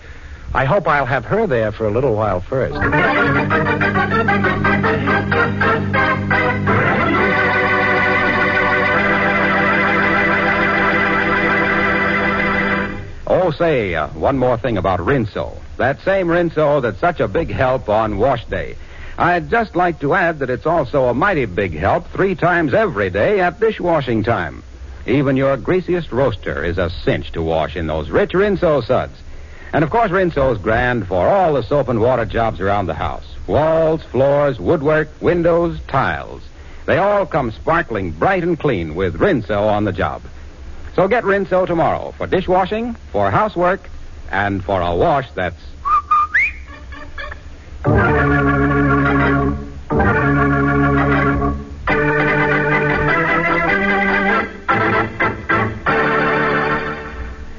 I 0.55 0.67
hope 0.67 0.87
I'll 0.87 1.07
have 1.07 1.25
her 1.25 1.47
there 1.47 1.73
for 1.73 1.87
a 1.87 1.91
little 1.91 2.15
while 2.15 2.41
first. 2.43 2.75
Oh, 13.35 13.51
say, 13.51 13.95
uh, 13.95 14.09
one 14.09 14.37
more 14.37 14.59
thing 14.59 14.77
about 14.77 15.01
Rinso. 15.01 15.57
That 15.79 16.03
same 16.03 16.27
Rinso 16.27 16.83
that's 16.83 17.01
such 17.01 17.19
a 17.19 17.27
big 17.27 17.51
help 17.51 17.89
on 17.89 18.19
wash 18.19 18.45
day. 18.45 18.77
I'd 19.17 19.49
just 19.49 19.75
like 19.75 20.01
to 20.01 20.13
add 20.13 20.41
that 20.41 20.51
it's 20.51 20.67
also 20.67 21.07
a 21.07 21.15
mighty 21.15 21.47
big 21.47 21.73
help 21.73 22.07
three 22.09 22.35
times 22.35 22.75
every 22.75 23.09
day 23.09 23.41
at 23.41 23.59
dishwashing 23.59 24.23
time. 24.23 24.63
Even 25.07 25.39
your 25.39 25.57
greasiest 25.57 26.13
roaster 26.13 26.63
is 26.63 26.77
a 26.77 26.91
cinch 26.91 27.33
to 27.33 27.41
wash 27.41 27.75
in 27.75 27.87
those 27.87 28.11
rich 28.11 28.33
Rinso 28.33 28.85
suds. 28.85 29.19
And 29.73 29.83
of 29.83 29.89
course, 29.89 30.11
Rinso's 30.11 30.59
grand 30.59 31.09
for 31.09 31.27
all 31.27 31.55
the 31.55 31.63
soap 31.63 31.89
and 31.89 32.03
water 32.03 32.27
jobs 32.27 32.61
around 32.61 32.85
the 32.85 32.93
house. 32.93 33.25
Walls, 33.47 34.03
floors, 34.03 34.61
woodwork, 34.61 35.09
windows, 35.23 35.81
tiles. 35.89 36.43
They 36.85 36.99
all 36.99 37.25
come 37.25 37.51
sparkling 37.51 38.11
bright 38.11 38.43
and 38.43 38.59
clean 38.59 38.95
with 38.95 39.19
Rinso 39.19 39.69
on 39.69 39.87
the 39.87 39.93
job. 39.93 40.21
So 40.95 41.09
get 41.09 41.25
Rinso 41.25 41.67
tomorrow 41.67 42.13
for 42.19 42.27
dishwashing, 42.27 42.95
for 43.13 43.31
housework, 43.31 43.89
and 44.31 44.63
for 44.63 44.81
a 44.81 44.95
wash 44.95 45.31
that's 45.33 45.57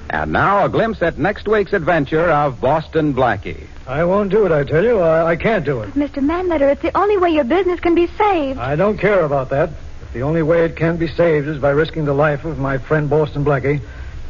And 0.09 0.31
now 0.31 0.63
a 0.63 0.69
glimpse 0.69 1.01
at 1.01 1.17
next 1.17 1.47
week's 1.47 1.73
adventure 1.73 2.29
of 2.31 2.61
Boston 2.61 3.13
Blackie. 3.13 3.67
I 3.85 4.05
won't 4.05 4.29
do 4.31 4.45
it, 4.45 4.51
I 4.51 4.63
tell 4.63 4.83
you. 4.83 4.99
I, 4.99 5.31
I 5.31 5.35
can't 5.35 5.65
do 5.65 5.81
it. 5.81 5.89
Mr. 5.95 6.23
Manletter, 6.23 6.71
it's 6.71 6.81
the 6.81 6.95
only 6.97 7.17
way 7.17 7.31
your 7.31 7.43
business 7.43 7.79
can 7.81 7.93
be 7.93 8.07
saved. 8.07 8.57
I 8.57 8.77
don't 8.77 8.97
care 8.97 9.25
about 9.25 9.49
that. 9.49 9.71
The 10.13 10.21
only 10.21 10.43
way 10.43 10.63
it 10.63 10.75
can 10.75 10.97
be 10.97 11.07
saved 11.07 11.47
is 11.47 11.57
by 11.57 11.71
risking 11.71 12.05
the 12.05 12.13
life 12.13 12.45
of 12.45 12.59
my 12.59 12.77
friend 12.77 13.09
Boston 13.09 13.43
Blackie, 13.43 13.81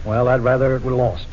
well, 0.06 0.30
I'd 0.30 0.42
rather 0.42 0.76
it 0.76 0.84
were 0.84 0.92
lost. 0.92 1.28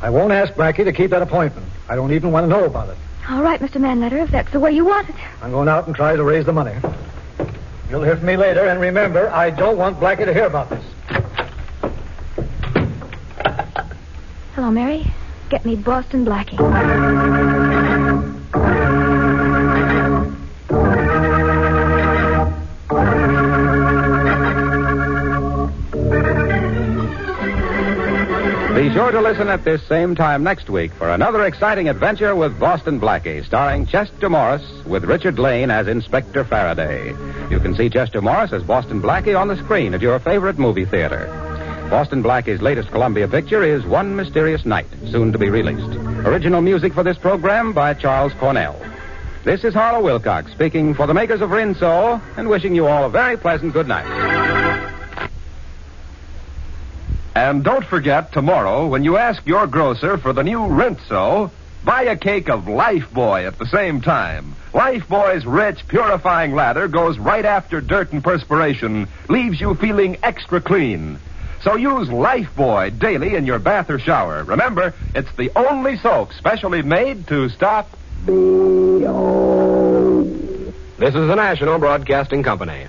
I 0.00 0.10
won't 0.10 0.32
ask 0.32 0.52
Blackie 0.54 0.84
to 0.84 0.92
keep 0.92 1.10
that 1.10 1.22
appointment. 1.22 1.66
I 1.88 1.96
don't 1.96 2.12
even 2.12 2.30
want 2.30 2.44
to 2.44 2.48
know 2.48 2.64
about 2.64 2.88
it. 2.88 2.96
All 3.28 3.42
right, 3.42 3.60
Mr. 3.60 3.80
Manletter, 3.80 4.22
if 4.22 4.30
that's 4.30 4.50
the 4.52 4.60
way 4.60 4.70
you 4.72 4.84
want 4.84 5.08
it. 5.08 5.16
I'm 5.42 5.50
going 5.50 5.68
out 5.68 5.86
and 5.86 5.94
try 5.94 6.14
to 6.14 6.22
raise 6.22 6.46
the 6.46 6.52
money. 6.52 6.74
You'll 7.90 8.04
hear 8.04 8.16
from 8.16 8.26
me 8.26 8.36
later, 8.36 8.66
and 8.66 8.80
remember, 8.80 9.28
I 9.30 9.50
don't 9.50 9.76
want 9.76 9.98
Blackie 9.98 10.24
to 10.24 10.32
hear 10.32 10.46
about 10.46 10.70
this. 10.70 10.84
Hello, 14.54 14.70
Mary. 14.70 15.04
Get 15.48 15.64
me 15.64 15.74
Boston 15.74 16.24
Blackie. 16.24 17.49
Sure 29.00 29.12
to 29.12 29.20
listen 29.22 29.48
at 29.48 29.64
this 29.64 29.82
same 29.88 30.14
time 30.14 30.44
next 30.44 30.68
week 30.68 30.92
for 30.92 31.08
another 31.08 31.46
exciting 31.46 31.88
adventure 31.88 32.36
with 32.36 32.60
Boston 32.60 33.00
Blackie, 33.00 33.42
starring 33.46 33.86
Chester 33.86 34.28
Morris 34.28 34.62
with 34.84 35.04
Richard 35.04 35.38
Lane 35.38 35.70
as 35.70 35.88
Inspector 35.88 36.44
Faraday. 36.44 37.08
You 37.48 37.60
can 37.60 37.74
see 37.74 37.88
Chester 37.88 38.20
Morris 38.20 38.52
as 38.52 38.62
Boston 38.62 39.00
Blackie 39.00 39.40
on 39.40 39.48
the 39.48 39.56
screen 39.56 39.94
at 39.94 40.02
your 40.02 40.18
favorite 40.18 40.58
movie 40.58 40.84
theater. 40.84 41.24
Boston 41.88 42.22
Blackie's 42.22 42.60
latest 42.60 42.90
Columbia 42.90 43.26
picture 43.26 43.62
is 43.62 43.86
One 43.86 44.16
Mysterious 44.16 44.66
Night, 44.66 44.86
soon 45.06 45.32
to 45.32 45.38
be 45.38 45.48
released. 45.48 45.96
Original 46.26 46.60
music 46.60 46.92
for 46.92 47.02
this 47.02 47.16
program 47.16 47.72
by 47.72 47.94
Charles 47.94 48.34
Cornell. 48.34 48.78
This 49.44 49.64
is 49.64 49.72
Harlow 49.72 50.04
Wilcox 50.04 50.52
speaking 50.52 50.92
for 50.92 51.06
the 51.06 51.14
makers 51.14 51.40
of 51.40 51.48
Rinso 51.48 52.20
and 52.36 52.50
wishing 52.50 52.74
you 52.74 52.86
all 52.86 53.04
a 53.04 53.08
very 53.08 53.38
pleasant 53.38 53.72
good 53.72 53.88
night. 53.88 54.69
And 57.34 57.62
don't 57.62 57.84
forget 57.84 58.32
tomorrow 58.32 58.88
when 58.88 59.04
you 59.04 59.16
ask 59.16 59.46
your 59.46 59.66
grocer 59.66 60.18
for 60.18 60.32
the 60.32 60.42
new 60.42 60.58
Rinso, 60.58 61.50
buy 61.84 62.02
a 62.02 62.16
cake 62.16 62.48
of 62.48 62.64
Lifebuoy 62.64 63.46
at 63.46 63.58
the 63.58 63.66
same 63.66 64.00
time. 64.00 64.56
Lifebuoy's 64.72 65.46
rich, 65.46 65.86
purifying 65.86 66.54
lather 66.54 66.88
goes 66.88 67.18
right 67.18 67.44
after 67.44 67.80
dirt 67.80 68.12
and 68.12 68.22
perspiration, 68.22 69.06
leaves 69.28 69.60
you 69.60 69.74
feeling 69.76 70.18
extra 70.22 70.60
clean. 70.60 71.18
So 71.62 71.76
use 71.76 72.08
Lifebuoy 72.08 72.98
daily 72.98 73.36
in 73.36 73.46
your 73.46 73.58
bath 73.58 73.90
or 73.90 73.98
shower. 73.98 74.42
Remember, 74.44 74.92
it's 75.14 75.32
the 75.36 75.50
only 75.54 75.98
soap 75.98 76.32
specially 76.32 76.82
made 76.82 77.28
to 77.28 77.48
stop. 77.50 77.90
This 80.98 81.14
is 81.14 81.28
the 81.28 81.34
National 81.36 81.78
Broadcasting 81.78 82.42
Company. 82.42 82.88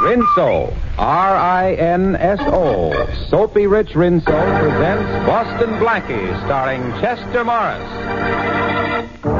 Rinso, 0.00 0.74
R 0.96 1.36
I 1.36 1.74
N 1.74 2.16
S 2.16 2.40
O, 2.46 2.90
Soapy 3.28 3.66
Rich 3.66 3.90
Rinso 3.90 4.24
presents 4.24 5.26
Boston 5.26 5.70
Blackie, 5.78 6.44
starring 6.46 6.80
Chester 7.02 7.44
Morris. 7.44 9.39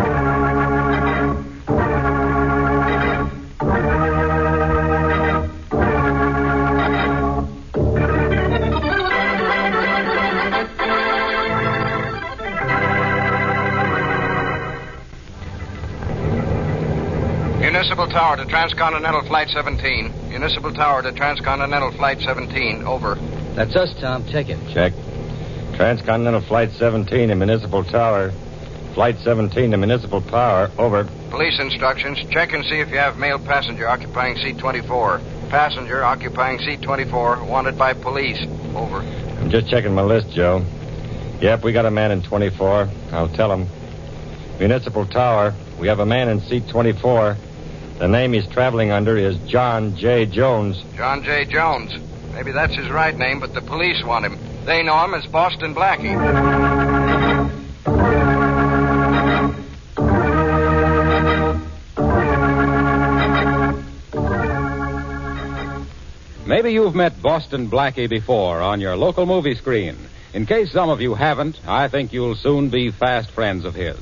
Municipal 17.80 18.08
Tower 18.08 18.36
to 18.36 18.44
Transcontinental 18.44 19.22
Flight 19.26 19.48
17. 19.48 20.28
Municipal 20.28 20.70
Tower 20.70 21.00
to 21.00 21.12
Transcontinental 21.12 21.90
Flight 21.92 22.20
17. 22.20 22.82
Over. 22.82 23.14
That's 23.56 23.74
us, 23.74 23.98
Tom. 23.98 24.26
Check 24.26 24.50
it. 24.50 24.58
Check. 24.74 24.92
Transcontinental 25.76 26.42
Flight 26.42 26.72
17 26.72 27.30
to 27.30 27.34
Municipal 27.34 27.82
Tower. 27.82 28.32
Flight 28.92 29.16
17 29.20 29.70
to 29.70 29.78
Municipal 29.78 30.20
Tower. 30.20 30.70
Over. 30.76 31.08
Police 31.30 31.58
instructions. 31.58 32.18
Check 32.28 32.52
and 32.52 32.66
see 32.66 32.80
if 32.80 32.90
you 32.90 32.98
have 32.98 33.16
male 33.16 33.38
passenger 33.38 33.88
occupying 33.88 34.36
seat 34.36 34.58
24. 34.58 35.22
Passenger 35.48 36.04
occupying 36.04 36.58
seat 36.58 36.82
24. 36.82 37.46
Wanted 37.46 37.78
by 37.78 37.94
police. 37.94 38.44
Over. 38.76 38.98
I'm 39.40 39.48
just 39.48 39.70
checking 39.70 39.94
my 39.94 40.02
list, 40.02 40.30
Joe. 40.32 40.62
Yep, 41.40 41.64
we 41.64 41.72
got 41.72 41.86
a 41.86 41.90
man 41.90 42.10
in 42.10 42.22
24. 42.22 42.90
I'll 43.12 43.30
tell 43.30 43.50
him. 43.50 43.66
Municipal 44.58 45.06
Tower. 45.06 45.54
We 45.80 45.88
have 45.88 46.00
a 46.00 46.06
man 46.06 46.28
in 46.28 46.42
seat 46.42 46.68
24. 46.68 47.38
The 48.00 48.08
name 48.08 48.32
he's 48.32 48.46
traveling 48.46 48.90
under 48.90 49.18
is 49.18 49.36
John 49.40 49.94
J. 49.94 50.24
Jones. 50.24 50.82
John 50.96 51.22
J. 51.22 51.44
Jones. 51.44 51.92
Maybe 52.32 52.50
that's 52.50 52.74
his 52.74 52.88
right 52.88 53.14
name, 53.14 53.40
but 53.40 53.52
the 53.52 53.60
police 53.60 54.02
want 54.02 54.24
him. 54.24 54.38
They 54.64 54.82
know 54.82 55.04
him 55.04 55.12
as 55.12 55.26
Boston 55.26 55.74
Blackie. 55.74 56.16
Maybe 66.46 66.72
you've 66.72 66.94
met 66.94 67.20
Boston 67.20 67.68
Blackie 67.68 68.08
before 68.08 68.62
on 68.62 68.80
your 68.80 68.96
local 68.96 69.26
movie 69.26 69.56
screen. 69.56 69.98
In 70.32 70.46
case 70.46 70.72
some 70.72 70.88
of 70.88 71.02
you 71.02 71.12
haven't, 71.14 71.60
I 71.66 71.88
think 71.88 72.14
you'll 72.14 72.34
soon 72.34 72.70
be 72.70 72.90
fast 72.90 73.30
friends 73.30 73.66
of 73.66 73.74
his. 73.74 73.98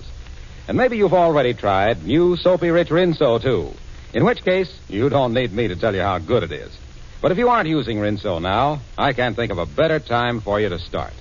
And 0.69 0.77
maybe 0.77 0.97
you've 0.99 1.15
already 1.15 1.53
tried 1.53 2.05
new 2.05 2.37
Soapy 2.37 2.71
Rich 2.71 2.91
Rinso, 2.91 3.43
too. 3.43 3.73
In 4.15 4.25
which 4.25 4.43
case, 4.43 4.75
you 4.89 5.11
don't 5.11 5.35
need 5.35 5.53
me 5.53 5.69
to 5.69 5.77
tell 5.77 5.95
you 5.95 6.01
how 6.01 6.19
good 6.19 6.43
it 6.43 6.53
is. 6.53 6.73
But 7.21 7.31
if 7.31 7.39
you 7.39 7.49
aren't 7.51 7.69
using 7.69 7.99
Rinso 7.99 8.41
now, 8.41 8.81
I 8.97 9.13
can't 9.13 9.37
think 9.37 9.53
of 9.53 9.59
a 9.59 9.67
better 9.67 9.99
time 9.99 10.41
for 10.41 10.59
you 10.59 10.69
to 10.71 10.79
start. 10.79 11.13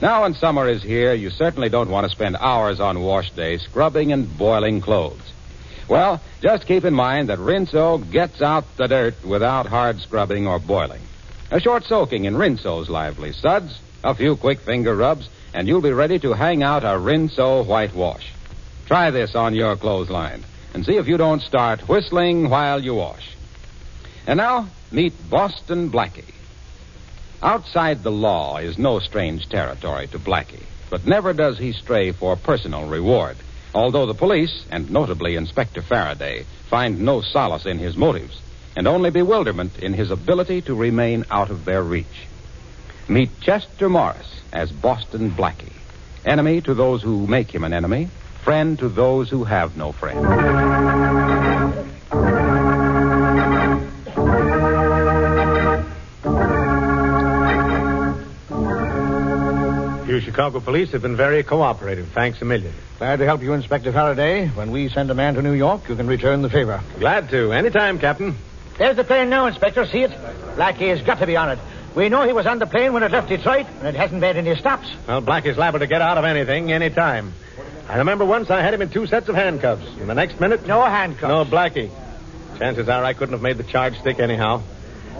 Now, 0.00 0.22
when 0.22 0.34
summer 0.34 0.68
is 0.68 0.82
here, 0.82 1.12
you 1.12 1.30
certainly 1.30 1.68
don't 1.68 1.90
want 1.90 2.06
to 2.06 2.10
spend 2.10 2.36
hours 2.36 2.80
on 2.80 3.02
wash 3.02 3.30
day 3.32 3.58
scrubbing 3.58 4.12
and 4.12 4.36
boiling 4.38 4.80
clothes. 4.80 5.20
Well, 5.88 6.20
just 6.40 6.66
keep 6.66 6.84
in 6.84 6.94
mind 6.94 7.28
that 7.28 7.38
Rinso 7.38 7.98
gets 8.10 8.40
out 8.40 8.64
the 8.76 8.88
dirt 8.88 9.22
without 9.24 9.66
hard 9.66 10.00
scrubbing 10.00 10.46
or 10.46 10.58
boiling. 10.58 11.02
A 11.50 11.60
short 11.60 11.84
soaking 11.84 12.24
in 12.24 12.34
Rinso's 12.34 12.88
lively 12.88 13.32
suds, 13.32 13.78
a 14.02 14.14
few 14.14 14.36
quick 14.36 14.60
finger 14.60 14.96
rubs, 14.96 15.28
and 15.52 15.68
you'll 15.68 15.82
be 15.82 15.92
ready 15.92 16.18
to 16.20 16.32
hang 16.32 16.62
out 16.62 16.82
a 16.82 16.98
Rinso 16.98 17.66
whitewash. 17.66 18.32
Try 18.86 19.10
this 19.10 19.34
on 19.34 19.54
your 19.54 19.76
clothesline 19.76 20.44
and 20.74 20.84
see 20.84 20.96
if 20.96 21.08
you 21.08 21.16
don't 21.16 21.42
start 21.42 21.88
whistling 21.88 22.48
while 22.48 22.82
you 22.82 22.94
wash. 22.94 23.36
And 24.26 24.38
now, 24.38 24.68
meet 24.90 25.12
Boston 25.28 25.90
Blackie. 25.90 26.32
Outside 27.42 28.02
the 28.02 28.12
law 28.12 28.58
is 28.58 28.78
no 28.78 29.00
strange 29.00 29.48
territory 29.48 30.06
to 30.08 30.18
Blackie, 30.18 30.62
but 30.90 31.06
never 31.06 31.32
does 31.32 31.58
he 31.58 31.72
stray 31.72 32.12
for 32.12 32.36
personal 32.36 32.86
reward, 32.86 33.36
although 33.74 34.06
the 34.06 34.14
police, 34.14 34.64
and 34.70 34.90
notably 34.90 35.34
Inspector 35.34 35.82
Faraday, 35.82 36.44
find 36.68 37.00
no 37.00 37.20
solace 37.20 37.66
in 37.66 37.78
his 37.78 37.96
motives, 37.96 38.40
and 38.76 38.86
only 38.86 39.10
bewilderment 39.10 39.78
in 39.78 39.92
his 39.92 40.10
ability 40.10 40.62
to 40.62 40.74
remain 40.74 41.24
out 41.30 41.50
of 41.50 41.64
their 41.64 41.82
reach. 41.82 42.28
Meet 43.08 43.40
Chester 43.40 43.88
Morris 43.88 44.40
as 44.52 44.70
Boston 44.70 45.32
Blackie, 45.32 45.72
enemy 46.24 46.60
to 46.60 46.74
those 46.74 47.02
who 47.02 47.26
make 47.26 47.50
him 47.50 47.64
an 47.64 47.72
enemy, 47.72 48.08
friend 48.42 48.78
to 48.78 48.88
those 48.88 49.30
who 49.30 49.44
have 49.44 49.76
no 49.76 49.92
friend. 49.92 50.18
You 60.08 60.20
Chicago 60.20 60.60
police 60.60 60.92
have 60.92 61.00
been 61.02 61.16
very 61.16 61.42
cooperative. 61.42 62.08
Thanks 62.08 62.42
a 62.42 62.44
million. 62.44 62.74
Glad 62.98 63.20
to 63.20 63.24
help 63.24 63.40
you, 63.40 63.54
Inspector 63.54 63.90
Faraday. 63.92 64.48
When 64.48 64.70
we 64.70 64.88
send 64.90 65.10
a 65.10 65.14
man 65.14 65.34
to 65.34 65.42
New 65.42 65.54
York, 65.54 65.88
you 65.88 65.96
can 65.96 66.06
return 66.06 66.42
the 66.42 66.50
favor. 66.50 66.82
Glad 66.98 67.30
to. 67.30 67.52
Anytime, 67.52 67.98
Captain. 67.98 68.34
There's 68.76 68.96
the 68.96 69.04
plane 69.04 69.30
now, 69.30 69.46
Inspector. 69.46 69.86
See 69.86 70.02
it? 70.02 70.10
Blackie 70.56 70.88
has 70.88 71.00
got 71.02 71.18
to 71.20 71.26
be 71.26 71.36
on 71.36 71.50
it. 71.50 71.58
We 71.94 72.08
know 72.08 72.26
he 72.26 72.32
was 72.32 72.46
on 72.46 72.58
the 72.58 72.66
plane 72.66 72.92
when 72.92 73.02
it 73.02 73.10
left 73.12 73.28
Detroit, 73.28 73.66
and 73.78 73.86
it 73.86 73.94
hasn't 73.94 74.20
made 74.20 74.36
any 74.36 74.54
stops. 74.56 74.88
Well, 75.06 75.22
Blackie's 75.22 75.56
liable 75.56 75.78
to 75.78 75.86
get 75.86 76.02
out 76.02 76.18
of 76.18 76.24
anything 76.24 76.72
anytime. 76.72 77.32
I 77.88 77.98
remember 77.98 78.24
once 78.24 78.50
I 78.50 78.62
had 78.62 78.74
him 78.74 78.82
in 78.82 78.90
two 78.90 79.06
sets 79.06 79.28
of 79.28 79.34
handcuffs. 79.34 79.86
And 79.98 80.08
the 80.08 80.14
next 80.14 80.40
minute. 80.40 80.66
No 80.66 80.82
handcuffs. 80.82 81.22
No, 81.28 81.44
Blackie. 81.44 81.90
Chances 82.58 82.88
are 82.88 83.04
I 83.04 83.12
couldn't 83.12 83.32
have 83.32 83.42
made 83.42 83.58
the 83.58 83.64
charge 83.64 83.98
stick 83.98 84.18
anyhow. 84.18 84.62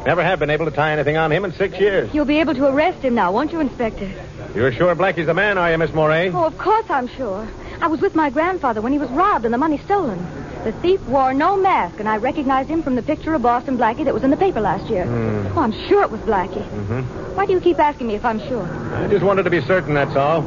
Never 0.07 0.23
have 0.23 0.39
been 0.39 0.51
able 0.51 0.65
to 0.65 0.73
tie 0.73 0.93
anything 0.93 1.17
on 1.17 1.31
him 1.31 1.45
in 1.45 1.53
six 1.53 1.79
years. 1.79 2.13
You'll 2.13 2.25
be 2.25 2.41
able 2.41 2.55
to 2.55 2.67
arrest 2.67 3.05
him 3.05 3.15
now, 3.15 3.31
won't 3.33 3.53
you, 3.53 3.61
Inspector? 3.61 4.11
You're 4.55 4.73
sure 4.73 4.95
Blackie's 4.97 5.27
the 5.27 5.35
man, 5.35 5.59
are 5.59 5.71
you, 5.71 5.79
Miss 5.79 5.93
Moray? 5.93 6.31
Oh, 6.31 6.45
of 6.45 6.59
course 6.59 6.87
I'm 6.89 7.09
sure. 7.09 7.49
I 7.81 7.87
was 7.87 8.01
with 8.01 8.15
my 8.15 8.29
grandfather 8.31 8.81
when 8.81 8.93
he 8.93 8.99
was 8.99 9.09
robbed 9.11 9.45
and 9.45 9.55
the 9.55 9.59
money 9.59 9.79
stolen. 9.79 10.19
The 10.65 10.73
thief 10.83 11.01
wore 11.07 11.35
no 11.35 11.57
mask, 11.57 11.99
and 11.99 12.09
I 12.09 12.17
recognized 12.17 12.69
him 12.69 12.83
from 12.83 12.95
the 12.95 13.03
picture 13.03 13.35
of 13.35 13.43
Boston 13.43 13.77
Blackie 13.77 14.05
that 14.05 14.15
was 14.15 14.23
in 14.23 14.31
the 14.31 14.37
paper 14.37 14.61
last 14.61 14.89
year. 14.91 15.05
Hmm. 15.05 15.59
Oh, 15.59 15.63
I'm 15.63 15.73
sure 15.89 16.03
it 16.03 16.11
was 16.11 16.21
Blackie. 16.21 16.69
Mm-hmm. 16.69 17.37
Why 17.37 17.47
do 17.47 17.53
you 17.53 17.61
keep 17.61 17.79
asking 17.79 18.09
me 18.09 18.15
if 18.15 18.25
I'm 18.25 18.39
sure? 18.41 18.63
I 18.63 19.09
just 19.09 19.25
wanted 19.25 19.45
to 19.45 19.51
be 19.51 19.61
certain, 19.63 19.95
that's 19.95 20.17
all. 20.17 20.43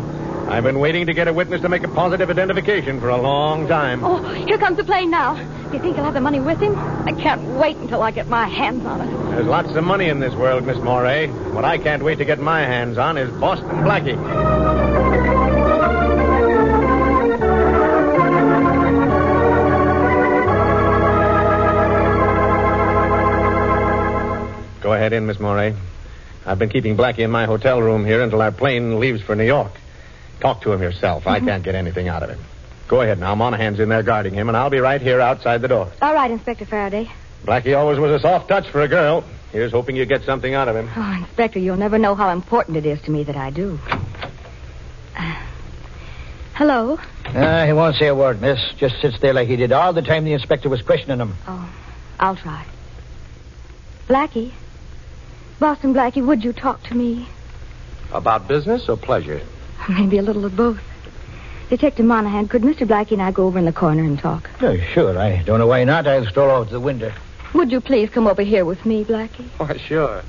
I've 0.47 0.63
been 0.63 0.79
waiting 0.79 1.07
to 1.07 1.13
get 1.13 1.27
a 1.27 1.33
witness 1.33 1.61
to 1.61 1.69
make 1.69 1.83
a 1.83 1.87
positive 1.87 2.29
identification 2.29 2.99
for 2.99 3.09
a 3.09 3.17
long 3.17 3.67
time. 3.67 4.03
Oh, 4.03 4.21
here 4.45 4.59
comes 4.59 4.77
the 4.77 4.83
plane 4.83 5.09
now. 5.09 5.33
Do 5.33 5.73
you 5.73 5.79
think 5.79 5.95
he'll 5.95 6.05
have 6.05 6.13
the 6.13 6.21
money 6.21 6.39
with 6.39 6.59
him? 6.59 6.77
I 6.77 7.13
can't 7.13 7.41
wait 7.59 7.77
until 7.77 8.03
I 8.03 8.11
get 8.11 8.27
my 8.27 8.47
hands 8.47 8.85
on 8.85 9.01
it. 9.01 9.31
There's 9.31 9.47
lots 9.47 9.75
of 9.75 9.83
money 9.83 10.07
in 10.07 10.19
this 10.19 10.35
world, 10.35 10.63
Miss 10.65 10.77
Moray. 10.77 11.27
What 11.27 11.65
I 11.65 11.79
can't 11.79 12.03
wait 12.03 12.19
to 12.19 12.25
get 12.25 12.39
my 12.39 12.61
hands 12.61 12.99
on 12.99 13.17
is 13.17 13.29
Boston 13.39 13.69
Blackie. 13.69 14.15
Go 24.81 24.93
ahead 24.93 25.11
in, 25.11 25.25
Miss 25.25 25.39
Moray. 25.39 25.75
I've 26.45 26.59
been 26.59 26.69
keeping 26.69 26.95
Blackie 26.95 27.19
in 27.19 27.31
my 27.31 27.45
hotel 27.45 27.81
room 27.81 28.05
here 28.05 28.21
until 28.21 28.43
our 28.43 28.51
plane 28.51 28.99
leaves 28.99 29.23
for 29.23 29.35
New 29.35 29.43
York. 29.43 29.71
Talk 30.39 30.61
to 30.61 30.71
him 30.71 30.81
yourself. 30.81 31.27
I 31.27 31.39
can't 31.39 31.63
get 31.63 31.75
anything 31.75 32.07
out 32.07 32.23
of 32.23 32.29
him. 32.29 32.39
Go 32.87 33.01
ahead 33.01 33.19
now. 33.19 33.33
Monahan's 33.35 33.79
in 33.79 33.89
there 33.89 34.03
guarding 34.03 34.33
him, 34.33 34.47
and 34.47 34.55
I'll 34.55 34.69
be 34.69 34.79
right 34.79 35.01
here 35.01 35.19
outside 35.19 35.61
the 35.61 35.67
door. 35.67 35.91
All 36.01 36.13
right, 36.13 36.29
Inspector 36.29 36.65
Faraday. 36.65 37.09
Blackie 37.43 37.77
always 37.77 37.99
was 37.99 38.11
a 38.11 38.19
soft 38.19 38.47
touch 38.47 38.69
for 38.69 38.81
a 38.81 38.87
girl. 38.87 39.23
Here's 39.51 39.71
hoping 39.71 39.95
you 39.95 40.05
get 40.05 40.23
something 40.23 40.53
out 40.53 40.67
of 40.67 40.75
him. 40.75 40.89
Oh, 40.95 41.15
Inspector, 41.19 41.59
you'll 41.59 41.77
never 41.77 41.97
know 41.97 42.13
how 42.13 42.29
important 42.29 42.77
it 42.77 42.85
is 42.85 43.01
to 43.03 43.11
me 43.11 43.23
that 43.23 43.35
I 43.35 43.49
do. 43.49 43.79
Uh, 45.17 45.45
hello? 46.55 46.99
Uh, 47.25 47.65
he 47.65 47.73
won't 47.73 47.95
say 47.95 48.07
a 48.07 48.15
word, 48.15 48.41
miss. 48.41 48.59
Just 48.77 49.01
sits 49.01 49.19
there 49.19 49.33
like 49.33 49.47
he 49.47 49.55
did 49.55 49.71
all 49.71 49.93
the 49.93 50.01
time 50.01 50.25
the 50.25 50.33
inspector 50.33 50.69
was 50.69 50.81
questioning 50.81 51.19
him. 51.19 51.35
Oh, 51.47 51.73
I'll 52.19 52.35
try. 52.35 52.65
Blackie? 54.07 54.51
Boston 55.59 55.93
Blackie, 55.93 56.25
would 56.25 56.43
you 56.43 56.53
talk 56.53 56.83
to 56.83 56.95
me? 56.95 57.27
About 58.11 58.47
business 58.47 58.87
or 58.89 58.97
pleasure? 58.97 59.41
Maybe 59.89 60.17
a 60.17 60.21
little 60.21 60.45
of 60.45 60.55
both. 60.55 60.79
Detective 61.69 62.05
Monahan, 62.05 62.47
could 62.47 62.61
Mr. 62.61 62.87
Blackie 62.87 63.13
and 63.13 63.21
I 63.21 63.31
go 63.31 63.47
over 63.47 63.57
in 63.57 63.65
the 63.65 63.73
corner 63.73 64.03
and 64.03 64.19
talk? 64.19 64.49
Oh, 64.61 64.77
sure. 64.93 65.17
I 65.17 65.41
don't 65.43 65.59
know 65.59 65.67
why 65.67 65.83
not. 65.83 66.07
I'll 66.07 66.25
stroll 66.25 66.51
over 66.51 66.65
to 66.65 66.71
the 66.73 66.79
window. 66.79 67.11
Would 67.53 67.71
you 67.71 67.81
please 67.81 68.09
come 68.09 68.27
over 68.27 68.41
here 68.43 68.65
with 68.65 68.85
me, 68.85 69.03
Blackie? 69.03 69.47
Why, 69.57 69.77
sure. 69.77 70.21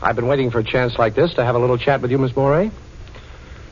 I've 0.00 0.16
been 0.16 0.26
waiting 0.26 0.50
for 0.50 0.60
a 0.60 0.64
chance 0.64 0.98
like 0.98 1.14
this 1.14 1.34
to 1.34 1.44
have 1.44 1.54
a 1.54 1.58
little 1.58 1.78
chat 1.78 2.00
with 2.00 2.10
you, 2.10 2.18
Miss 2.18 2.34
Moray. 2.34 2.70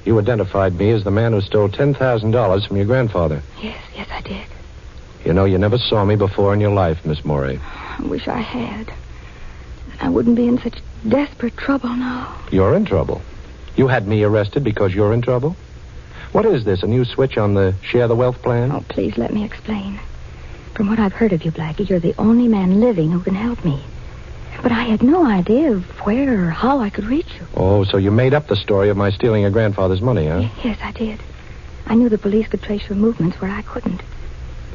You 0.05 0.19
identified 0.19 0.75
me 0.75 0.91
as 0.91 1.05
the 1.05 1.11
man 1.11 1.33
who 1.33 1.41
stole 1.41 1.69
$10,000 1.69 2.67
from 2.69 2.77
your 2.77 2.87
grandfather. 2.87 3.43
Yes, 3.63 3.81
yes, 3.95 4.09
I 4.11 4.21
did. 4.21 4.47
You 5.25 5.33
know, 5.33 5.45
you 5.45 5.59
never 5.59 5.79
saw 5.79 6.05
me 6.05 6.17
before 6.17 6.53
in 6.53 6.61
your 6.61 6.73
life, 6.73 7.05
Miss 7.07 7.25
Moray. 7.25 7.59
I 7.59 8.03
wish 8.03 8.27
I 8.27 8.41
had. 8.41 8.93
I 10.01 10.09
wouldn't 10.09 10.37
be 10.37 10.49
in 10.49 10.59
such 10.59 10.79
desperate 11.09 11.57
trouble 11.57 11.91
now. 11.91 12.37
You're 12.51 12.75
in 12.75 12.85
trouble. 12.85 13.23
You 13.77 13.89
had 13.89 14.07
me 14.07 14.23
arrested 14.23 14.65
because 14.65 14.95
you're 14.95 15.13
in 15.13 15.23
trouble? 15.23 15.57
What 16.33 16.47
is 16.47 16.65
this, 16.65 16.83
a 16.83 16.87
new 16.87 17.05
switch 17.05 17.37
on 17.37 17.55
the 17.55 17.75
share 17.83 18.09
the 18.09 18.17
wealth 18.17 18.43
plan? 18.43 18.73
Oh, 18.73 18.85
please 18.89 19.17
let 19.19 19.33
me 19.33 19.45
explain. 19.45 20.01
From 20.75 20.89
what 20.89 20.99
I've 20.99 21.13
heard 21.13 21.33
of 21.33 21.45
you, 21.45 21.53
Blackie, 21.53 21.89
you're 21.89 22.01
the 22.01 22.15
only 22.19 22.49
man 22.49 22.81
living 22.81 23.11
who 23.11 23.21
can 23.21 23.35
help 23.35 23.63
me. 23.65 23.83
But 24.63 24.73
I 24.73 24.85
had 24.85 25.03
no 25.03 25.27
idea 25.27 25.73
of 25.73 25.85
where 26.07 26.47
or 26.47 26.51
how 26.51 26.81
I 26.81 26.89
could 26.89 27.05
reach 27.05 27.35
you. 27.39 27.47
Oh, 27.55 27.85
so 27.85 27.97
you 27.97 28.11
made 28.11 28.33
up 28.33 28.47
the 28.49 28.57
story 28.57 28.89
of 28.89 28.97
my 28.97 29.11
stealing 29.11 29.43
your 29.43 29.51
grandfather's 29.51 30.01
money, 30.01 30.27
huh? 30.27 30.49
Yes, 30.65 30.79
I 30.83 30.93
did. 30.93 31.21
I 31.87 31.95
knew 31.95 32.09
the 32.09 32.19
police 32.19 32.49
could 32.49 32.63
trace 32.63 32.89
your 32.89 32.97
movements 32.97 33.41
where 33.41 33.51
I 33.51 33.63
couldn't. 33.63 34.01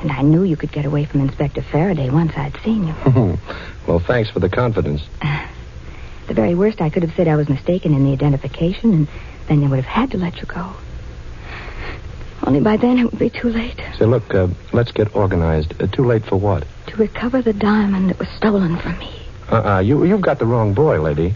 And 0.01 0.11
I 0.11 0.21
knew 0.21 0.43
you 0.43 0.57
could 0.57 0.71
get 0.71 0.85
away 0.85 1.05
from 1.05 1.21
Inspector 1.21 1.61
Faraday 1.71 2.09
once 2.09 2.33
I'd 2.35 2.57
seen 2.63 2.87
you. 2.87 2.93
well, 3.87 3.99
thanks 3.99 4.29
for 4.29 4.39
the 4.39 4.49
confidence. 4.49 5.01
The 6.27 6.33
very 6.33 6.55
worst, 6.55 6.81
I 6.81 6.89
could 6.89 7.03
have 7.03 7.15
said 7.15 7.27
I 7.27 7.35
was 7.35 7.49
mistaken 7.49 7.93
in 7.93 8.03
the 8.03 8.11
identification, 8.11 8.93
and 8.93 9.07
then 9.47 9.61
they 9.61 9.67
would 9.67 9.77
have 9.77 9.85
had 9.85 10.11
to 10.11 10.17
let 10.17 10.37
you 10.37 10.45
go. 10.45 10.73
Only 12.45 12.59
by 12.61 12.77
then 12.77 12.99
it 12.99 13.11
would 13.11 13.19
be 13.19 13.29
too 13.29 13.49
late 13.49 13.81
Say, 13.97 14.05
look, 14.05 14.33
uh, 14.33 14.47
let's 14.71 14.91
get 14.91 15.15
organized. 15.15 15.81
Uh, 15.81 15.87
too 15.87 16.05
late 16.05 16.25
for 16.25 16.37
what? 16.37 16.65
to 16.87 16.95
recover 16.95 17.41
the 17.41 17.51
diamond 17.53 18.09
that 18.09 18.17
was 18.19 18.29
stolen 18.29 18.77
from 18.77 18.97
me. 18.99 19.11
Uh-uh. 19.51 19.79
You, 19.79 20.05
you've 20.05 20.21
got 20.21 20.39
the 20.39 20.45
wrong 20.45 20.73
boy, 20.73 21.01
lady. 21.01 21.33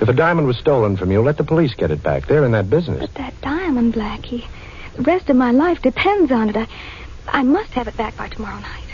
If 0.00 0.08
a 0.08 0.12
diamond 0.12 0.46
was 0.46 0.58
stolen 0.58 0.96
from 0.96 1.10
you, 1.10 1.22
let 1.22 1.36
the 1.38 1.44
police 1.44 1.74
get 1.74 1.90
it 1.90 2.02
back. 2.02 2.26
They're 2.26 2.44
in 2.44 2.52
that 2.52 2.68
business. 2.70 3.00
But 3.00 3.14
that 3.14 3.40
diamond, 3.40 3.94
Blackie, 3.94 4.46
the 4.96 5.02
rest 5.02 5.28
of 5.30 5.36
my 5.36 5.50
life 5.50 5.80
depends 5.82 6.30
on 6.30 6.50
it. 6.50 6.56
I, 6.56 6.66
I 7.28 7.42
must 7.42 7.72
have 7.72 7.88
it 7.88 7.96
back 7.96 8.16
by 8.16 8.28
tomorrow 8.28 8.60
night. 8.60 8.84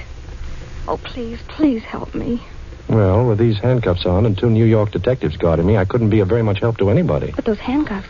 Oh, 0.88 0.96
please, 0.98 1.40
please 1.48 1.82
help 1.82 2.14
me. 2.14 2.42
Well, 2.88 3.26
with 3.26 3.38
these 3.38 3.58
handcuffs 3.58 4.06
on 4.06 4.26
and 4.26 4.38
two 4.38 4.48
New 4.48 4.64
York 4.64 4.92
detectives 4.92 5.36
guarding 5.36 5.66
me, 5.66 5.76
I 5.76 5.84
couldn't 5.84 6.10
be 6.10 6.20
of 6.20 6.28
very 6.28 6.42
much 6.42 6.60
help 6.60 6.78
to 6.78 6.90
anybody. 6.90 7.32
But 7.34 7.44
those 7.44 7.58
handcuffs, 7.58 8.08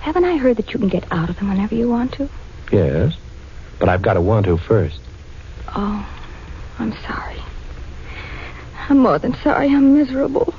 haven't 0.00 0.24
I 0.24 0.36
heard 0.36 0.56
that 0.56 0.72
you 0.72 0.80
can 0.80 0.88
get 0.88 1.04
out 1.12 1.30
of 1.30 1.36
them 1.36 1.48
whenever 1.48 1.74
you 1.74 1.88
want 1.88 2.12
to? 2.14 2.28
Yes. 2.72 3.16
But 3.78 3.88
I've 3.88 4.02
got 4.02 4.14
to 4.14 4.20
want 4.20 4.46
to 4.46 4.58
first. 4.58 4.98
Oh, 5.68 6.06
I'm 6.78 6.92
sorry. 7.02 7.40
I'm 8.88 8.98
more 8.98 9.18
than 9.18 9.34
sorry. 9.36 9.68
I'm 9.68 9.94
miserable. 9.96 10.52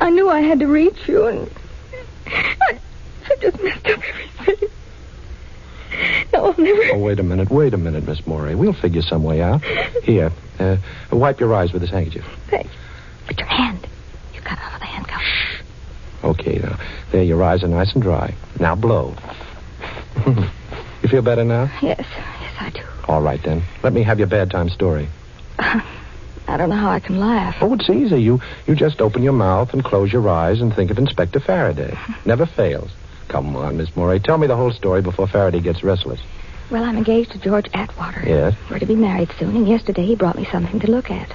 I 0.00 0.10
knew 0.10 0.28
I 0.28 0.40
had 0.40 0.60
to 0.60 0.66
reach 0.66 1.08
you, 1.08 1.26
and 1.26 1.50
I, 2.26 2.78
I 3.26 3.36
just 3.40 3.62
messed 3.62 3.86
up 3.86 4.00
everything. 4.38 4.68
No, 6.32 6.46
I'll 6.46 6.54
never. 6.56 6.92
Oh, 6.92 6.98
wait 6.98 7.18
a 7.18 7.24
minute. 7.24 7.50
Wait 7.50 7.74
a 7.74 7.76
minute, 7.76 8.06
Miss 8.06 8.24
Morey. 8.24 8.54
We'll 8.54 8.72
figure 8.72 9.02
some 9.02 9.24
way 9.24 9.42
out. 9.42 9.64
Here, 10.04 10.30
uh, 10.60 10.76
wipe 11.10 11.40
your 11.40 11.52
eyes 11.54 11.72
with 11.72 11.82
this 11.82 11.90
handkerchief. 11.90 12.24
Thanks. 12.46 12.70
But 13.26 13.38
your 13.38 13.48
hand. 13.48 13.84
You 14.32 14.40
cut 14.40 14.58
off 14.60 14.78
the 14.78 14.86
handcuff. 14.86 15.22
Okay, 16.22 16.58
now. 16.58 16.78
There, 17.10 17.22
your 17.24 17.42
eyes 17.42 17.64
are 17.64 17.68
nice 17.68 17.92
and 17.94 18.02
dry. 18.02 18.34
Now 18.60 18.76
blow. 18.76 19.16
you 20.26 21.08
feel 21.08 21.22
better 21.22 21.44
now? 21.44 21.70
Yes, 21.82 22.04
yes, 22.08 22.54
I 22.60 22.70
do. 22.70 22.82
All 23.08 23.22
right, 23.22 23.42
then. 23.42 23.62
Let 23.82 23.92
me 23.92 24.02
have 24.02 24.18
your 24.18 24.28
bad 24.28 24.50
time 24.50 24.68
story. 24.68 25.08
I 25.58 26.56
don't 26.56 26.68
know 26.68 26.76
how 26.76 26.90
I 26.90 27.00
can 27.00 27.18
laugh. 27.18 27.56
Oh, 27.60 27.74
it's 27.74 27.88
easy. 27.88 28.20
You 28.22 28.40
you 28.66 28.74
just 28.74 29.00
open 29.00 29.22
your 29.22 29.32
mouth 29.32 29.72
and 29.72 29.84
close 29.84 30.12
your 30.12 30.28
eyes 30.28 30.60
and 30.60 30.74
think 30.74 30.90
of 30.90 30.98
Inspector 30.98 31.38
Faraday. 31.40 31.96
Never 32.24 32.44
fails. 32.44 32.90
Come 33.30 33.54
on, 33.54 33.76
Miss 33.76 33.94
Morey. 33.94 34.18
Tell 34.18 34.38
me 34.38 34.48
the 34.48 34.56
whole 34.56 34.72
story 34.72 35.02
before 35.02 35.28
Faraday 35.28 35.60
gets 35.60 35.84
restless. 35.84 36.20
Well, 36.68 36.82
I'm 36.82 36.96
engaged 36.96 37.30
to 37.30 37.38
George 37.38 37.68
Atwater. 37.72 38.24
Yes? 38.26 38.56
We're 38.68 38.80
to 38.80 38.86
be 38.86 38.96
married 38.96 39.30
soon, 39.38 39.54
and 39.54 39.68
yesterday 39.68 40.04
he 40.04 40.16
brought 40.16 40.34
me 40.36 40.48
something 40.50 40.80
to 40.80 40.90
look 40.90 41.12
at. 41.12 41.32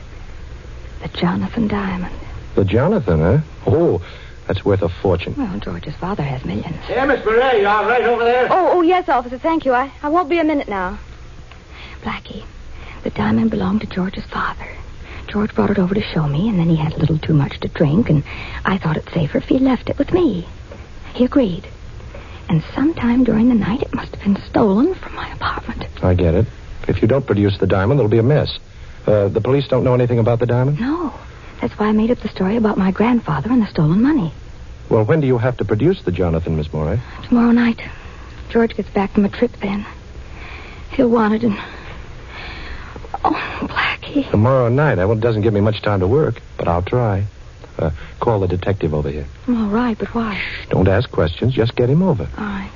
The 1.02 1.08
Jonathan 1.18 1.70
Diamond. 1.70 2.14
The 2.56 2.66
Jonathan, 2.66 3.20
huh? 3.20 3.40
Oh, 3.66 4.06
that's 4.46 4.66
worth 4.66 4.82
a 4.82 4.90
fortune. 4.90 5.36
Well, 5.38 5.58
George's 5.60 5.96
father 5.96 6.22
has 6.22 6.44
millions. 6.44 6.76
Yeah, 6.90 7.06
Miss 7.06 7.24
Beret, 7.24 7.62
you 7.62 7.68
all 7.68 7.86
right 7.86 8.04
over 8.04 8.26
there? 8.26 8.48
Oh, 8.50 8.72
oh, 8.74 8.82
yes, 8.82 9.08
officer. 9.08 9.38
Thank 9.38 9.64
you. 9.64 9.72
I, 9.72 9.90
I 10.04 10.10
won't 10.10 10.28
be 10.28 10.40
a 10.40 10.44
minute 10.44 10.68
now. 10.68 11.00
Blackie, 12.02 12.44
the 13.04 13.10
diamond 13.10 13.52
belonged 13.52 13.82
to 13.82 13.88
George's 13.88 14.26
father. 14.26 14.68
George 15.28 15.56
brought 15.56 15.70
it 15.72 15.80
over 15.80 15.96
to 15.96 16.02
show 16.02 16.28
me, 16.28 16.50
and 16.50 16.60
then 16.60 16.68
he 16.68 16.76
had 16.76 16.94
a 16.94 16.98
little 16.98 17.20
too 17.20 17.34
much 17.34 17.58
to 17.62 17.70
drink, 17.70 18.10
and 18.10 18.22
I 18.66 18.78
thought 18.78 18.98
it 18.98 19.10
safer 19.14 19.38
if 19.38 19.46
he 19.46 19.60
left 19.60 19.90
it 19.90 19.98
with 19.98 20.12
me. 20.12 20.46
He 21.14 21.24
agreed. 21.24 21.66
And 22.50 22.64
sometime 22.74 23.24
during 23.24 23.50
the 23.50 23.56
night, 23.56 23.82
it 23.82 23.94
must 23.94 24.16
have 24.16 24.24
been 24.24 24.42
stolen 24.50 24.94
from 24.96 25.16
my 25.16 25.32
apartment. 25.32 25.88
I 26.04 26.14
get 26.14 26.36
it. 26.36 26.46
If 26.88 27.02
you 27.02 27.08
don't 27.08 27.26
produce 27.26 27.58
the 27.58 27.68
diamond, 27.68 28.00
there'll 28.00 28.10
be 28.10 28.20
a 28.20 28.24
mess. 28.24 28.60
Uh, 29.08 29.28
the 29.28 29.42
police 29.42 29.68
don't 29.68 29.84
know 29.84 29.94
anything 29.94 30.20
about 30.20 30.40
the 30.40 30.46
diamond? 30.46 30.80
No. 30.80 31.14
That's 31.62 31.74
why 31.80 31.88
I 31.88 31.92
made 31.92 32.12
up 32.12 32.20
the 32.20 32.30
story 32.30 32.58
about 32.58 32.78
my 32.78 32.92
grandfather 32.92 33.52
and 33.52 33.62
the 33.62 33.68
stolen 33.68 34.02
money. 34.02 34.34
Well, 34.90 35.04
when 35.06 35.22
do 35.22 35.28
you 35.28 35.38
have 35.38 35.58
to 35.58 35.66
produce 35.66 36.04
the 36.04 36.12
Jonathan, 36.12 36.58
Miss 36.58 36.72
Morey? 36.72 37.00
Tomorrow 37.24 37.52
night. 37.52 37.82
George 38.50 38.76
gets 38.76 38.90
back 38.90 39.12
from 39.14 39.26
a 39.26 39.30
trip 39.30 39.52
then. 39.62 39.86
He'll 40.92 41.10
want 41.10 41.34
it 41.34 41.44
and. 41.44 41.58
Oh, 43.24 43.58
Blackie. 43.62 44.30
Tomorrow 44.30 44.70
night. 44.70 44.96
That 44.96 45.20
doesn't 45.20 45.42
give 45.42 45.54
me 45.54 45.62
much 45.62 45.82
time 45.82 46.02
to 46.02 46.08
work, 46.08 46.42
but 46.58 46.68
I'll 46.68 46.84
try. 46.84 47.26
Uh, 47.78 47.92
call 48.20 48.40
the 48.40 48.48
detective 48.48 48.94
over 48.94 49.10
here. 49.10 49.26
All 49.48 49.68
right, 49.68 49.98
but 49.98 50.14
why? 50.16 50.42
Don't 50.70 50.88
ask 50.88 51.10
questions. 51.12 51.54
Just 51.54 51.76
get 51.76 51.90
him 51.90 52.02
over. 52.02 52.28
All 52.38 52.44
right. 52.44 52.72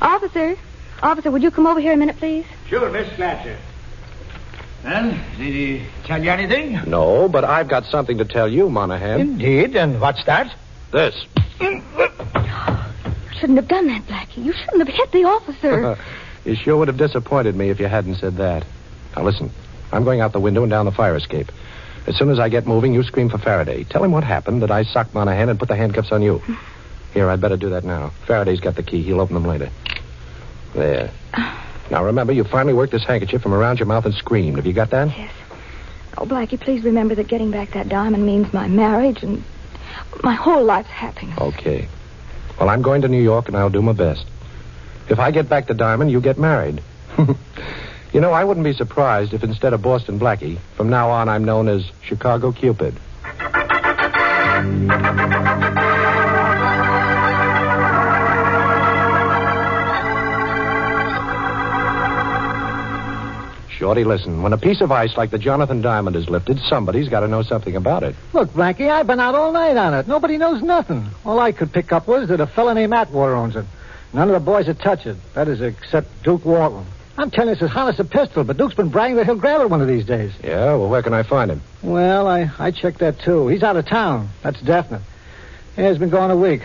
Officer, 0.00 0.56
officer, 1.02 1.30
would 1.30 1.42
you 1.42 1.50
come 1.50 1.66
over 1.66 1.80
here 1.80 1.92
a 1.92 1.96
minute, 1.96 2.16
please? 2.16 2.44
Sure, 2.68 2.90
Miss 2.90 3.08
Fletcher. 3.14 3.56
Well, 4.82 5.10
did 5.38 5.54
he 5.54 5.82
tell 6.04 6.22
you 6.22 6.30
anything? 6.30 6.78
No, 6.86 7.28
but 7.28 7.44
I've 7.44 7.68
got 7.68 7.86
something 7.86 8.18
to 8.18 8.24
tell 8.24 8.48
you, 8.48 8.68
Monahan. 8.68 9.20
Indeed, 9.20 9.76
and 9.76 10.00
what's 10.00 10.24
that? 10.24 10.54
This. 10.90 11.14
You 11.60 11.82
shouldn't 13.38 13.56
have 13.56 13.68
done 13.68 13.86
that, 13.86 14.02
Blackie. 14.06 14.44
You 14.44 14.52
shouldn't 14.52 14.86
have 14.86 14.94
hit 14.94 15.10
the 15.12 15.24
officer. 15.24 15.96
you 16.44 16.54
sure 16.54 16.76
would 16.76 16.88
have 16.88 16.98
disappointed 16.98 17.54
me 17.56 17.70
if 17.70 17.80
you 17.80 17.86
hadn't 17.86 18.16
said 18.16 18.36
that. 18.36 18.66
Now 19.16 19.22
listen, 19.22 19.50
I'm 19.92 20.04
going 20.04 20.20
out 20.20 20.32
the 20.32 20.40
window 20.40 20.62
and 20.62 20.70
down 20.70 20.84
the 20.84 20.92
fire 20.92 21.16
escape. 21.16 21.50
As 22.06 22.16
soon 22.16 22.30
as 22.30 22.38
I 22.38 22.48
get 22.48 22.66
moving, 22.66 22.92
you 22.92 23.02
scream 23.02 23.30
for 23.30 23.38
Faraday. 23.38 23.84
Tell 23.84 24.04
him 24.04 24.12
what 24.12 24.24
happened, 24.24 24.62
that 24.62 24.70
I 24.70 24.82
socked 24.84 25.14
Monahan 25.14 25.48
and 25.48 25.58
put 25.58 25.68
the 25.68 25.76
handcuffs 25.76 26.12
on 26.12 26.22
you. 26.22 26.42
Here, 27.14 27.30
I'd 27.30 27.40
better 27.40 27.56
do 27.56 27.70
that 27.70 27.84
now. 27.84 28.10
Faraday's 28.26 28.60
got 28.60 28.74
the 28.74 28.82
key. 28.82 29.02
He'll 29.02 29.20
open 29.20 29.34
them 29.34 29.46
later. 29.46 29.70
There. 30.74 31.10
Now 31.90 32.04
remember, 32.04 32.32
you 32.32 32.44
finally 32.44 32.74
worked 32.74 32.92
this 32.92 33.04
handkerchief 33.04 33.42
from 33.42 33.54
around 33.54 33.78
your 33.78 33.86
mouth 33.86 34.04
and 34.04 34.14
screamed. 34.14 34.56
Have 34.56 34.66
you 34.66 34.72
got 34.72 34.90
that? 34.90 35.08
Yes. 35.16 35.32
Oh, 36.16 36.24
Blackie, 36.26 36.60
please 36.60 36.84
remember 36.84 37.14
that 37.14 37.28
getting 37.28 37.50
back 37.50 37.70
that 37.72 37.88
diamond 37.88 38.24
means 38.24 38.52
my 38.52 38.68
marriage 38.68 39.22
and 39.22 39.42
my 40.22 40.34
whole 40.34 40.64
life's 40.64 40.88
happiness. 40.88 41.38
Okay. 41.38 41.88
Well, 42.58 42.68
I'm 42.68 42.82
going 42.82 43.02
to 43.02 43.08
New 43.08 43.22
York, 43.22 43.48
and 43.48 43.56
I'll 43.56 43.70
do 43.70 43.82
my 43.82 43.92
best. 43.92 44.24
If 45.08 45.18
I 45.18 45.30
get 45.30 45.48
back 45.48 45.66
the 45.66 45.74
diamond, 45.74 46.10
you 46.10 46.20
get 46.20 46.38
married. 46.38 46.82
you 48.14 48.20
know, 48.20 48.32
I 48.32 48.44
wouldn't 48.44 48.64
be 48.64 48.72
surprised 48.72 49.34
if 49.34 49.42
instead 49.42 49.72
of 49.72 49.82
Boston 49.82 50.20
Blackie, 50.20 50.58
from 50.76 50.88
now 50.88 51.10
on 51.10 51.28
I'm 51.28 51.44
known 51.44 51.68
as 51.68 51.84
Chicago 52.00 52.52
Cupid. 52.52 52.94
Shorty, 63.76 64.04
listen. 64.04 64.42
When 64.42 64.52
a 64.52 64.58
piece 64.58 64.80
of 64.80 64.92
ice 64.92 65.16
like 65.16 65.32
the 65.32 65.38
Jonathan 65.38 65.82
Diamond 65.82 66.14
is 66.14 66.30
lifted, 66.30 66.60
somebody's 66.60 67.08
got 67.08 67.20
to 67.20 67.28
know 67.28 67.42
something 67.42 67.74
about 67.74 68.04
it. 68.04 68.14
Look, 68.32 68.50
Blackie, 68.50 68.88
I've 68.88 69.08
been 69.08 69.18
out 69.18 69.34
all 69.34 69.50
night 69.50 69.76
on 69.76 69.92
it. 69.92 70.06
Nobody 70.06 70.38
knows 70.38 70.62
nothing. 70.62 71.08
All 71.26 71.40
I 71.40 71.50
could 71.50 71.72
pick 71.72 71.90
up 71.90 72.06
was 72.06 72.28
that 72.28 72.40
a 72.40 72.46
fellow 72.46 72.72
named 72.72 72.94
Atwater 72.94 73.34
owns 73.34 73.56
it. 73.56 73.66
None 74.12 74.28
of 74.30 74.34
the 74.34 74.40
boys 74.40 74.68
would 74.68 74.78
touch 74.78 75.04
it. 75.04 75.16
That 75.34 75.48
is, 75.48 75.60
except 75.60 76.22
Duke 76.22 76.44
Walton. 76.44 76.86
I'm 77.16 77.30
telling 77.30 77.54
you, 77.54 77.64
as 77.64 77.70
hot 77.70 77.88
as 77.88 78.00
a 78.00 78.04
pistol, 78.04 78.42
but 78.42 78.56
Duke's 78.56 78.74
been 78.74 78.88
bragging 78.88 79.16
that 79.16 79.26
he'll 79.26 79.36
grab 79.36 79.60
it 79.60 79.70
one 79.70 79.80
of 79.80 79.86
these 79.86 80.04
days. 80.04 80.32
Yeah, 80.42 80.74
well, 80.74 80.88
where 80.88 81.02
can 81.02 81.14
I 81.14 81.22
find 81.22 81.50
him? 81.50 81.62
Well, 81.82 82.26
I, 82.26 82.50
I 82.58 82.72
checked 82.72 82.98
that, 82.98 83.20
too. 83.20 83.46
He's 83.48 83.62
out 83.62 83.76
of 83.76 83.86
town. 83.86 84.30
That's 84.42 84.60
definite. 84.60 85.02
Yeah, 85.76 85.90
he's 85.90 85.98
been 85.98 86.10
gone 86.10 86.30
a 86.30 86.36
week. 86.36 86.62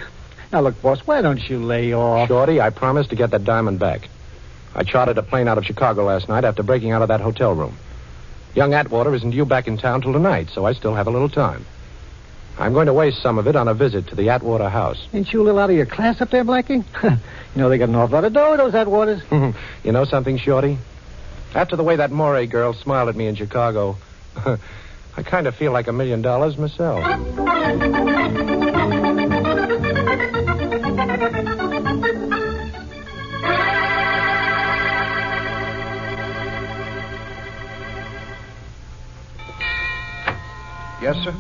Now, 0.52 0.62
look, 0.62 0.82
boss, 0.82 1.00
why 1.06 1.22
don't 1.22 1.48
you 1.48 1.60
lay 1.60 1.94
off? 1.94 2.28
Shorty, 2.28 2.60
I 2.60 2.72
promised 2.72 3.12
to 3.12 3.16
get 3.16 3.30
that 3.32 3.44
diamond 3.44 3.78
back. 3.80 4.10
I 4.74 4.84
chartered 4.84 5.18
a 5.20 5.24
plane 5.24 5.48
out 5.48 5.60
of 5.60 5.66
Chicago 5.66 6.06
last 6.06 6.28
night 6.28 6.44
after 6.44 6.64
breaking 6.64 6.92
out 6.92 7.04
of 7.04 7.10
that 7.10 7.22
hotel 7.22 7.54
room. 7.54 7.78
Young 8.56 8.74
Atwater 8.74 9.14
isn't 9.14 9.30
due 9.30 9.46
back 9.46 9.68
in 9.68 9.78
town 9.78 10.02
till 10.02 10.14
tonight, 10.14 10.50
so 10.52 10.66
I 10.66 10.74
still 10.74 10.96
have 10.96 11.06
a 11.06 11.12
little 11.12 11.30
time. 11.30 11.66
I'm 12.60 12.74
going 12.74 12.88
to 12.88 12.94
waste 12.94 13.22
some 13.22 13.38
of 13.38 13.48
it 13.48 13.56
on 13.56 13.70
a 13.70 13.74
visit 13.74 14.08
to 14.08 14.16
the 14.16 14.30
Atwater 14.30 14.68
house. 14.68 15.08
Ain't 15.14 15.32
you 15.32 15.42
a 15.42 15.44
little 15.44 15.62
out 15.62 15.70
of 15.70 15.78
your 15.78 15.86
class 15.86 16.20
up 16.20 16.30
there, 16.30 16.44
Blackie? 16.44 16.84
you 17.04 17.20
know 17.56 17.70
they 17.70 17.78
got 17.78 17.88
an 17.88 17.96
awful 17.96 18.16
lot 18.16 18.26
of 18.26 18.34
dough, 18.34 18.58
those 18.58 18.74
Atwaters. 18.74 19.56
you 19.86 19.94
know 19.94 20.04
something, 20.04 20.38
Shorty? 20.38 20.78
After 21.56 21.78
the 21.78 21.84
way 21.84 21.96
that 21.96 22.12
Morey 22.12 22.48
girl 22.48 22.74
smiled 22.74 23.08
at 23.08 23.16
me 23.16 23.28
in 23.28 23.36
Chicago, 23.36 23.96
I 24.46 25.24
kind 25.24 25.48
of 25.48 25.56
feel 25.56 25.72
like 25.72 25.88
a 25.88 25.94
million 25.94 26.22
dollars 26.22 26.58
myself. 26.58 27.00
Yes, 41.02 41.16
sir? 41.24 41.34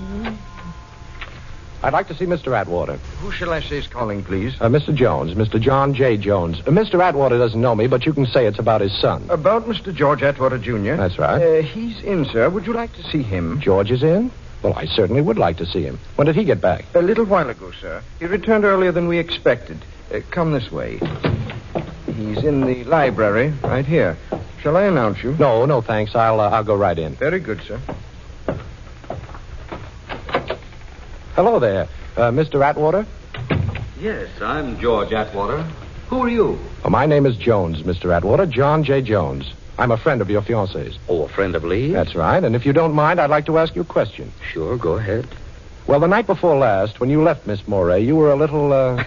I'd 1.82 1.94
like 1.94 2.08
to 2.10 2.16
see 2.16 2.26
Mr. 2.26 2.58
Atwater. 2.58 2.98
Who 3.22 3.32
shall 3.32 3.54
I 3.54 3.62
say 3.62 3.78
is 3.78 3.88
calling, 3.88 4.24
please? 4.24 4.54
Uh, 4.60 4.68
Mr. 4.68 4.94
Jones, 4.94 5.34
Mr. 5.34 5.60
John 5.62 5.94
J. 5.94 6.18
Jones. 6.18 6.60
Uh, 6.60 6.72
Mr. 6.72 7.02
Atwater 7.02 7.38
doesn't 7.38 7.60
know 7.62 7.74
me, 7.74 7.88
but 7.88 8.06
you 8.06 8.12
can 8.14 8.26
say 8.26 8.46
it's 8.46 8.60
about 8.60 8.82
his 8.82 9.00
son. 9.00 9.26
About 9.30 9.66
Mr. 9.66 9.94
George 9.96 10.22
Atwater, 10.22 10.58
Jr.? 10.58 10.96
That's 10.96 11.18
right. 11.18 11.42
Uh, 11.42 11.62
he's 11.62 12.02
in, 12.04 12.26
sir. 12.26 12.50
Would 12.50 12.66
you 12.68 12.74
like 12.74 12.94
to 12.96 13.04
see 13.04 13.22
him? 13.24 13.62
George 13.62 13.92
is 13.92 14.04
in? 14.04 14.30
Well, 14.62 14.74
I 14.76 14.86
certainly 14.88 15.22
would 15.22 15.38
like 15.38 15.56
to 15.58 15.66
see 15.66 15.84
him. 15.84 16.00
When 16.18 16.26
did 16.26 16.36
he 16.36 16.44
get 16.44 16.60
back? 16.60 16.84
A 16.96 17.02
little 17.02 17.26
while 17.26 17.50
ago, 17.50 17.72
sir. 17.80 18.04
He 18.20 18.26
returned 18.26 18.66
earlier 18.66 18.92
than 18.92 19.08
we 19.08 19.18
expected. 19.18 19.78
Uh, 20.14 20.20
come 20.32 20.52
this 20.52 20.70
way. 20.72 20.98
He's 22.08 22.44
in 22.44 22.66
the 22.66 22.84
library, 22.84 23.54
right 23.64 23.86
here. 23.86 24.18
Shall 24.62 24.76
I 24.76 24.84
announce 24.84 25.24
you? 25.24 25.38
No, 25.40 25.66
no, 25.66 25.80
thanks. 25.80 26.14
I'll 26.14 26.42
uh, 26.42 26.50
I'll 26.50 26.66
go 26.66 26.76
right 26.76 27.00
in. 27.00 27.16
Very 27.16 27.40
good, 27.40 27.62
sir. 27.62 27.80
Hello 31.40 31.58
there, 31.58 31.88
uh, 32.18 32.32
Mr. 32.32 32.62
Atwater. 32.62 33.06
Yes, 33.98 34.28
I'm 34.42 34.78
George 34.78 35.14
Atwater. 35.14 35.64
Who 36.10 36.24
are 36.24 36.28
you? 36.28 36.60
Oh, 36.84 36.90
my 36.90 37.06
name 37.06 37.26
is 37.26 37.38
Jones, 37.38 37.82
Mr. 37.84 38.14
Atwater. 38.14 38.46
John 38.46 38.84
J. 38.84 39.02
Jones. 39.02 39.54
I'm 39.78 39.92
a 39.92 39.98
friend 39.98 40.22
of 40.22 40.30
your 40.30 40.42
fiance's. 40.42 41.00
Oh, 41.08 41.24
a 41.24 41.30
friend 41.30 41.56
of 41.56 41.64
Lee? 41.64 41.94
That's 41.94 42.14
right. 42.14 42.44
And 42.44 42.58
if 42.58 42.66
you 42.66 42.74
don't 42.74 42.94
mind, 42.94 43.22
I'd 43.22 43.30
like 43.30 43.46
to 43.46 43.58
ask 43.58 43.74
you 43.74 43.84
a 43.84 43.86
question. 43.86 44.34
Sure, 44.52 44.78
go 44.78 44.98
ahead. 44.98 45.30
Well, 45.88 46.02
the 46.02 46.08
night 46.08 46.28
before 46.28 46.58
last, 46.58 47.00
when 47.00 47.10
you 47.10 47.24
left 47.24 47.48
Miss 47.48 47.66
Moray, 47.70 48.04
you 48.04 48.18
were 48.18 48.34
a 48.34 48.36
little, 48.36 48.74
uh... 48.74 49.06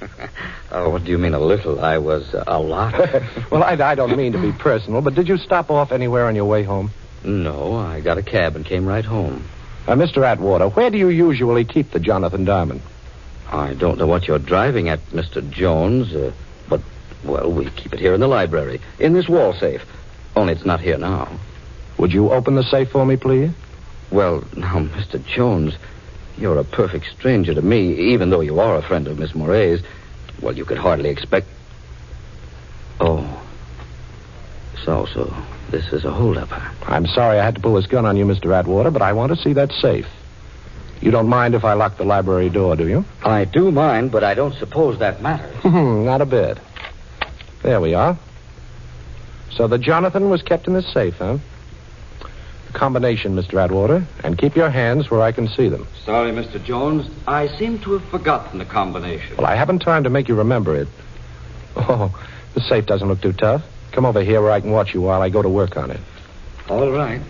oh, 0.70 0.88
what 0.88 1.04
do 1.04 1.10
you 1.10 1.18
mean 1.18 1.34
a 1.34 1.40
little? 1.40 1.78
I 1.78 1.98
was 1.98 2.32
uh, 2.32 2.42
a 2.46 2.58
lot. 2.58 2.94
well, 3.50 3.62
I, 3.62 3.72
I 3.72 3.94
don't 3.94 4.16
mean 4.16 4.32
to 4.32 4.40
be 4.40 4.52
personal, 4.52 5.02
but 5.02 5.14
did 5.14 5.28
you 5.28 5.36
stop 5.36 5.70
off 5.70 5.92
anywhere 5.92 6.26
on 6.26 6.34
your 6.34 6.46
way 6.46 6.62
home? 6.62 6.90
No, 7.22 7.76
I 7.76 8.00
got 8.00 8.16
a 8.16 8.22
cab 8.22 8.56
and 8.56 8.64
came 8.64 8.86
right 8.86 9.04
home. 9.04 9.44
Uh, 9.90 9.96
Mr. 9.96 10.22
Atwater, 10.22 10.68
where 10.68 10.88
do 10.88 10.96
you 10.96 11.08
usually 11.08 11.64
keep 11.64 11.90
the 11.90 11.98
Jonathan 11.98 12.44
Diamond? 12.44 12.80
I 13.50 13.74
don't 13.74 13.98
know 13.98 14.06
what 14.06 14.28
you're 14.28 14.38
driving 14.38 14.88
at, 14.88 15.04
Mr. 15.06 15.42
Jones, 15.50 16.14
uh, 16.14 16.30
but, 16.68 16.80
well, 17.24 17.50
we 17.50 17.68
keep 17.70 17.92
it 17.92 17.98
here 17.98 18.14
in 18.14 18.20
the 18.20 18.28
library, 18.28 18.80
in 19.00 19.14
this 19.14 19.28
wall 19.28 19.52
safe. 19.52 19.84
Only 20.36 20.52
it's 20.52 20.64
not 20.64 20.78
here 20.78 20.96
now. 20.96 21.28
Would 21.98 22.12
you 22.12 22.30
open 22.30 22.54
the 22.54 22.62
safe 22.62 22.92
for 22.92 23.04
me, 23.04 23.16
please? 23.16 23.50
Well, 24.12 24.44
now, 24.56 24.78
Mr. 24.78 25.20
Jones, 25.26 25.74
you're 26.38 26.60
a 26.60 26.64
perfect 26.64 27.06
stranger 27.18 27.52
to 27.52 27.60
me, 27.60 28.12
even 28.12 28.30
though 28.30 28.42
you 28.42 28.60
are 28.60 28.76
a 28.76 28.82
friend 28.82 29.08
of 29.08 29.18
Miss 29.18 29.34
Moray's. 29.34 29.82
Well, 30.40 30.56
you 30.56 30.64
could 30.64 30.78
hardly 30.78 31.10
expect. 31.10 31.48
Oh. 33.00 33.42
So, 34.84 35.06
so, 35.06 35.34
this 35.70 35.92
is 35.92 36.04
a 36.04 36.10
holdup. 36.10 36.48
I'm 36.88 37.06
sorry 37.06 37.38
I 37.38 37.44
had 37.44 37.54
to 37.54 37.60
pull 37.60 37.74
this 37.74 37.86
gun 37.86 38.04
on 38.04 38.16
you, 38.16 38.24
Mr. 38.24 38.52
Atwater, 38.52 38.90
but 38.90 39.02
I 39.02 39.12
want 39.12 39.34
to 39.34 39.40
see 39.40 39.52
that 39.54 39.72
safe. 39.72 40.06
You 41.00 41.10
don't 41.10 41.28
mind 41.28 41.54
if 41.54 41.64
I 41.64 41.72
lock 41.72 41.96
the 41.96 42.04
library 42.04 42.50
door, 42.50 42.76
do 42.76 42.86
you? 42.86 43.04
I 43.22 43.44
do 43.44 43.70
mind, 43.70 44.12
but 44.12 44.22
I 44.22 44.34
don't 44.34 44.54
suppose 44.54 44.98
that 44.98 45.22
matters. 45.22 45.54
Hmm, 45.62 46.04
not 46.04 46.20
a 46.20 46.26
bit. 46.26 46.58
There 47.62 47.80
we 47.80 47.94
are. 47.94 48.18
So 49.50 49.66
the 49.66 49.78
Jonathan 49.78 50.28
was 50.28 50.42
kept 50.42 50.66
in 50.66 50.74
the 50.74 50.82
safe, 50.82 51.16
huh? 51.18 51.38
The 52.66 52.78
combination, 52.78 53.34
Mr. 53.34 53.62
Atwater, 53.62 54.04
and 54.22 54.38
keep 54.38 54.56
your 54.56 54.70
hands 54.70 55.10
where 55.10 55.22
I 55.22 55.32
can 55.32 55.48
see 55.48 55.68
them. 55.68 55.86
Sorry, 56.04 56.32
Mr. 56.32 56.62
Jones. 56.62 57.10
I 57.26 57.48
seem 57.58 57.78
to 57.80 57.92
have 57.92 58.04
forgotten 58.10 58.58
the 58.58 58.64
combination. 58.64 59.36
Well, 59.36 59.46
I 59.46 59.56
haven't 59.56 59.80
time 59.80 60.04
to 60.04 60.10
make 60.10 60.28
you 60.28 60.34
remember 60.34 60.76
it. 60.76 60.88
Oh, 61.76 62.14
the 62.54 62.60
safe 62.60 62.86
doesn't 62.86 63.08
look 63.08 63.20
too 63.20 63.32
tough. 63.32 63.62
Come 63.92 64.06
over 64.06 64.22
here 64.22 64.40
where 64.40 64.52
I 64.52 64.60
can 64.60 64.70
watch 64.70 64.94
you 64.94 65.00
while 65.00 65.22
I 65.22 65.28
go 65.28 65.42
to 65.42 65.48
work 65.48 65.76
on 65.76 65.90
it. 65.90 66.00
All 66.68 66.90
right. 66.90 67.20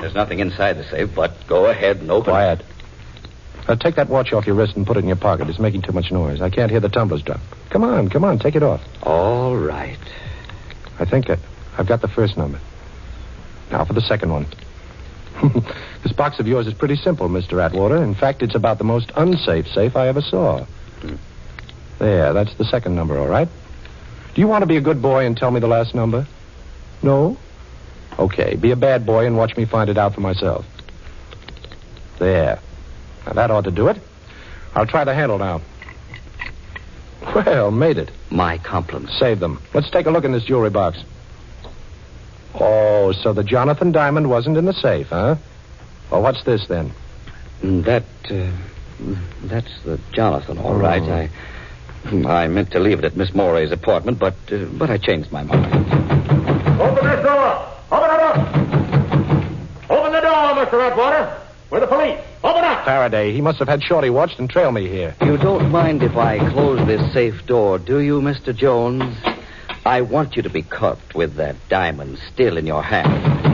There's 0.00 0.14
nothing 0.14 0.40
inside 0.40 0.74
the 0.74 0.84
safe, 0.84 1.14
but 1.14 1.46
go 1.46 1.66
ahead 1.66 1.98
and 1.98 2.10
open 2.10 2.32
Quiet. 2.32 2.62
Uh, 3.68 3.74
take 3.74 3.96
that 3.96 4.08
watch 4.08 4.32
off 4.32 4.46
your 4.46 4.54
wrist 4.54 4.76
and 4.76 4.86
put 4.86 4.96
it 4.96 5.00
in 5.00 5.06
your 5.06 5.16
pocket. 5.16 5.48
It's 5.48 5.58
making 5.58 5.82
too 5.82 5.92
much 5.92 6.12
noise. 6.12 6.40
I 6.40 6.50
can't 6.50 6.70
hear 6.70 6.80
the 6.80 6.88
tumblers 6.88 7.22
drop. 7.22 7.40
Come 7.70 7.82
on, 7.82 8.08
come 8.08 8.24
on, 8.24 8.38
take 8.38 8.54
it 8.54 8.62
off. 8.62 8.80
All 9.02 9.56
right. 9.56 9.98
I 11.00 11.04
think 11.04 11.28
it. 11.28 11.40
I've 11.76 11.86
got 11.86 12.00
the 12.00 12.08
first 12.08 12.36
number. 12.36 12.60
Now 13.70 13.84
for 13.84 13.92
the 13.92 14.00
second 14.00 14.30
one. 14.30 14.46
this 16.02 16.12
box 16.12 16.38
of 16.38 16.46
yours 16.46 16.66
is 16.66 16.74
pretty 16.74 16.96
simple, 16.96 17.28
Mr. 17.28 17.62
Atwater. 17.62 18.02
In 18.02 18.14
fact, 18.14 18.42
it's 18.42 18.54
about 18.54 18.78
the 18.78 18.84
most 18.84 19.10
unsafe 19.16 19.66
safe 19.66 19.96
I 19.96 20.08
ever 20.08 20.20
saw. 20.20 20.64
There, 21.98 22.32
that's 22.32 22.54
the 22.54 22.64
second 22.64 22.94
number, 22.94 23.18
all 23.18 23.26
right? 23.26 23.48
Do 24.36 24.42
you 24.42 24.48
want 24.48 24.60
to 24.60 24.66
be 24.66 24.76
a 24.76 24.82
good 24.82 25.00
boy 25.00 25.24
and 25.24 25.34
tell 25.34 25.50
me 25.50 25.60
the 25.60 25.66
last 25.66 25.94
number? 25.94 26.26
No? 27.02 27.38
Okay, 28.18 28.54
be 28.54 28.70
a 28.70 28.76
bad 28.76 29.06
boy 29.06 29.24
and 29.24 29.34
watch 29.34 29.56
me 29.56 29.64
find 29.64 29.88
it 29.88 29.96
out 29.96 30.14
for 30.14 30.20
myself. 30.20 30.66
There. 32.18 32.60
Now, 33.26 33.32
that 33.32 33.50
ought 33.50 33.64
to 33.64 33.70
do 33.70 33.88
it. 33.88 33.96
I'll 34.74 34.86
try 34.86 35.04
the 35.04 35.14
handle 35.14 35.38
now. 35.38 35.62
Well, 37.34 37.70
made 37.70 37.96
it. 37.96 38.10
My 38.30 38.58
compliments. 38.58 39.18
Save 39.18 39.40
them. 39.40 39.62
Let's 39.72 39.88
take 39.90 40.04
a 40.04 40.10
look 40.10 40.24
in 40.24 40.32
this 40.32 40.44
jewelry 40.44 40.68
box. 40.68 41.02
Oh, 42.54 43.12
so 43.12 43.32
the 43.32 43.42
Jonathan 43.42 43.90
Diamond 43.90 44.28
wasn't 44.28 44.58
in 44.58 44.66
the 44.66 44.74
safe, 44.74 45.06
huh? 45.08 45.36
Well, 46.10 46.20
what's 46.20 46.44
this 46.44 46.66
then? 46.68 46.92
Mm, 47.62 47.84
That, 47.86 48.04
uh, 48.30 49.16
that's 49.44 49.82
the 49.82 49.98
Jonathan, 50.12 50.58
all 50.58 50.74
right. 50.74 51.02
I, 51.02 51.30
I 52.12 52.46
meant 52.46 52.70
to 52.70 52.78
leave 52.78 53.00
it 53.00 53.04
at 53.04 53.16
Miss 53.16 53.34
Moray's 53.34 53.72
apartment, 53.72 54.18
but, 54.18 54.34
uh, 54.52 54.64
but 54.78 54.90
I 54.90 54.96
changed 54.96 55.32
my 55.32 55.42
mind. 55.42 55.74
Open 56.80 57.04
this 57.04 57.24
door! 57.24 57.68
Open 57.90 58.10
it 58.10 58.20
up! 58.20 58.36
Open 59.90 60.12
the 60.12 60.20
door, 60.20 60.54
Mr. 60.54 60.90
Atwater. 60.90 61.40
We're 61.68 61.80
the 61.80 61.86
police. 61.88 62.20
Open 62.44 62.62
up! 62.62 62.84
Faraday, 62.84 63.32
he 63.32 63.40
must 63.40 63.58
have 63.58 63.66
had 63.66 63.82
Shorty 63.82 64.10
watched 64.10 64.38
and 64.38 64.48
trail 64.48 64.70
me 64.70 64.88
here. 64.88 65.16
You 65.20 65.36
don't 65.36 65.70
mind 65.70 66.04
if 66.04 66.16
I 66.16 66.38
close 66.50 66.86
this 66.86 67.12
safe 67.12 67.44
door, 67.46 67.78
do 67.78 67.98
you, 67.98 68.20
Mr. 68.20 68.54
Jones? 68.54 69.16
I 69.84 70.02
want 70.02 70.36
you 70.36 70.42
to 70.42 70.50
be 70.50 70.62
caught 70.62 71.14
with 71.14 71.34
that 71.36 71.56
diamond 71.68 72.18
still 72.32 72.56
in 72.56 72.66
your 72.66 72.82
hand. 72.82 73.44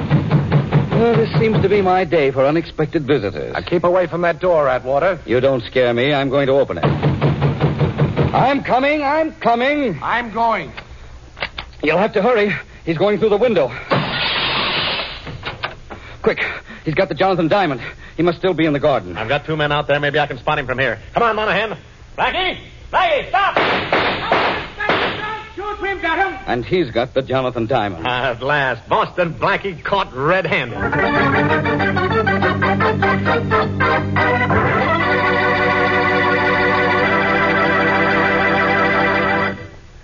Well, 0.90 1.16
this 1.16 1.32
seems 1.40 1.60
to 1.62 1.68
be 1.68 1.80
my 1.80 2.04
day 2.04 2.30
for 2.30 2.44
unexpected 2.44 3.06
visitors. 3.06 3.54
Now 3.54 3.62
keep 3.62 3.84
away 3.84 4.06
from 4.06 4.20
that 4.22 4.40
door, 4.40 4.68
Atwater. 4.68 5.20
You 5.24 5.40
don't 5.40 5.62
scare 5.64 5.92
me. 5.94 6.12
I'm 6.12 6.28
going 6.28 6.48
to 6.48 6.52
open 6.52 6.78
it. 6.78 7.31
I'm 8.32 8.64
coming. 8.64 9.02
I'm 9.02 9.34
coming. 9.34 9.98
I'm 10.02 10.32
going. 10.32 10.72
You'll 11.82 11.98
have 11.98 12.14
to 12.14 12.22
hurry. 12.22 12.54
He's 12.84 12.96
going 12.96 13.18
through 13.18 13.28
the 13.28 13.36
window. 13.36 13.68
Quick. 16.22 16.42
He's 16.84 16.94
got 16.94 17.08
the 17.08 17.14
Jonathan 17.14 17.48
Diamond. 17.48 17.82
He 18.16 18.22
must 18.22 18.38
still 18.38 18.54
be 18.54 18.64
in 18.64 18.72
the 18.72 18.80
garden. 18.80 19.16
I've 19.18 19.28
got 19.28 19.44
two 19.44 19.56
men 19.56 19.70
out 19.70 19.86
there. 19.86 20.00
Maybe 20.00 20.18
I 20.18 20.26
can 20.26 20.38
spot 20.38 20.58
him 20.58 20.66
from 20.66 20.78
here. 20.78 20.98
Come 21.12 21.22
on, 21.22 21.36
Monahan. 21.36 21.76
Blackie! 22.16 22.58
Blackie, 22.90 23.28
stop! 23.28 23.56
Shoot, 25.54 25.82
we've 25.82 26.00
got 26.00 26.18
him. 26.18 26.38
And 26.46 26.64
he's 26.64 26.90
got 26.90 27.12
the 27.14 27.22
Jonathan 27.22 27.66
Diamond. 27.66 28.06
At 28.06 28.42
last, 28.42 28.88
Boston 28.88 29.34
Blackie 29.34 29.82
caught 29.84 30.12
red-handed. 30.14 30.78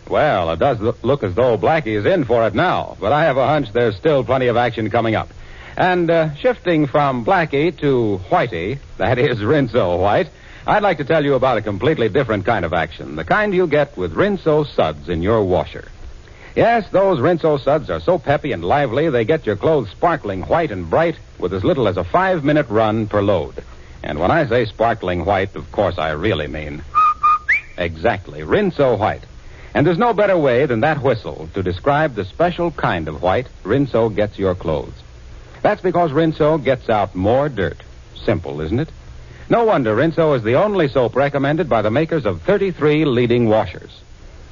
Well, 0.08 0.50
it 0.50 0.58
does 0.58 0.80
look- 0.80 1.22
as 1.22 1.34
though 1.34 1.58
Blackie 1.58 1.98
is 1.98 2.06
in 2.06 2.24
for 2.24 2.46
it 2.46 2.54
now, 2.54 2.96
but 2.98 3.12
I 3.12 3.24
have 3.24 3.36
a 3.36 3.46
hunch 3.46 3.72
there's 3.72 3.96
still 3.96 4.24
plenty 4.24 4.46
of 4.46 4.56
action 4.56 4.88
coming 4.90 5.14
up. 5.14 5.28
And 5.76 6.10
uh, 6.10 6.34
shifting 6.34 6.86
from 6.86 7.24
Blackie 7.24 7.76
to 7.78 8.20
Whitey, 8.30 8.78
that 8.96 9.18
is 9.18 9.38
Rinso 9.40 9.98
White, 10.00 10.28
I'd 10.66 10.82
like 10.82 10.98
to 10.98 11.04
tell 11.04 11.24
you 11.24 11.34
about 11.34 11.58
a 11.58 11.62
completely 11.62 12.08
different 12.08 12.44
kind 12.44 12.64
of 12.64 12.72
action, 12.72 13.16
the 13.16 13.24
kind 13.24 13.54
you 13.54 13.66
get 13.66 13.96
with 13.96 14.14
Rinso 14.14 14.66
suds 14.66 15.08
in 15.08 15.22
your 15.22 15.44
washer. 15.44 15.88
Yes, 16.56 16.88
those 16.90 17.20
Rinso 17.20 17.62
suds 17.62 17.88
are 17.90 18.00
so 18.00 18.18
peppy 18.18 18.52
and 18.52 18.64
lively 18.64 19.10
they 19.10 19.24
get 19.24 19.46
your 19.46 19.56
clothes 19.56 19.90
sparkling 19.90 20.42
white 20.42 20.72
and 20.72 20.90
bright 20.90 21.16
with 21.38 21.54
as 21.54 21.62
little 21.64 21.86
as 21.86 21.96
a 21.96 22.04
five 22.04 22.42
minute 22.44 22.68
run 22.68 23.06
per 23.06 23.22
load. 23.22 23.62
And 24.02 24.18
when 24.18 24.30
I 24.30 24.46
say 24.46 24.64
sparkling 24.64 25.24
white, 25.24 25.54
of 25.54 25.70
course 25.70 25.98
I 25.98 26.10
really 26.10 26.48
mean 26.48 26.82
exactly 27.76 28.40
Rinso 28.40 28.98
White. 28.98 29.22
And 29.78 29.86
there's 29.86 29.96
no 29.96 30.12
better 30.12 30.36
way 30.36 30.66
than 30.66 30.80
that 30.80 31.02
whistle 31.02 31.48
to 31.54 31.62
describe 31.62 32.16
the 32.16 32.24
special 32.24 32.72
kind 32.72 33.06
of 33.06 33.22
white 33.22 33.46
Rinso 33.62 34.12
gets 34.12 34.36
your 34.36 34.56
clothes. 34.56 35.04
That's 35.62 35.80
because 35.80 36.10
Rinso 36.10 36.58
gets 36.58 36.88
out 36.88 37.14
more 37.14 37.48
dirt. 37.48 37.80
Simple, 38.24 38.60
isn't 38.60 38.80
it? 38.80 38.88
No 39.48 39.62
wonder 39.62 39.94
Rinso 39.94 40.34
is 40.36 40.42
the 40.42 40.56
only 40.56 40.88
soap 40.88 41.14
recommended 41.14 41.68
by 41.68 41.82
the 41.82 41.92
makers 41.92 42.26
of 42.26 42.42
33 42.42 43.04
leading 43.04 43.48
washers. 43.48 44.00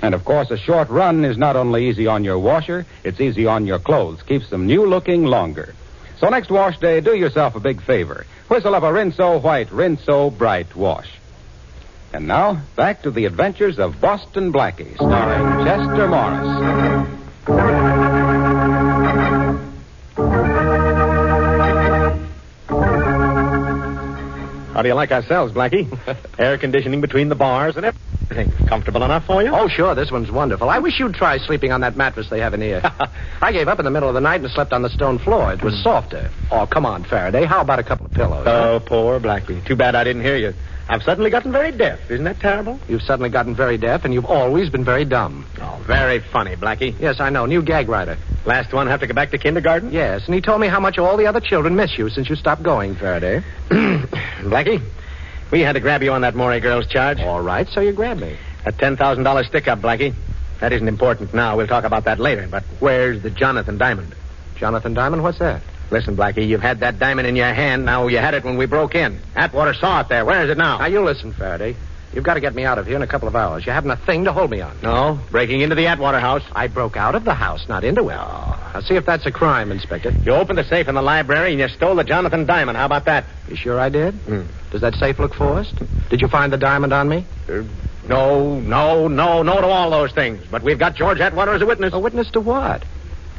And 0.00 0.14
of 0.14 0.24
course, 0.24 0.52
a 0.52 0.56
short 0.56 0.90
run 0.90 1.24
is 1.24 1.36
not 1.36 1.56
only 1.56 1.88
easy 1.88 2.06
on 2.06 2.22
your 2.22 2.38
washer, 2.38 2.86
it's 3.02 3.20
easy 3.20 3.48
on 3.48 3.66
your 3.66 3.80
clothes, 3.80 4.22
keeps 4.22 4.48
them 4.48 4.66
new 4.66 4.86
looking 4.86 5.24
longer. 5.24 5.74
So 6.20 6.28
next 6.28 6.50
wash 6.50 6.78
day, 6.78 7.00
do 7.00 7.16
yourself 7.16 7.56
a 7.56 7.60
big 7.60 7.82
favor. 7.82 8.26
Whistle 8.46 8.76
up 8.76 8.84
a 8.84 8.92
Rinso 8.92 9.42
White, 9.42 9.70
Rinso 9.70 10.30
Bright 10.30 10.76
wash. 10.76 11.10
And 12.12 12.26
now, 12.26 12.62
back 12.76 13.02
to 13.02 13.10
the 13.10 13.24
adventures 13.26 13.78
of 13.78 14.00
Boston 14.00 14.52
Blackie, 14.52 14.94
starring 14.96 15.64
Chester 15.66 16.08
Morris. 16.08 17.16
How 24.76 24.82
do 24.82 24.88
you 24.88 24.94
like 24.94 25.10
ourselves, 25.10 25.54
Blackie? 25.54 25.88
Air 26.38 26.58
conditioning 26.58 27.00
between 27.00 27.30
the 27.30 27.34
bars 27.34 27.76
and 27.76 27.86
everything. 27.86 28.52
Comfortable 28.68 29.02
enough 29.04 29.24
for 29.24 29.42
you? 29.42 29.50
Oh, 29.50 29.68
sure, 29.68 29.94
this 29.94 30.10
one's 30.10 30.30
wonderful. 30.30 30.68
I 30.68 30.78
wish 30.80 31.00
you'd 31.00 31.14
try 31.14 31.38
sleeping 31.38 31.72
on 31.72 31.80
that 31.80 31.96
mattress 31.96 32.28
they 32.28 32.40
have 32.40 32.52
in 32.52 32.60
here. 32.60 32.82
I 33.40 33.52
gave 33.52 33.68
up 33.68 33.78
in 33.78 33.86
the 33.86 33.90
middle 33.90 34.08
of 34.10 34.14
the 34.14 34.20
night 34.20 34.42
and 34.42 34.50
slept 34.50 34.74
on 34.74 34.82
the 34.82 34.90
stone 34.90 35.18
floor. 35.18 35.50
It 35.54 35.62
was 35.62 35.82
softer. 35.82 36.30
Oh, 36.50 36.66
come 36.66 36.84
on, 36.84 37.04
Faraday. 37.04 37.46
How 37.46 37.62
about 37.62 37.78
a 37.78 37.84
couple 37.84 38.04
of 38.04 38.12
pillows? 38.12 38.46
Oh, 38.46 38.78
poor 38.84 39.18
Blackie. 39.18 39.66
Too 39.66 39.76
bad 39.76 39.94
I 39.94 40.04
didn't 40.04 40.22
hear 40.22 40.36
you. 40.36 40.52
I've 40.88 41.02
suddenly 41.02 41.30
gotten 41.30 41.50
very 41.50 41.72
deaf. 41.72 42.10
Isn't 42.10 42.24
that 42.24 42.38
terrible? 42.38 42.78
You've 42.88 43.02
suddenly 43.02 43.28
gotten 43.28 43.56
very 43.56 43.76
deaf, 43.76 44.04
and 44.04 44.14
you've 44.14 44.26
always 44.26 44.70
been 44.70 44.84
very 44.84 45.04
dumb. 45.04 45.44
Oh, 45.60 45.82
very 45.84 46.20
funny, 46.20 46.54
Blackie. 46.54 46.94
Yes, 47.00 47.18
I 47.18 47.30
know. 47.30 47.44
New 47.46 47.60
gag 47.62 47.88
writer. 47.88 48.16
Last 48.44 48.72
one 48.72 48.86
have 48.86 49.00
to 49.00 49.08
go 49.08 49.14
back 49.14 49.32
to 49.32 49.38
kindergarten? 49.38 49.90
Yes, 49.90 50.26
and 50.26 50.34
he 50.34 50.40
told 50.40 50.60
me 50.60 50.68
how 50.68 50.78
much 50.78 50.98
all 50.98 51.16
the 51.16 51.26
other 51.26 51.40
children 51.40 51.74
miss 51.74 51.98
you 51.98 52.08
since 52.08 52.28
you 52.30 52.36
stopped 52.36 52.62
going, 52.62 52.94
Faraday. 52.94 53.42
Blackie, 53.68 54.80
we 55.50 55.60
had 55.60 55.72
to 55.72 55.80
grab 55.80 56.04
you 56.04 56.12
on 56.12 56.20
that 56.20 56.36
Morey 56.36 56.60
girl's 56.60 56.86
charge. 56.86 57.18
All 57.20 57.40
right, 57.40 57.68
so 57.68 57.80
you 57.80 57.92
grabbed 57.92 58.20
me. 58.20 58.36
A 58.64 58.72
$10,000 58.72 59.46
stick 59.46 59.66
up, 59.66 59.80
Blackie. 59.80 60.14
That 60.60 60.72
isn't 60.72 60.88
important 60.88 61.34
now. 61.34 61.56
We'll 61.56 61.66
talk 61.66 61.84
about 61.84 62.04
that 62.04 62.20
later. 62.20 62.46
But 62.48 62.62
where's 62.78 63.22
the 63.22 63.30
Jonathan 63.30 63.76
Diamond? 63.76 64.14
Jonathan 64.56 64.94
Diamond, 64.94 65.24
what's 65.24 65.38
that? 65.40 65.62
Listen, 65.90 66.16
Blackie, 66.16 66.46
you've 66.46 66.62
had 66.62 66.80
that 66.80 66.98
diamond 66.98 67.28
in 67.28 67.36
your 67.36 67.52
hand. 67.52 67.84
Now 67.84 68.08
you 68.08 68.18
had 68.18 68.34
it 68.34 68.44
when 68.44 68.56
we 68.56 68.66
broke 68.66 68.94
in. 68.94 69.20
Atwater 69.36 69.74
saw 69.74 70.00
it 70.00 70.08
there. 70.08 70.24
Where 70.24 70.42
is 70.44 70.50
it 70.50 70.58
now? 70.58 70.78
Now, 70.78 70.86
you 70.86 71.00
listen, 71.00 71.32
Faraday. 71.32 71.76
You've 72.12 72.24
got 72.24 72.34
to 72.34 72.40
get 72.40 72.54
me 72.54 72.64
out 72.64 72.78
of 72.78 72.86
here 72.86 72.96
in 72.96 73.02
a 73.02 73.06
couple 73.06 73.28
of 73.28 73.36
hours. 73.36 73.66
You 73.66 73.72
haven't 73.72 73.90
a 73.90 73.96
thing 73.96 74.24
to 74.24 74.32
hold 74.32 74.50
me 74.50 74.62
on. 74.62 74.76
No, 74.82 75.20
breaking 75.30 75.60
into 75.60 75.74
the 75.74 75.86
Atwater 75.86 76.18
house. 76.18 76.42
I 76.52 76.66
broke 76.66 76.96
out 76.96 77.14
of 77.14 77.24
the 77.24 77.34
house, 77.34 77.68
not 77.68 77.84
into 77.84 78.08
it. 78.08 78.14
Now, 78.14 78.80
see 78.84 78.94
if 78.94 79.04
that's 79.04 79.26
a 79.26 79.32
crime, 79.32 79.70
Inspector. 79.70 80.10
You 80.24 80.32
opened 80.32 80.58
the 80.58 80.64
safe 80.64 80.88
in 80.88 80.94
the 80.94 81.02
library 81.02 81.50
and 81.50 81.60
you 81.60 81.68
stole 81.68 81.94
the 81.94 82.04
Jonathan 82.04 82.46
Diamond. 82.46 82.78
How 82.78 82.86
about 82.86 83.04
that? 83.04 83.26
You 83.48 83.56
sure 83.56 83.78
I 83.78 83.90
did? 83.90 84.14
Hmm. 84.14 84.42
Does 84.70 84.80
that 84.80 84.94
safe 84.94 85.18
look 85.18 85.34
forced? 85.34 85.74
Did 86.08 86.20
you 86.22 86.28
find 86.28 86.52
the 86.52 86.56
diamond 86.56 86.92
on 86.92 87.08
me? 87.08 87.26
Uh, 87.48 87.64
no, 88.08 88.60
no, 88.60 89.08
no, 89.08 89.42
no 89.42 89.60
to 89.60 89.66
all 89.66 89.90
those 89.90 90.12
things. 90.12 90.42
But 90.50 90.62
we've 90.62 90.78
got 90.78 90.94
George 90.94 91.20
Atwater 91.20 91.52
as 91.52 91.62
a 91.62 91.66
witness. 91.66 91.92
A 91.92 91.98
witness 91.98 92.30
to 92.30 92.40
what? 92.40 92.82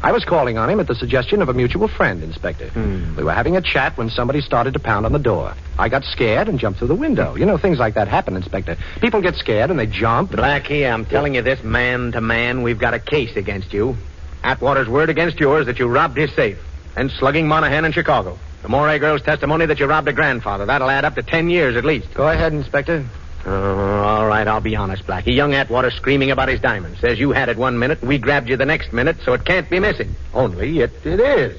I 0.03 0.11
was 0.11 0.23
calling 0.23 0.57
on 0.57 0.69
him 0.69 0.79
at 0.79 0.87
the 0.87 0.95
suggestion 0.95 1.41
of 1.41 1.49
a 1.49 1.53
mutual 1.53 1.87
friend, 1.87 2.23
Inspector. 2.23 2.69
Hmm. 2.69 3.15
We 3.15 3.23
were 3.23 3.33
having 3.33 3.57
a 3.57 3.61
chat 3.61 3.97
when 3.97 4.09
somebody 4.09 4.41
started 4.41 4.73
to 4.73 4.79
pound 4.79 5.05
on 5.05 5.11
the 5.11 5.19
door. 5.19 5.53
I 5.79 5.89
got 5.89 6.03
scared 6.03 6.47
and 6.47 6.59
jumped 6.59 6.79
through 6.79 6.89
the 6.89 6.95
window. 6.95 7.35
You 7.35 7.45
know, 7.45 7.57
things 7.57 7.79
like 7.79 7.95
that 7.95 8.07
happen, 8.07 8.35
Inspector. 8.35 8.77
People 9.01 9.21
get 9.21 9.35
scared 9.35 9.71
and 9.71 9.79
they 9.79 9.87
jump. 9.87 10.31
and- 10.31 10.39
Blackie, 10.39 10.89
I'm 10.91 11.05
telling 11.05 11.33
you 11.35 11.41
this 11.41 11.63
man 11.63 12.11
to 12.11 12.21
man, 12.21 12.61
we've 12.61 12.79
got 12.79 12.93
a 12.93 12.99
case 12.99 13.35
against 13.35 13.73
you. 13.73 13.97
Atwater's 14.43 14.87
word 14.87 15.09
against 15.09 15.39
yours 15.39 15.65
that 15.65 15.79
you 15.79 15.87
robbed 15.87 16.15
his 16.17 16.31
safe. 16.35 16.59
And 16.95 17.11
slugging 17.11 17.47
Monahan 17.47 17.83
in 17.85 17.91
Chicago. 17.91 18.37
The 18.61 18.69
Moray 18.69 18.99
girl's 18.99 19.21
testimony 19.21 19.65
that 19.65 19.79
you 19.79 19.85
robbed 19.87 20.07
a 20.07 20.13
grandfather. 20.13 20.65
That'll 20.65 20.89
add 20.89 21.05
up 21.05 21.15
to 21.15 21.23
ten 21.23 21.49
years 21.49 21.75
at 21.75 21.85
least. 21.85 22.13
Go 22.13 22.27
ahead, 22.27 22.53
Inspector. 22.53 23.05
Uh, 23.45 23.51
all 23.51 24.27
right, 24.27 24.47
I'll 24.47 24.61
be 24.61 24.75
honest, 24.75 25.05
Blackie. 25.05 25.35
Young 25.35 25.53
Atwater 25.53 25.91
screaming 25.91 26.31
about 26.31 26.49
his 26.49 26.59
diamond. 26.59 26.97
Says 26.99 27.19
you 27.19 27.31
had 27.31 27.49
it 27.49 27.57
one 27.57 27.79
minute, 27.79 28.01
we 28.01 28.17
grabbed 28.17 28.49
you 28.49 28.57
the 28.57 28.65
next 28.65 28.91
minute, 28.91 29.17
so 29.23 29.33
it 29.33 29.45
can't 29.45 29.69
be 29.69 29.79
missing. 29.79 30.15
Only 30.33 30.79
it, 30.79 30.91
it 31.05 31.19
is. 31.19 31.57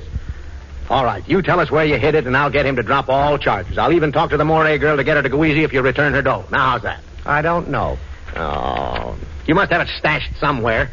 All 0.91 1.05
right, 1.05 1.27
you 1.29 1.43
tell 1.43 1.61
us 1.61 1.71
where 1.71 1.85
you 1.85 1.99
hid 1.99 2.15
it, 2.15 2.27
and 2.27 2.37
I'll 2.37 2.51
get 2.51 2.67
him 2.67 2.77
to 2.77 2.83
drop 2.83 3.09
all 3.09 3.39
charges. 3.39 3.79
I'll 3.79 3.93
even 3.93 4.11
talk 4.11 4.31
to 4.31 4.37
the 4.37 4.45
Moray 4.45 4.79
girl 4.79 4.97
to 4.97 5.05
get 5.05 5.17
her 5.17 5.23
to 5.23 5.29
go 5.29 5.45
easy 5.45 5.65
if 5.65 5.73
you 5.73 5.83
return 5.83 6.15
her 6.15 6.23
dough. 6.23 6.45
Now, 6.51 6.71
how's 6.71 6.83
that? 6.83 7.03
I 7.27 7.43
don't 7.43 7.69
know. 7.69 7.99
Oh, 8.35 9.17
you 9.47 9.55
must 9.55 9.71
have 9.71 9.83
it 9.83 9.89
stashed 9.99 10.39
somewhere. 10.39 10.91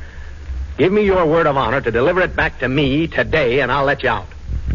Give 0.78 0.92
me 0.92 1.06
your 1.06 1.26
word 1.26 1.48
of 1.48 1.56
honor 1.56 1.80
to 1.80 1.92
deliver 1.92 2.22
it 2.22 2.36
back 2.36 2.60
to 2.60 2.68
me 2.68 3.08
today, 3.08 3.62
and 3.62 3.72
I'll 3.72 3.86
let 3.86 4.04
you 4.04 4.10
out. 4.10 4.28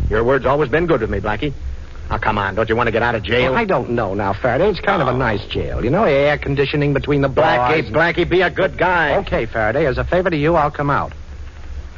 Your 0.08 0.24
word's 0.24 0.46
always 0.46 0.70
been 0.70 0.86
good 0.86 1.02
with 1.02 1.10
me, 1.10 1.20
Blackie. 1.20 1.52
Now, 2.10 2.18
come 2.18 2.38
on. 2.38 2.56
Don't 2.56 2.68
you 2.68 2.74
want 2.74 2.88
to 2.88 2.92
get 2.92 3.02
out 3.02 3.14
of 3.14 3.22
jail? 3.22 3.52
Well, 3.52 3.60
I 3.60 3.64
don't 3.64 3.90
know 3.90 4.14
now, 4.14 4.32
Faraday. 4.32 4.68
It's 4.68 4.80
kind 4.80 5.00
of 5.00 5.06
a 5.06 5.12
oh. 5.12 5.16
nice 5.16 5.46
jail. 5.46 5.84
You 5.84 5.90
know, 5.90 6.04
air 6.04 6.36
conditioning 6.38 6.92
between 6.92 7.20
the 7.20 7.28
bars. 7.28 7.84
Blackie, 7.84 7.92
Blackie, 7.92 8.28
be 8.28 8.40
a 8.40 8.50
good 8.50 8.76
guy. 8.76 9.16
Okay, 9.18 9.46
Faraday. 9.46 9.86
As 9.86 9.96
a 9.96 10.04
favor 10.04 10.28
to 10.28 10.36
you, 10.36 10.56
I'll 10.56 10.72
come 10.72 10.90
out. 10.90 11.12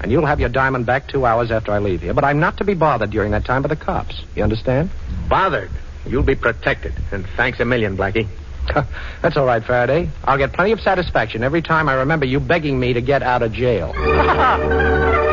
And 0.01 0.13
you'll 0.13 0.27
have 0.27 0.39
your 0.39 0.51
diamond 0.51 0.85
back 0.85 1.09
two 1.09 1.25
hours 1.25 1.51
after 1.51 1.73
I 1.73 1.79
leave 1.79 2.03
here. 2.03 2.13
But 2.13 2.25
I'm 2.25 2.41
not 2.41 2.59
to 2.59 2.65
be 2.65 2.75
bothered 2.75 3.11
during 3.11 3.31
that 3.31 3.47
time 3.47 3.63
by 3.63 3.69
the 3.69 3.77
cops. 3.77 4.23
You 4.37 4.43
understand? 4.43 4.91
Bothered. 5.29 5.71
You'll 6.05 6.25
be 6.25 6.35
protected. 6.35 6.93
And 7.11 7.25
thanks 7.37 7.59
a 7.61 7.65
million, 7.65 7.97
Blackie. 7.97 8.29
That's 9.23 9.37
all 9.37 9.47
right, 9.47 9.65
Faraday. 9.65 10.11
I'll 10.25 10.39
get 10.39 10.53
plenty 10.53 10.73
of 10.73 10.81
satisfaction 10.81 11.43
every 11.43 11.63
time 11.63 11.89
I 11.89 11.95
remember 11.95 12.27
you 12.27 12.39
begging 12.39 12.79
me 12.79 12.93
to 12.93 13.01
get 13.01 13.23
out 13.23 13.43
of 13.43 13.53
jail. 13.53 13.93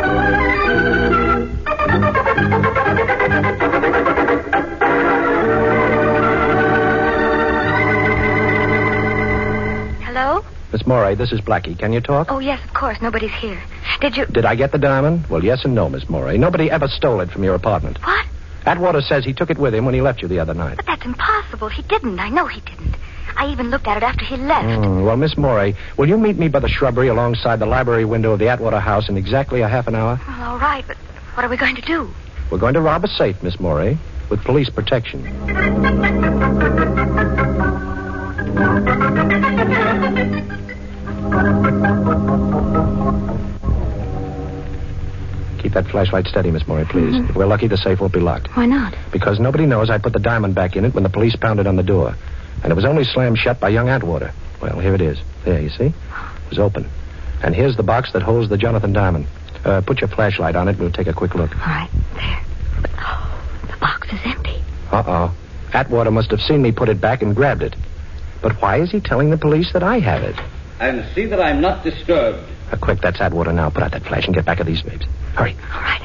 Miss 10.72 10.86
Moray, 10.86 11.16
this 11.16 11.32
is 11.32 11.42
Blackie. 11.42 11.78
Can 11.78 11.94
you 11.94 12.02
talk? 12.02 12.32
Oh, 12.32 12.40
yes, 12.40 12.64
of 12.64 12.74
course. 12.74 13.02
Nobody's 13.02 13.32
here. 13.32 13.60
Did 14.02 14.16
you. 14.16 14.26
Did 14.28 14.46
I 14.46 14.56
get 14.56 14.72
the 14.72 14.78
diamond? 14.78 15.28
Well, 15.28 15.44
yes 15.44 15.66
and 15.66 15.74
no, 15.74 15.90
Miss 15.90 16.08
Moray. 16.10 16.38
Nobody 16.38 16.70
ever 16.70 16.88
stole 16.88 17.22
it 17.22 17.32
from 17.32 17.44
your 17.44 17.56
apartment. 17.56 17.98
What? 18.06 18.26
Atwater 18.66 19.02
says 19.02 19.26
he 19.26 19.34
took 19.34 19.50
it 19.50 19.58
with 19.58 19.74
him 19.74 19.86
when 19.86 19.96
he 19.96 20.02
left 20.02 20.22
you 20.22 20.28
the 20.28 20.40
other 20.40 20.54
night. 20.54 20.78
But 20.78 20.86
that's 20.86 21.06
impossible. 21.06 21.70
He 21.70 21.82
didn't. 21.84 22.20
I 22.20 22.30
know 22.30 22.46
he 22.46 22.62
didn't. 22.62 22.96
I 23.36 23.48
even 23.52 23.70
looked 23.72 23.88
at 23.88 23.98
it 23.98 24.04
after 24.04 24.26
he 24.26 24.36
left. 24.38 24.86
Hmm, 24.86 25.04
well, 25.04 25.18
Miss 25.18 25.38
Morey, 25.38 25.76
will 25.98 26.08
you 26.08 26.18
meet 26.18 26.38
me 26.38 26.50
by 26.50 26.60
the 26.60 26.68
shrubbery 26.68 27.08
alongside 27.08 27.60
the 27.60 27.66
library 27.66 28.06
window 28.06 28.34
of 28.34 28.40
the 28.40 28.50
Atwater 28.50 28.80
house 28.80 29.10
in 29.10 29.18
exactly 29.18 29.62
a 29.62 29.68
half 29.68 29.88
an 29.88 29.96
hour? 29.96 30.20
Well, 30.28 30.52
all 30.52 30.60
right, 30.60 30.84
but 30.86 30.98
what 31.36 31.46
are 31.46 31.50
we 31.50 31.58
going 31.58 31.76
to 31.78 31.82
do? 31.82 32.10
We're 32.52 32.58
going 32.58 32.74
to 32.74 32.82
rob 32.82 33.04
a 33.06 33.08
safe, 33.08 33.42
Miss 33.42 33.60
Morey, 33.60 33.98
with 34.30 34.44
police 34.44 34.70
protection. 34.70 35.24
Keep 45.70 45.76
that 45.76 45.92
flashlight 45.92 46.26
steady, 46.26 46.50
Miss 46.50 46.66
Morey, 46.68 46.84
please. 46.86 47.14
Mhm. 47.14 47.30
If 47.30 47.36
we're 47.36 47.46
lucky, 47.46 47.68
the 47.68 47.78
safe 47.78 48.00
won't 48.02 48.12
be 48.12 48.20
locked. 48.20 48.48
Why 48.58 48.66
not? 48.66 48.96
Because 49.12 49.40
nobody 49.40 49.68
knows 49.68 49.92
I 49.92 50.00
put 50.00 50.14
the 50.14 50.20
diamond 50.20 50.56
back 50.56 50.76
in 50.76 50.84
it 50.84 50.96
when 50.96 51.04
the 51.04 51.10
police 51.12 51.36
pounded 51.36 51.68
on 51.68 51.76
the 51.76 51.84
door. 51.84 52.16
And 52.64 52.72
it 52.72 52.76
was 52.76 52.86
only 52.86 53.04
slammed 53.04 53.38
shut 53.38 53.60
by 53.60 53.70
young 53.70 53.88
Atwater. 53.88 54.32
Well, 54.62 54.80
here 54.80 54.96
it 54.96 55.02
is. 55.02 55.20
There, 55.46 55.62
you 55.62 55.70
see? 55.70 55.86
It 55.86 56.50
was 56.50 56.58
open. 56.58 56.88
And 57.44 57.54
here's 57.54 57.76
the 57.78 57.84
box 57.84 58.12
that 58.14 58.24
holds 58.24 58.50
the 58.50 58.58
Jonathan 58.58 58.94
diamond. 58.94 59.28
Uh, 59.64 59.82
put 59.82 60.02
your 60.02 60.08
flashlight 60.08 60.56
on 60.56 60.68
it 60.70 60.72
and 60.72 60.80
we'll 60.80 60.90
take 60.90 61.06
a 61.06 61.14
quick 61.14 61.36
look. 61.36 61.52
All 61.56 61.68
right, 61.72 61.90
there. 62.16 62.40
But, 62.82 62.90
oh, 62.98 63.30
the 63.70 63.78
box 63.78 64.08
is 64.12 64.20
empty. 64.26 64.64
Uh-oh. 64.92 65.32
Atwater 65.72 66.10
must 66.10 66.32
have 66.32 66.42
seen 66.42 66.64
me 66.64 66.72
put 66.72 66.90
it 66.90 67.00
back 67.00 67.22
and 67.22 67.36
grabbed 67.36 67.62
it. 67.62 67.76
But 68.42 68.60
why 68.60 68.78
is 68.78 68.90
he 68.90 69.02
telling 69.02 69.30
the 69.30 69.38
police 69.38 69.72
that 69.74 69.84
I 69.84 70.00
have 70.00 70.24
it? 70.24 70.36
And 70.80 71.06
see 71.14 71.28
that 71.28 71.40
I'm 71.40 71.62
not 71.62 71.84
disturbed. 71.84 72.40
Uh, 72.72 72.78
quick, 72.78 73.02
that's 73.02 73.20
Atwater 73.20 73.54
now. 73.54 73.70
Put 73.70 73.84
out 73.84 73.92
that 73.92 74.04
flash 74.04 74.26
and 74.26 74.36
get 74.36 74.46
back 74.46 74.60
at 74.60 74.66
these 74.66 74.82
babes. 74.82 75.06
Hurry. 75.36 75.56
All 75.74 75.82
right. 75.82 76.02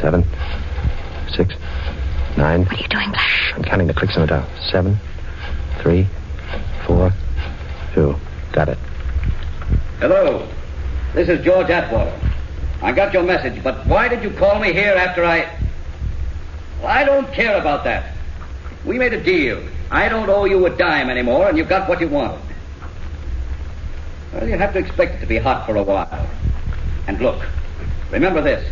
Seven, 0.00 0.24
six, 1.30 1.54
nine. 2.36 2.64
What 2.64 2.72
are 2.72 2.82
you 2.82 2.88
doing, 2.88 3.10
Black? 3.10 3.54
I'm 3.54 3.62
counting 3.64 3.86
the 3.86 3.94
clicks 3.94 4.14
in 4.14 4.20
the 4.22 4.26
dial. 4.26 4.48
Seven, 4.70 4.98
three, 5.80 6.06
four, 6.86 7.12
two. 7.94 8.14
Got 8.52 8.68
it. 8.68 8.78
Hello. 9.98 10.48
This 11.14 11.28
is 11.28 11.44
George 11.44 11.70
Atwater. 11.70 12.18
I 12.82 12.92
got 12.92 13.12
your 13.12 13.22
message, 13.22 13.62
but 13.62 13.86
why 13.86 14.08
did 14.08 14.22
you 14.22 14.30
call 14.30 14.60
me 14.60 14.72
here 14.72 14.92
after 14.92 15.24
I. 15.24 15.50
Well, 16.80 16.88
I 16.88 17.04
don't 17.04 17.32
care 17.32 17.58
about 17.58 17.84
that. 17.84 18.15
We 18.86 18.98
made 18.98 19.12
a 19.12 19.22
deal. 19.22 19.62
I 19.90 20.08
don't 20.08 20.30
owe 20.30 20.44
you 20.44 20.64
a 20.66 20.70
dime 20.70 21.10
anymore, 21.10 21.48
and 21.48 21.58
you 21.58 21.64
got 21.64 21.88
what 21.88 22.00
you 22.00 22.08
wanted. 22.08 22.40
Well, 24.32 24.48
you 24.48 24.56
have 24.56 24.72
to 24.74 24.78
expect 24.78 25.16
it 25.16 25.20
to 25.20 25.26
be 25.26 25.38
hot 25.38 25.66
for 25.66 25.76
a 25.76 25.82
while. 25.82 26.28
And 27.06 27.20
look, 27.20 27.44
remember 28.10 28.40
this. 28.40 28.66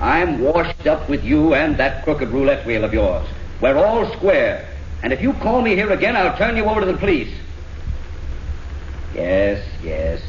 I'm 0.00 0.40
washed 0.40 0.86
up 0.86 1.08
with 1.08 1.22
you 1.22 1.54
and 1.54 1.76
that 1.76 2.02
crooked 2.02 2.30
roulette 2.30 2.66
wheel 2.66 2.82
of 2.82 2.92
yours. 2.92 3.26
We're 3.60 3.76
all 3.76 4.10
square. 4.14 4.68
And 5.02 5.12
if 5.12 5.20
you 5.20 5.32
call 5.34 5.62
me 5.62 5.76
here 5.76 5.90
again, 5.92 6.16
I'll 6.16 6.36
turn 6.36 6.56
you 6.56 6.64
over 6.64 6.80
to 6.80 6.86
the 6.86 6.96
police. 6.96 7.32
Yes, 9.14 9.64
yes. 9.82 10.22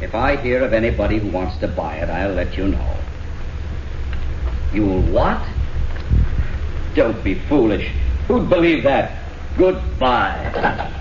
If 0.00 0.14
I 0.14 0.36
hear 0.36 0.64
of 0.64 0.72
anybody 0.72 1.18
who 1.18 1.28
wants 1.28 1.56
to 1.58 1.68
buy 1.68 1.96
it, 1.96 2.08
I'll 2.08 2.34
let 2.34 2.56
you 2.56 2.68
know. 2.68 2.96
You'll 4.72 5.02
what? 5.02 5.40
Don't 6.94 7.22
be 7.22 7.34
foolish. 7.34 7.90
Who'd 8.28 8.48
believe 8.48 8.82
that? 8.82 9.22
Goodbye. 9.56 10.92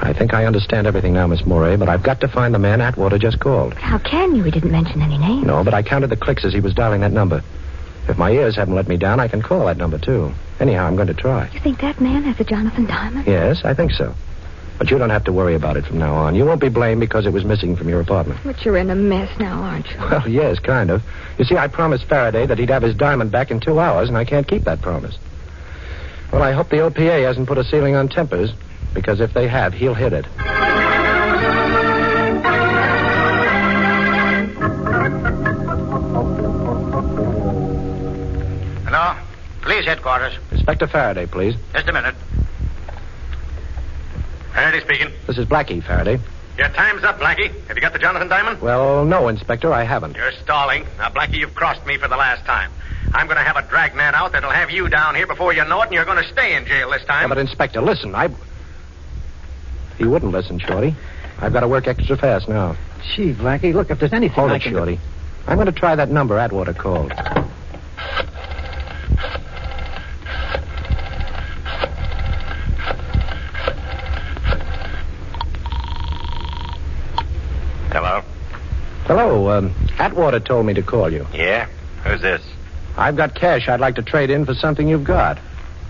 I 0.00 0.12
think 0.14 0.32
I 0.32 0.46
understand 0.46 0.86
everything 0.86 1.12
now, 1.12 1.26
Miss 1.26 1.44
Morey, 1.44 1.76
but 1.76 1.88
I've 1.88 2.02
got 2.02 2.20
to 2.20 2.28
find 2.28 2.54
the 2.54 2.58
man 2.58 2.80
Atwater 2.80 3.18
just 3.18 3.40
called. 3.40 3.74
How 3.74 3.98
can 3.98 4.34
you? 4.34 4.42
He 4.42 4.50
didn't 4.50 4.72
mention 4.72 5.02
any 5.02 5.18
name. 5.18 5.42
No, 5.42 5.62
but 5.62 5.74
I 5.74 5.82
counted 5.82 6.08
the 6.08 6.16
clicks 6.16 6.44
as 6.44 6.52
he 6.54 6.60
was 6.60 6.72
dialing 6.72 7.02
that 7.02 7.12
number. 7.12 7.42
If 8.08 8.16
my 8.16 8.30
ears 8.30 8.56
haven't 8.56 8.74
let 8.74 8.88
me 8.88 8.96
down, 8.96 9.20
I 9.20 9.28
can 9.28 9.42
call 9.42 9.66
that 9.66 9.76
number, 9.76 9.98
too. 9.98 10.32
Anyhow, 10.60 10.86
I'm 10.86 10.96
going 10.96 11.08
to 11.08 11.14
try. 11.14 11.50
You 11.52 11.60
think 11.60 11.80
that 11.82 12.00
man 12.00 12.22
has 12.22 12.40
a 12.40 12.44
Jonathan 12.44 12.86
Diamond? 12.86 13.26
Yes, 13.26 13.64
I 13.64 13.74
think 13.74 13.92
so. 13.92 14.14
But 14.78 14.90
you 14.92 14.98
don't 14.98 15.10
have 15.10 15.24
to 15.24 15.32
worry 15.32 15.56
about 15.56 15.76
it 15.76 15.84
from 15.84 15.98
now 15.98 16.14
on. 16.14 16.36
You 16.36 16.44
won't 16.44 16.60
be 16.60 16.68
blamed 16.68 17.00
because 17.00 17.26
it 17.26 17.32
was 17.32 17.44
missing 17.44 17.74
from 17.74 17.88
your 17.88 18.00
apartment. 18.00 18.40
But 18.44 18.64
you're 18.64 18.76
in 18.76 18.90
a 18.90 18.94
mess 18.94 19.36
now, 19.38 19.60
aren't 19.60 19.90
you? 19.90 19.98
Well, 19.98 20.28
yes, 20.28 20.60
kind 20.60 20.90
of. 20.90 21.02
You 21.36 21.44
see, 21.44 21.56
I 21.56 21.66
promised 21.66 22.04
Faraday 22.04 22.46
that 22.46 22.58
he'd 22.58 22.70
have 22.70 22.82
his 22.82 22.94
diamond 22.94 23.32
back 23.32 23.50
in 23.50 23.58
two 23.58 23.80
hours, 23.80 24.08
and 24.08 24.16
I 24.16 24.24
can't 24.24 24.46
keep 24.46 24.62
that 24.64 24.80
promise. 24.80 25.18
Well, 26.32 26.42
I 26.42 26.52
hope 26.52 26.68
the 26.68 26.76
OPA 26.76 27.26
hasn't 27.26 27.48
put 27.48 27.58
a 27.58 27.64
ceiling 27.64 27.96
on 27.96 28.08
tempers, 28.08 28.52
because 28.94 29.20
if 29.20 29.34
they 29.34 29.48
have, 29.48 29.74
he'll 29.74 29.94
hit 29.94 30.12
it. 30.12 30.26
Hello? 38.86 39.16
Police 39.62 39.84
headquarters. 39.86 40.34
Inspector 40.50 40.86
Faraday, 40.86 41.26
please. 41.26 41.54
Just 41.74 41.88
a 41.88 41.92
minute. 41.92 42.14
Faraday 44.54 44.80
speaking. 44.80 45.12
This 45.26 45.38
is 45.38 45.46
Blackie, 45.46 45.82
Faraday. 45.82 46.18
Your 46.56 46.68
time's 46.70 47.04
up, 47.04 47.18
Blackie. 47.20 47.52
Have 47.68 47.76
you 47.76 47.80
got 47.80 47.92
the 47.92 47.98
Jonathan 47.98 48.28
Diamond? 48.28 48.60
Well, 48.60 49.04
no, 49.04 49.28
Inspector, 49.28 49.72
I 49.72 49.84
haven't. 49.84 50.16
You're 50.16 50.32
stalling. 50.42 50.84
Now, 50.98 51.08
Blackie, 51.10 51.34
you've 51.38 51.54
crossed 51.54 51.86
me 51.86 51.96
for 51.98 52.08
the 52.08 52.16
last 52.16 52.44
time. 52.44 52.72
I'm 53.12 53.26
going 53.26 53.38
to 53.38 53.44
have 53.44 53.56
a 53.56 53.62
dragnet 53.68 54.14
out 54.14 54.32
that'll 54.32 54.50
have 54.50 54.70
you 54.70 54.88
down 54.88 55.14
here 55.14 55.26
before 55.26 55.52
you 55.52 55.64
know 55.64 55.80
it, 55.82 55.86
and 55.86 55.92
you're 55.94 56.04
going 56.04 56.22
to 56.22 56.28
stay 56.32 56.56
in 56.56 56.66
jail 56.66 56.90
this 56.90 57.02
Yeah, 57.02 57.20
time. 57.20 57.28
but, 57.28 57.38
Inspector, 57.38 57.80
listen, 57.80 58.14
I. 58.14 58.28
He 59.98 60.04
wouldn't 60.04 60.32
listen, 60.32 60.58
Shorty. 60.58 60.94
I've 61.40 61.52
got 61.52 61.60
to 61.60 61.68
work 61.68 61.86
extra 61.86 62.16
fast 62.16 62.48
now. 62.48 62.76
Gee, 63.14 63.32
Blackie, 63.32 63.72
look, 63.72 63.90
if 63.90 64.00
there's 64.00 64.12
anything 64.12 64.34
Hold 64.34 64.50
I 64.50 64.56
it, 64.56 64.62
can 64.62 64.72
Shorty. 64.72 64.98
I'm 65.46 65.56
going 65.56 65.66
to 65.66 65.72
try 65.72 65.94
that 65.94 66.10
number 66.10 66.38
Atwater 66.38 66.74
called. 66.74 67.12
Hello? 77.90 78.22
Hello, 79.06 79.48
Atwater 80.18 80.40
told 80.40 80.66
me 80.66 80.74
to 80.74 80.82
call 80.82 81.12
you. 81.12 81.24
Yeah? 81.32 81.68
Who's 82.02 82.20
this? 82.20 82.42
I've 82.96 83.14
got 83.14 83.36
cash 83.36 83.68
I'd 83.68 83.78
like 83.78 83.94
to 83.94 84.02
trade 84.02 84.30
in 84.30 84.44
for 84.46 84.54
something 84.54 84.88
you've 84.88 85.04
got. 85.04 85.38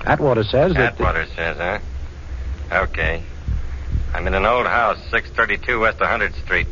Atwater 0.05 0.45
says 0.45 0.74
that. 0.74 0.93
Atwater 0.93 1.26
says, 1.35 1.57
huh? 1.57 1.79
Okay. 2.70 3.22
I'm 4.12 4.26
in 4.26 4.35
an 4.35 4.45
old 4.45 4.66
house, 4.66 4.99
632 5.11 5.81
West 5.81 5.99
100th 5.99 6.35
Street. 6.45 6.66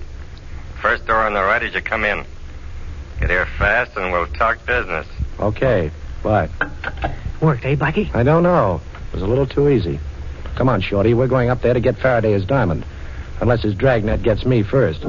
First 0.83 1.07
door 1.07 1.17
on 1.23 1.33
the 1.33 1.41
right 1.41 1.63
as 1.63 1.73
you 1.73 1.81
come 1.81 2.05
in. 2.05 2.27
Get 3.21 3.31
here 3.31 3.47
fast 3.59 3.97
and 3.97 4.13
we'll 4.13 4.27
talk 4.27 4.59
business. 4.67 5.07
Okay, 5.41 5.91
bye. 6.23 6.51
Worked, 7.41 7.65
eh, 7.65 7.75
Blackie? 7.75 8.15
I 8.15 8.23
don't 8.23 8.43
know. 8.43 8.83
It 9.09 9.15
was 9.15 9.23
a 9.23 9.27
little 9.27 9.47
too 9.47 9.71
easy. 9.71 9.99
Come 10.57 10.69
on, 10.69 10.83
Shorty. 10.83 11.15
We're 11.15 11.27
going 11.27 11.49
up 11.49 11.63
there 11.63 11.73
to 11.73 11.81
get 11.81 11.97
Faraday 11.97 12.33
his 12.33 12.45
diamond. 12.45 12.85
Unless 13.41 13.63
his 13.63 13.75
dragnet 13.75 14.23
gets 14.23 14.45
me 14.45 14.63
first. 14.63 15.03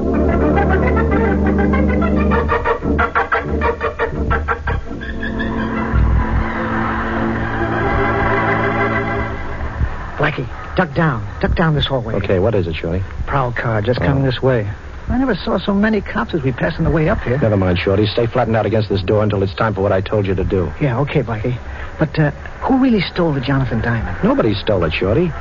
Duck 10.78 10.94
down. 10.94 11.40
Duck 11.40 11.56
down 11.56 11.74
this 11.74 11.86
hallway. 11.86 12.14
Okay, 12.14 12.38
what 12.38 12.54
is 12.54 12.68
it, 12.68 12.76
Shorty? 12.76 13.02
Prowl 13.26 13.50
car 13.52 13.82
just 13.82 13.98
coming 13.98 14.22
this 14.22 14.40
way. 14.40 14.70
I 15.08 15.18
never 15.18 15.34
saw 15.34 15.58
so 15.58 15.74
many 15.74 16.00
cops 16.00 16.34
as 16.34 16.42
we 16.42 16.52
passed 16.52 16.78
on 16.78 16.84
the 16.84 16.90
way 16.90 17.08
up 17.08 17.18
here. 17.22 17.36
Never 17.38 17.56
mind, 17.56 17.80
Shorty. 17.80 18.06
Stay 18.06 18.26
flattened 18.26 18.56
out 18.56 18.64
against 18.64 18.88
this 18.88 19.02
door 19.02 19.24
until 19.24 19.42
it's 19.42 19.54
time 19.54 19.74
for 19.74 19.80
what 19.80 19.90
I 19.90 20.00
told 20.00 20.24
you 20.24 20.36
to 20.36 20.44
do. 20.44 20.72
Yeah, 20.80 21.00
okay, 21.00 21.24
Blackie. 21.24 21.58
But 21.98 22.16
uh, 22.16 22.30
who 22.60 22.78
really 22.80 23.00
stole 23.00 23.32
the 23.32 23.40
Jonathan 23.40 23.80
Diamond? 23.80 24.22
Nobody 24.22 24.54
stole 24.54 24.84
it, 24.84 24.92
Shorty. 24.92 25.32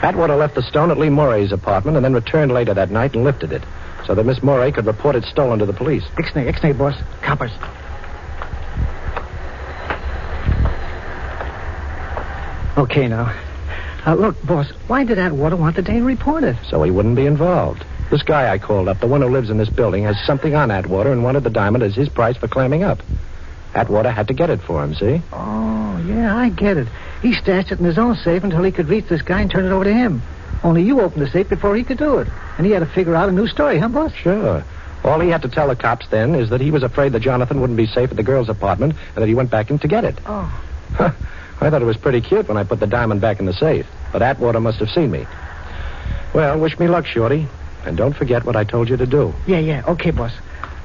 Atwater 0.00 0.36
left 0.36 0.54
the 0.54 0.62
stone 0.62 0.90
at 0.90 0.96
Lee 0.96 1.10
Morey's 1.10 1.52
apartment 1.52 1.98
and 1.98 2.04
then 2.04 2.14
returned 2.14 2.52
later 2.52 2.72
that 2.72 2.90
night 2.90 3.14
and 3.14 3.24
lifted 3.24 3.52
it 3.52 3.64
so 4.06 4.14
that 4.14 4.24
Miss 4.24 4.42
Morey 4.42 4.72
could 4.72 4.86
report 4.86 5.16
it 5.16 5.24
stolen 5.24 5.58
to 5.58 5.66
the 5.66 5.74
police. 5.74 6.04
Ixnay, 6.16 6.50
Ixnay, 6.50 6.78
boss. 6.78 6.94
Coppers. 7.20 7.52
Okay, 12.78 13.06
now. 13.06 13.34
Uh, 14.06 14.14
look, 14.14 14.42
boss, 14.46 14.70
why 14.86 15.04
did 15.04 15.18
Atwater 15.18 15.56
want 15.56 15.76
the 15.76 15.82
Dane 15.82 16.04
reported? 16.04 16.58
So 16.68 16.82
he 16.82 16.90
wouldn't 16.90 17.16
be 17.16 17.26
involved. 17.26 17.84
This 18.10 18.22
guy 18.22 18.50
I 18.50 18.58
called 18.58 18.88
up, 18.88 19.00
the 19.00 19.06
one 19.06 19.20
who 19.20 19.28
lives 19.28 19.50
in 19.50 19.58
this 19.58 19.68
building, 19.68 20.04
has 20.04 20.16
something 20.24 20.54
on 20.54 20.70
Atwater 20.70 21.12
and 21.12 21.22
wanted 21.22 21.44
the 21.44 21.50
diamond 21.50 21.84
as 21.84 21.94
his 21.94 22.08
price 22.08 22.36
for 22.36 22.48
clamming 22.48 22.82
up. 22.82 23.02
Atwater 23.74 24.10
had 24.10 24.28
to 24.28 24.34
get 24.34 24.48
it 24.48 24.62
for 24.62 24.82
him, 24.82 24.94
see? 24.94 25.20
Oh, 25.32 26.02
yeah, 26.06 26.34
I 26.34 26.48
get 26.48 26.78
it. 26.78 26.88
He 27.20 27.34
stashed 27.34 27.70
it 27.70 27.78
in 27.78 27.84
his 27.84 27.98
own 27.98 28.16
safe 28.16 28.44
until 28.44 28.62
he 28.62 28.72
could 28.72 28.88
reach 28.88 29.08
this 29.08 29.20
guy 29.20 29.42
and 29.42 29.50
turn 29.50 29.66
it 29.66 29.72
over 29.72 29.84
to 29.84 29.92
him. 29.92 30.22
Only 30.64 30.82
you 30.82 31.00
opened 31.00 31.22
the 31.22 31.30
safe 31.30 31.48
before 31.48 31.76
he 31.76 31.84
could 31.84 31.98
do 31.98 32.18
it. 32.18 32.28
And 32.56 32.66
he 32.66 32.72
had 32.72 32.80
to 32.80 32.86
figure 32.86 33.14
out 33.14 33.28
a 33.28 33.32
new 33.32 33.46
story, 33.46 33.78
huh, 33.78 33.88
boss? 33.88 34.12
Sure. 34.14 34.64
All 35.04 35.20
he 35.20 35.28
had 35.28 35.42
to 35.42 35.48
tell 35.48 35.68
the 35.68 35.76
cops 35.76 36.08
then 36.08 36.34
is 36.34 36.50
that 36.50 36.60
he 36.60 36.70
was 36.70 36.82
afraid 36.82 37.12
that 37.12 37.20
Jonathan 37.20 37.60
wouldn't 37.60 37.76
be 37.76 37.86
safe 37.86 38.10
at 38.10 38.16
the 38.16 38.22
girl's 38.22 38.48
apartment 38.48 38.94
and 39.14 39.22
that 39.22 39.28
he 39.28 39.34
went 39.34 39.50
back 39.50 39.70
in 39.70 39.78
to 39.80 39.88
get 39.88 40.04
it. 40.04 40.18
Oh. 40.26 40.52
I 41.60 41.70
thought 41.70 41.82
it 41.82 41.86
was 41.86 41.96
pretty 41.96 42.20
cute 42.20 42.48
when 42.48 42.56
I 42.56 42.64
put 42.64 42.80
the 42.80 42.86
diamond 42.86 43.20
back 43.20 43.40
in 43.40 43.46
the 43.46 43.52
safe, 43.52 43.86
but 44.12 44.22
Atwater 44.22 44.60
must 44.60 44.78
have 44.78 44.88
seen 44.90 45.10
me. 45.10 45.26
Well, 46.34 46.58
wish 46.58 46.78
me 46.78 46.86
luck, 46.88 47.04
Shorty. 47.06 47.48
And 47.84 47.96
don't 47.96 48.14
forget 48.14 48.44
what 48.44 48.54
I 48.54 48.64
told 48.64 48.88
you 48.88 48.96
to 48.96 49.06
do. 49.06 49.32
Yeah, 49.46 49.58
yeah. 49.58 49.82
Okay, 49.86 50.10
boss. 50.10 50.32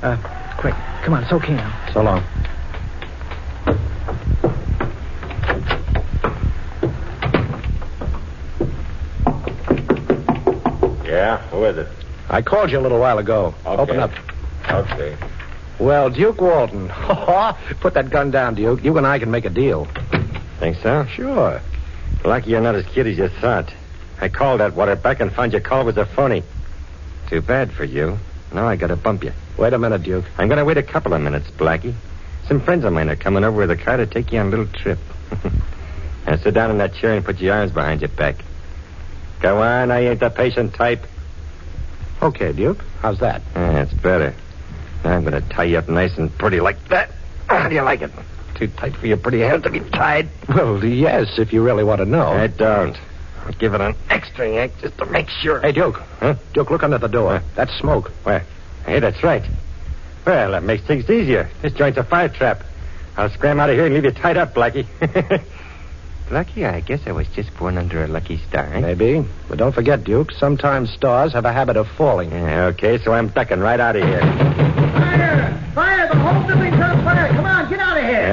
Uh, 0.01 0.17
quick. 0.57 0.73
Come 1.03 1.13
on, 1.13 1.23
it's 1.23 1.33
okay 1.33 1.53
now. 1.53 1.91
So 1.93 2.01
long. 2.01 2.23
Yeah, 11.05 11.37
who 11.49 11.65
is 11.65 11.77
it? 11.77 11.87
I 12.29 12.41
called 12.41 12.71
you 12.71 12.79
a 12.79 12.81
little 12.81 12.99
while 12.99 13.19
ago. 13.19 13.53
Open 13.65 13.99
up. 13.99 14.11
Okay. 14.69 15.17
Well, 15.79 16.09
Duke 16.09 16.39
Walton. 16.39 16.87
Put 17.81 17.93
that 17.95 18.09
gun 18.09 18.31
down, 18.31 18.55
Duke. 18.55 18.83
You 18.83 18.97
and 18.97 19.05
I 19.05 19.19
can 19.19 19.29
make 19.29 19.45
a 19.45 19.49
deal. 19.49 19.87
Think 20.63 20.77
so? 20.77 21.05
Sure. 21.07 21.59
Lucky 22.23 22.51
you're 22.51 22.61
not 22.61 22.75
as 22.75 22.85
cute 22.85 23.05
as 23.05 23.17
you 23.17 23.27
thought. 23.27 23.69
I 24.21 24.29
called 24.29 24.61
Atwater 24.61 24.95
back 24.95 25.19
and 25.19 25.29
found 25.29 25.51
your 25.51 25.59
call 25.59 25.83
was 25.83 25.97
a 25.97 26.05
phony. 26.05 26.41
Too 27.27 27.41
bad 27.41 27.73
for 27.73 27.83
you. 27.83 28.17
Now 28.53 28.69
I 28.69 28.77
gotta 28.77 28.95
bump 28.95 29.25
you. 29.25 29.33
Wait 29.57 29.73
a 29.73 29.77
minute, 29.77 30.03
Duke. 30.03 30.23
I'm 30.37 30.47
gonna 30.47 30.63
wait 30.63 30.77
a 30.77 30.81
couple 30.83 31.13
of 31.13 31.21
minutes, 31.21 31.49
Blackie. 31.51 31.93
Some 32.47 32.61
friends 32.61 32.85
of 32.85 32.93
mine 32.93 33.09
are 33.09 33.17
coming 33.17 33.43
over 33.43 33.57
with 33.57 33.71
a 33.71 33.75
car 33.75 33.97
to 33.97 34.05
take 34.05 34.31
you 34.31 34.39
on 34.39 34.47
a 34.47 34.49
little 34.51 34.67
trip. 34.67 34.99
now 36.25 36.37
sit 36.37 36.53
down 36.53 36.71
in 36.71 36.77
that 36.77 36.93
chair 36.93 37.13
and 37.13 37.25
put 37.25 37.41
your 37.41 37.53
arms 37.55 37.73
behind 37.73 37.99
your 37.99 38.07
back. 38.11 38.37
Go 39.41 39.61
on, 39.61 39.91
I 39.91 39.99
ain't 40.11 40.21
the 40.21 40.29
patient 40.29 40.75
type. 40.75 41.05
Okay, 42.21 42.53
Duke. 42.53 42.81
How's 43.01 43.19
that? 43.19 43.41
Eh, 43.53 43.73
That's 43.73 43.93
better. 43.95 44.33
Now 45.03 45.17
I'm 45.17 45.25
gonna 45.25 45.41
tie 45.41 45.65
you 45.65 45.77
up 45.77 45.89
nice 45.89 46.17
and 46.17 46.31
pretty 46.37 46.61
like 46.61 46.87
that. 46.87 47.11
How 47.49 47.67
do 47.67 47.75
you 47.75 47.81
like 47.81 48.01
it? 48.01 48.11
Too 48.63 48.71
tight 48.77 48.95
for 48.95 49.07
your 49.07 49.17
pretty 49.17 49.41
hands 49.41 49.63
to 49.63 49.69
be 49.69 49.81
tied. 49.81 50.29
Well, 50.47 50.83
yes, 50.85 51.37
if 51.37 51.51
you 51.51 51.61
really 51.61 51.83
want 51.83 51.99
to 51.99 52.05
know. 52.05 52.27
I 52.27 52.47
don't. 52.47 52.95
I'll 53.45 53.51
give 53.51 53.73
it 53.73 53.81
an 53.81 53.93
extra 54.09 54.49
yank 54.49 54.71
just 54.79 54.97
to 54.99 55.05
make 55.07 55.27
sure. 55.27 55.59
Hey, 55.59 55.73
Duke. 55.73 55.97
Huh? 56.21 56.35
Duke, 56.53 56.71
look 56.71 56.81
under 56.81 56.97
the 56.97 57.09
door. 57.09 57.41
That's 57.55 57.77
smoke. 57.77 58.09
Where? 58.23 58.45
Hey, 58.85 58.99
that's 59.01 59.21
right. 59.21 59.43
Well, 60.25 60.51
that 60.51 60.63
makes 60.63 60.83
things 60.87 61.09
easier. 61.09 61.49
This 61.61 61.73
joint's 61.73 61.97
a 61.97 62.05
fire 62.05 62.29
trap. 62.29 62.63
I'll 63.17 63.29
scram 63.31 63.59
out 63.59 63.69
of 63.69 63.75
here 63.75 63.85
and 63.85 63.93
leave 63.93 64.05
you 64.05 64.11
tied 64.11 64.37
up, 64.37 64.53
Blackie. 64.53 64.85
Blackie, 66.29 66.65
I 66.65 66.79
guess 66.79 67.01
I 67.05 67.11
was 67.11 67.27
just 67.35 67.53
born 67.57 67.77
under 67.77 68.01
a 68.01 68.07
lucky 68.07 68.37
star. 68.47 68.63
eh? 68.73 68.79
Maybe. 68.79 69.25
But 69.49 69.57
don't 69.57 69.73
forget, 69.75 70.05
Duke, 70.05 70.31
sometimes 70.31 70.89
stars 70.93 71.33
have 71.33 71.43
a 71.43 71.51
habit 71.51 71.75
of 71.75 71.87
falling. 71.97 72.31
Yeah, 72.31 72.67
okay, 72.67 72.97
so 73.03 73.11
I'm 73.11 73.27
ducking 73.27 73.59
right 73.59 73.79
out 73.81 73.97
of 73.97 74.03
here. 74.03 74.21
Fire! 74.21 75.71
Fire! 75.75 76.07
The 76.07 76.15
whole 76.15 76.47
building's 76.47 76.72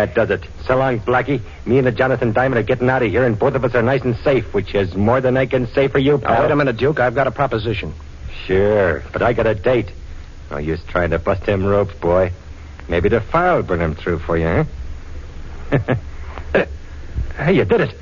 That 0.01 0.14
does 0.14 0.30
it. 0.30 0.42
So 0.66 0.78
long, 0.78 0.98
Blackie. 1.01 1.42
Me 1.66 1.76
and 1.76 1.86
the 1.86 1.92
Jonathan 1.92 2.32
Diamond 2.32 2.59
are 2.59 2.62
getting 2.62 2.88
out 2.88 3.03
of 3.03 3.11
here, 3.11 3.26
and 3.26 3.38
both 3.38 3.55
of 3.55 3.66
us 3.66 3.74
are 3.74 3.82
nice 3.82 4.01
and 4.01 4.16
safe, 4.24 4.55
which 4.55 4.74
is 4.74 4.94
more 4.94 5.20
than 5.20 5.36
I 5.36 5.44
can 5.44 5.66
say 5.74 5.88
for 5.88 5.98
you, 5.98 6.12
Now, 6.12 6.28
pal. 6.28 6.42
wait 6.44 6.51
a 6.51 6.57
minute, 6.57 6.78
Duke. 6.78 6.98
I've 6.98 7.14
got 7.14 7.26
a 7.26 7.30
proposition. 7.30 7.92
Sure, 8.46 9.03
but 9.12 9.20
I 9.20 9.34
got 9.34 9.46
a 9.46 9.55
date. 9.55 9.90
No 10.51 10.57
use 10.57 10.80
trying 10.88 11.11
to 11.11 11.18
bust 11.18 11.44
them 11.44 11.66
ropes, 11.66 11.92
boy. 12.01 12.32
Maybe 12.88 13.11
the 13.11 13.20
fire 13.20 13.57
will 13.57 13.62
burn 13.62 13.80
them 13.80 13.94
through 13.94 14.20
for 14.20 14.38
you, 14.38 14.64
huh? 15.70 15.94
hey, 17.36 17.53
you 17.53 17.66
did 17.66 17.82
it. 17.82 17.94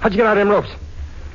How'd 0.00 0.10
you 0.10 0.16
get 0.18 0.26
out 0.26 0.36
of 0.36 0.40
them 0.40 0.48
ropes? 0.48 0.70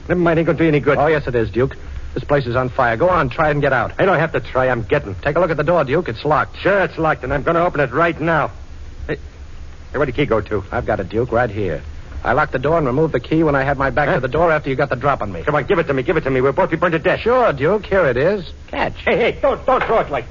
Never 0.09 0.19
mind, 0.19 0.37
ain't 0.37 0.47
gonna 0.47 0.57
do 0.57 0.65
you 0.65 0.69
any 0.69 0.81
good. 0.81 0.97
Oh, 0.97 1.07
yes, 1.07 1.27
it 1.27 1.35
is, 1.35 1.49
Duke. 1.49 1.77
This 2.13 2.25
place 2.25 2.45
is 2.45 2.57
on 2.57 2.67
fire. 2.67 2.97
Go 2.97 3.07
on, 3.07 3.29
try 3.29 3.51
and 3.51 3.61
get 3.61 3.71
out. 3.71 3.93
I 3.99 4.03
don't 4.03 4.19
have 4.19 4.33
to 4.33 4.41
try. 4.41 4.67
I'm 4.67 4.83
getting. 4.83 5.15
Take 5.15 5.37
a 5.37 5.39
look 5.39 5.49
at 5.49 5.55
the 5.55 5.63
door, 5.63 5.85
Duke. 5.85 6.09
It's 6.09 6.25
locked. 6.25 6.57
Sure, 6.57 6.81
it's 6.81 6.97
locked, 6.97 7.23
and 7.23 7.33
I'm 7.33 7.43
gonna 7.43 7.63
open 7.63 7.79
it 7.79 7.93
right 7.93 8.19
now. 8.19 8.51
Hey, 9.91 9.97
where'd 9.97 10.07
the 10.07 10.13
key 10.13 10.25
go 10.25 10.41
to? 10.41 10.63
I've 10.71 10.85
got 10.85 10.99
a 10.99 11.03
Duke, 11.03 11.31
right 11.31 11.49
here. 11.49 11.81
I 12.23 12.33
locked 12.33 12.51
the 12.51 12.59
door 12.59 12.77
and 12.77 12.85
removed 12.85 13.13
the 13.13 13.19
key 13.19 13.43
when 13.43 13.55
I 13.55 13.63
had 13.63 13.77
my 13.77 13.89
back 13.89 14.09
Huh? 14.09 14.15
to 14.15 14.19
the 14.19 14.27
door 14.27 14.51
after 14.51 14.69
you 14.69 14.75
got 14.75 14.89
the 14.89 14.95
drop 14.97 15.21
on 15.21 15.31
me. 15.31 15.41
Come 15.43 15.55
on, 15.55 15.65
give 15.65 15.79
it 15.79 15.83
to 15.87 15.93
me. 15.93 16.03
Give 16.03 16.17
it 16.17 16.21
to 16.25 16.29
me. 16.29 16.41
We'll 16.41 16.51
both 16.51 16.69
be 16.69 16.75
burned 16.75 16.91
to 16.91 16.99
death. 16.99 17.21
Sure, 17.21 17.53
Duke. 17.53 17.85
Here 17.85 18.05
it 18.07 18.17
is. 18.17 18.51
Catch. 18.67 18.95
Hey, 19.05 19.17
hey, 19.17 19.39
don't 19.41 19.65
don't 19.65 19.81
throw 19.85 19.99
it 19.99 20.09
like. 20.11 20.25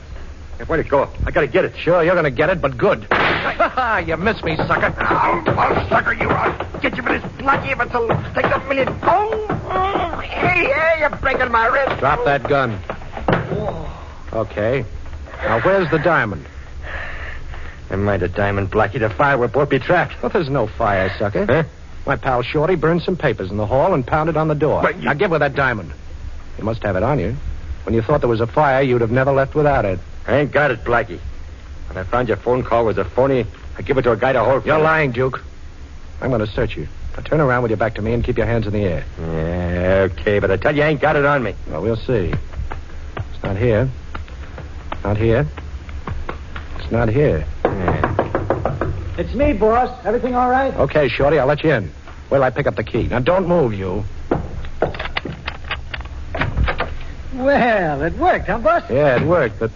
Hey, 0.59 0.65
where'd 0.65 0.85
it 0.85 0.89
go? 0.91 1.09
I 1.25 1.31
gotta 1.31 1.47
get 1.47 1.65
it. 1.65 1.77
Sure, 1.79 2.03
you're 2.05 2.15
going 2.15 2.25
to 2.25 2.31
get 2.31 2.51
it, 2.51 2.61
but 2.61 2.77
good. 2.77 3.07
Ha 3.11 3.69
ha, 3.75 3.99
you 3.99 4.17
missed 4.19 4.45
me, 4.45 4.57
sucker. 4.57 4.95
Oh, 5.01 5.43
well, 5.47 5.89
sucker, 5.89 6.13
you 6.13 6.29
are. 6.29 6.81
Get 6.83 6.97
you 6.97 7.03
for 7.03 7.19
this 7.19 7.33
bloody 7.39 7.71
if 7.71 7.81
it's 7.81 7.95
a 7.95 8.33
take 8.35 8.45
a 8.55 8.59
minute. 8.69 8.89
Oh, 9.05 9.47
oh, 9.71 10.19
hey, 10.21 10.65
hey, 10.67 10.97
you're 11.01 11.11
breaking 11.11 11.51
my 11.51 11.67
wrist. 11.69 11.99
Drop 12.01 12.23
that 12.27 12.43
gun. 12.49 12.79
Okay. 14.33 14.85
Now, 15.43 15.61
where's 15.61 15.91
the 15.91 15.99
diamond? 15.99 16.45
Never 17.91 18.03
mind 18.03 18.23
the 18.23 18.29
diamond, 18.29 18.71
Blackie. 18.71 18.99
The 19.01 19.09
fire 19.11 19.47
both 19.49 19.71
be 19.71 19.79
trapped. 19.79 20.23
Well, 20.23 20.31
there's 20.31 20.51
no 20.51 20.67
fire, 20.67 21.11
sucker. 21.19 21.47
Huh? 21.47 21.65
My 22.07 22.17
pal 22.17 22.43
Shorty 22.43 22.75
burned 22.75 23.03
some 23.03 23.17
papers 23.17 23.51
in 23.51 23.57
the 23.57 23.67
hall 23.67 23.95
and 23.95 24.07
pounded 24.07 24.37
on 24.37 24.49
the 24.49 24.55
door. 24.55 24.83
But 24.83 24.97
you- 24.99 25.05
Now, 25.05 25.15
give 25.15 25.31
her 25.31 25.39
that 25.39 25.55
diamond. 25.55 25.93
You 26.59 26.65
must 26.65 26.83
have 26.83 26.97
it 26.97 27.03
on 27.03 27.19
you. 27.19 27.37
When 27.85 27.95
you 27.95 28.03
thought 28.03 28.21
there 28.21 28.29
was 28.29 28.41
a 28.41 28.47
fire, 28.47 28.83
you'd 28.83 29.01
have 29.01 29.11
never 29.11 29.33
left 29.33 29.55
without 29.55 29.85
it. 29.85 29.99
I 30.27 30.37
ain't 30.37 30.51
got 30.53 30.71
it, 30.71 30.85
Blackie. 30.85 31.19
When 31.89 31.97
I 31.97 32.03
found 32.05 32.29
your 32.29 32.37
phone 32.37 32.63
call 32.63 32.85
was 32.85 32.99
a 32.99 33.05
phony, 33.05 33.47
I 33.79 33.83
give 33.83 33.97
it 33.97 34.03
to 34.03 34.13
a 34.13 34.17
guy 34.17 34.33
to 34.33 34.45
hold. 34.45 34.67
You're 34.67 34.79
lying, 34.79 35.13
Duke. 35.13 35.43
I'm 36.21 36.29
going 36.31 36.45
to 36.45 36.53
search 36.53 36.77
you. 36.77 36.87
Now, 37.17 37.23
turn 37.23 37.41
around 37.41 37.63
with 37.63 37.71
your 37.71 37.79
back 37.79 37.95
to 37.95 38.03
me 38.03 38.13
and 38.13 38.23
keep 38.23 38.37
your 38.37 38.47
hands 38.47 38.67
in 38.67 38.73
the 38.75 38.85
air. 38.85 39.05
Yeah, 39.19 40.09
okay, 40.13 40.39
but 40.39 40.51
I 40.51 40.57
tell 40.57 40.77
you, 40.77 40.83
I 40.83 40.89
ain't 40.89 41.01
got 41.01 41.17
it 41.17 41.25
on 41.25 41.43
me. 41.43 41.55
Well, 41.69 41.81
we'll 41.83 41.97
see. 41.97 42.33
It's 43.17 43.43
not 43.43 43.57
here. 43.57 43.89
Not 45.05 45.17
here. 45.17 45.47
It's 46.79 46.91
not 46.91 47.09
here. 47.09 47.47
It's 49.19 49.35
me, 49.35 49.53
boss. 49.53 49.91
Everything 50.05 50.35
all 50.35 50.49
right? 50.49 50.75
Okay, 50.75 51.09
Shorty, 51.09 51.39
I'll 51.39 51.47
let 51.47 51.65
you 51.65 51.73
in. 51.73 51.85
Wait 52.31 52.39
till 52.39 52.43
I 52.43 52.51
pick 52.51 52.67
up 52.67 52.77
the 52.77 52.85
key. 52.85 53.09
Now, 53.09 53.19
don't 53.19 53.49
move, 53.49 53.75
you. 53.75 54.05
Well, 57.35 58.03
it 58.03 58.15
worked, 58.15 58.47
huh, 58.47 58.59
boss? 58.59 58.85
Yeah, 58.91 59.21
it 59.21 59.27
worked, 59.27 59.59
but 59.59 59.71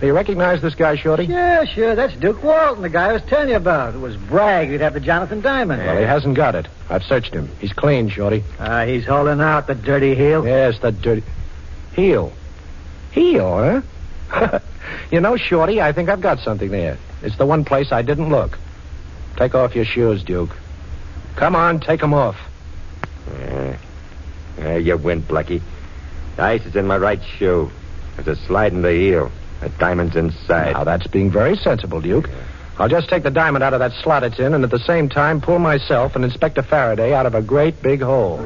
do 0.00 0.06
you 0.06 0.12
recognize 0.12 0.60
this 0.60 0.74
guy, 0.74 0.96
Shorty? 0.96 1.24
Yeah, 1.24 1.64
sure. 1.64 1.94
That's 1.94 2.14
Duke 2.16 2.42
Walton, 2.42 2.82
the 2.82 2.88
guy 2.88 3.10
I 3.10 3.12
was 3.14 3.22
telling 3.22 3.48
you 3.48 3.56
about. 3.56 3.94
It 3.94 3.98
was 3.98 4.16
brag 4.16 4.68
he'd 4.68 4.80
have 4.80 4.94
the 4.94 5.00
Jonathan 5.00 5.40
Diamond. 5.40 5.82
Well, 5.82 5.96
he 5.96 6.02
hasn't 6.04 6.34
got 6.34 6.54
it. 6.54 6.66
I've 6.90 7.04
searched 7.04 7.32
him. 7.32 7.48
He's 7.60 7.72
clean, 7.72 8.08
Shorty. 8.08 8.44
Ah, 8.58 8.84
he's 8.84 9.06
holding 9.06 9.40
out, 9.40 9.66
the 9.66 9.74
dirty 9.74 10.14
heel. 10.14 10.44
Yes, 10.44 10.78
the 10.80 10.92
dirty. 10.92 11.22
Heel. 11.94 12.32
Heel, 13.12 13.82
huh? 14.28 14.58
you 15.10 15.20
know, 15.20 15.36
Shorty, 15.36 15.80
I 15.80 15.92
think 15.92 16.08
I've 16.08 16.20
got 16.20 16.40
something 16.40 16.70
there. 16.70 16.98
It's 17.24 17.36
the 17.38 17.46
one 17.46 17.64
place 17.64 17.90
I 17.90 18.02
didn't 18.02 18.28
look. 18.28 18.58
Take 19.36 19.54
off 19.54 19.74
your 19.74 19.84
shoes, 19.86 20.22
Duke. 20.22 20.50
Come 21.36 21.56
on, 21.56 21.80
take 21.80 22.02
'em 22.02 22.14
off. 22.14 22.36
Yeah. 23.40 23.76
Yeah, 24.58 24.76
you 24.76 24.96
win, 24.96 25.22
Blackie. 25.22 25.62
The 26.36 26.42
ice 26.42 26.64
is 26.66 26.76
in 26.76 26.86
my 26.86 26.96
right 26.98 27.20
shoe. 27.38 27.70
There's 28.16 28.38
a 28.38 28.46
slide 28.46 28.72
in 28.72 28.82
the 28.82 28.92
heel. 28.92 29.32
The 29.60 29.70
diamond's 29.70 30.16
inside. 30.16 30.74
Now, 30.74 30.84
that's 30.84 31.06
being 31.06 31.30
very 31.30 31.56
sensible, 31.56 32.00
Duke. 32.00 32.28
I'll 32.78 32.88
just 32.88 33.08
take 33.08 33.22
the 33.22 33.30
diamond 33.30 33.64
out 33.64 33.72
of 33.72 33.80
that 33.80 33.92
slot 33.92 34.24
it's 34.24 34.38
in 34.38 34.52
and 34.52 34.64
at 34.64 34.70
the 34.70 34.80
same 34.80 35.08
time 35.08 35.40
pull 35.40 35.60
myself 35.60 36.16
and 36.16 36.24
Inspector 36.24 36.62
Faraday 36.62 37.14
out 37.14 37.24
of 37.24 37.34
a 37.34 37.40
great 37.42 37.80
big 37.82 38.02
hole. 38.02 38.38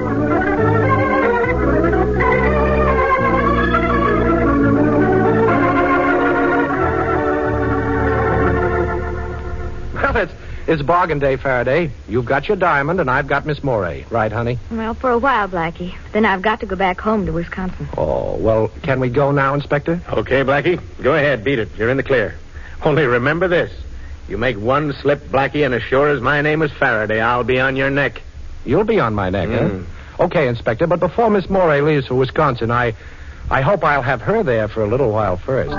It's, 10.68 10.80
it's 10.80 10.82
bargain 10.86 11.18
day, 11.18 11.36
Faraday. 11.36 11.90
You've 12.08 12.24
got 12.26 12.48
your 12.48 12.56
diamond 12.56 13.00
and 13.00 13.10
I've 13.10 13.26
got 13.26 13.46
Miss 13.46 13.62
Moray. 13.62 14.04
Right, 14.10 14.30
honey? 14.32 14.58
Well, 14.70 14.94
for 14.94 15.10
a 15.10 15.18
while, 15.18 15.48
Blackie. 15.48 15.94
Then 16.12 16.24
I've 16.24 16.42
got 16.42 16.60
to 16.60 16.66
go 16.66 16.76
back 16.76 17.00
home 17.00 17.26
to 17.26 17.32
Wisconsin. 17.32 17.88
Oh, 17.96 18.36
well, 18.36 18.68
can 18.82 19.00
we 19.00 19.08
go 19.08 19.30
now, 19.32 19.54
Inspector? 19.54 20.00
Okay, 20.10 20.42
Blackie. 20.42 20.80
Go 21.02 21.14
ahead. 21.14 21.44
Beat 21.44 21.58
it. 21.58 21.68
You're 21.76 21.90
in 21.90 21.96
the 21.96 22.02
clear. 22.02 22.36
Only 22.82 23.04
remember 23.06 23.48
this. 23.48 23.72
You 24.28 24.36
make 24.38 24.56
one 24.58 24.92
slip, 24.92 25.20
Blackie, 25.28 25.64
and 25.64 25.74
as 25.74 25.82
sure 25.82 26.08
as 26.10 26.20
my 26.20 26.42
name 26.42 26.60
is 26.62 26.70
Faraday, 26.72 27.20
I'll 27.20 27.44
be 27.44 27.58
on 27.60 27.76
your 27.76 27.88
neck. 27.90 28.20
You'll 28.66 28.84
be 28.84 29.00
on 29.00 29.14
my 29.14 29.30
neck, 29.30 29.48
Mm. 29.48 29.84
huh? 30.16 30.24
Okay, 30.24 30.48
Inspector, 30.48 30.86
but 30.86 31.00
before 31.00 31.30
Miss 31.30 31.48
Moray 31.48 31.80
leaves 31.80 32.06
for 32.08 32.14
Wisconsin, 32.16 32.70
I 32.70 32.94
I 33.50 33.62
hope 33.62 33.82
I'll 33.82 34.02
have 34.02 34.20
her 34.22 34.42
there 34.42 34.68
for 34.68 34.82
a 34.82 34.86
little 34.86 35.10
while 35.10 35.38
first. 35.38 35.70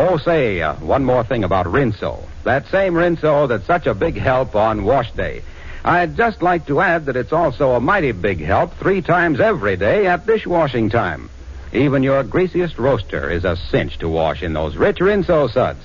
Oh, 0.00 0.16
say, 0.16 0.62
uh, 0.62 0.74
one 0.74 1.04
more 1.04 1.24
thing 1.24 1.42
about 1.42 1.66
Rinso. 1.66 2.22
That 2.44 2.68
same 2.68 2.94
Rinso 2.94 3.48
that's 3.48 3.66
such 3.66 3.88
a 3.88 3.94
big 3.94 4.16
help 4.16 4.54
on 4.54 4.84
wash 4.84 5.10
day. 5.10 5.42
I'd 5.84 6.16
just 6.16 6.40
like 6.40 6.66
to 6.66 6.80
add 6.80 7.06
that 7.06 7.16
it's 7.16 7.32
also 7.32 7.72
a 7.72 7.80
mighty 7.80 8.12
big 8.12 8.38
help 8.38 8.72
three 8.74 9.02
times 9.02 9.40
every 9.40 9.76
day 9.76 10.06
at 10.06 10.24
dishwashing 10.24 10.88
time. 10.88 11.28
Even 11.72 12.04
your 12.04 12.22
greasiest 12.22 12.78
roaster 12.78 13.28
is 13.28 13.44
a 13.44 13.56
cinch 13.56 13.98
to 13.98 14.08
wash 14.08 14.40
in 14.40 14.52
those 14.52 14.76
rich 14.76 14.98
Rinso 14.98 15.50
suds. 15.50 15.84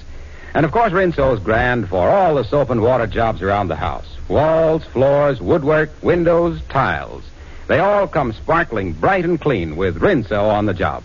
And 0.53 0.63
of 0.63 0.71
course, 0.71 0.93
Rinso's 0.93 1.39
grand 1.39 1.89
for 1.89 2.07
all 2.07 2.35
the 2.35 2.43
soap 2.43 2.69
and 2.69 2.83
water 2.83 3.07
jobs 3.07 3.41
around 3.41 3.69
the 3.69 3.75
house. 3.75 4.05
Walls, 4.27 4.83
floors, 4.83 5.41
woodwork, 5.41 5.89
windows, 6.03 6.61
tiles. 6.69 7.23
They 7.65 7.79
all 7.79 8.07
come 8.07 8.31
sparkling 8.33 8.93
bright 8.93 9.25
and 9.25 9.41
clean 9.41 9.75
with 9.75 10.01
Rinso 10.01 10.49
on 10.49 10.67
the 10.67 10.75
job. 10.75 11.03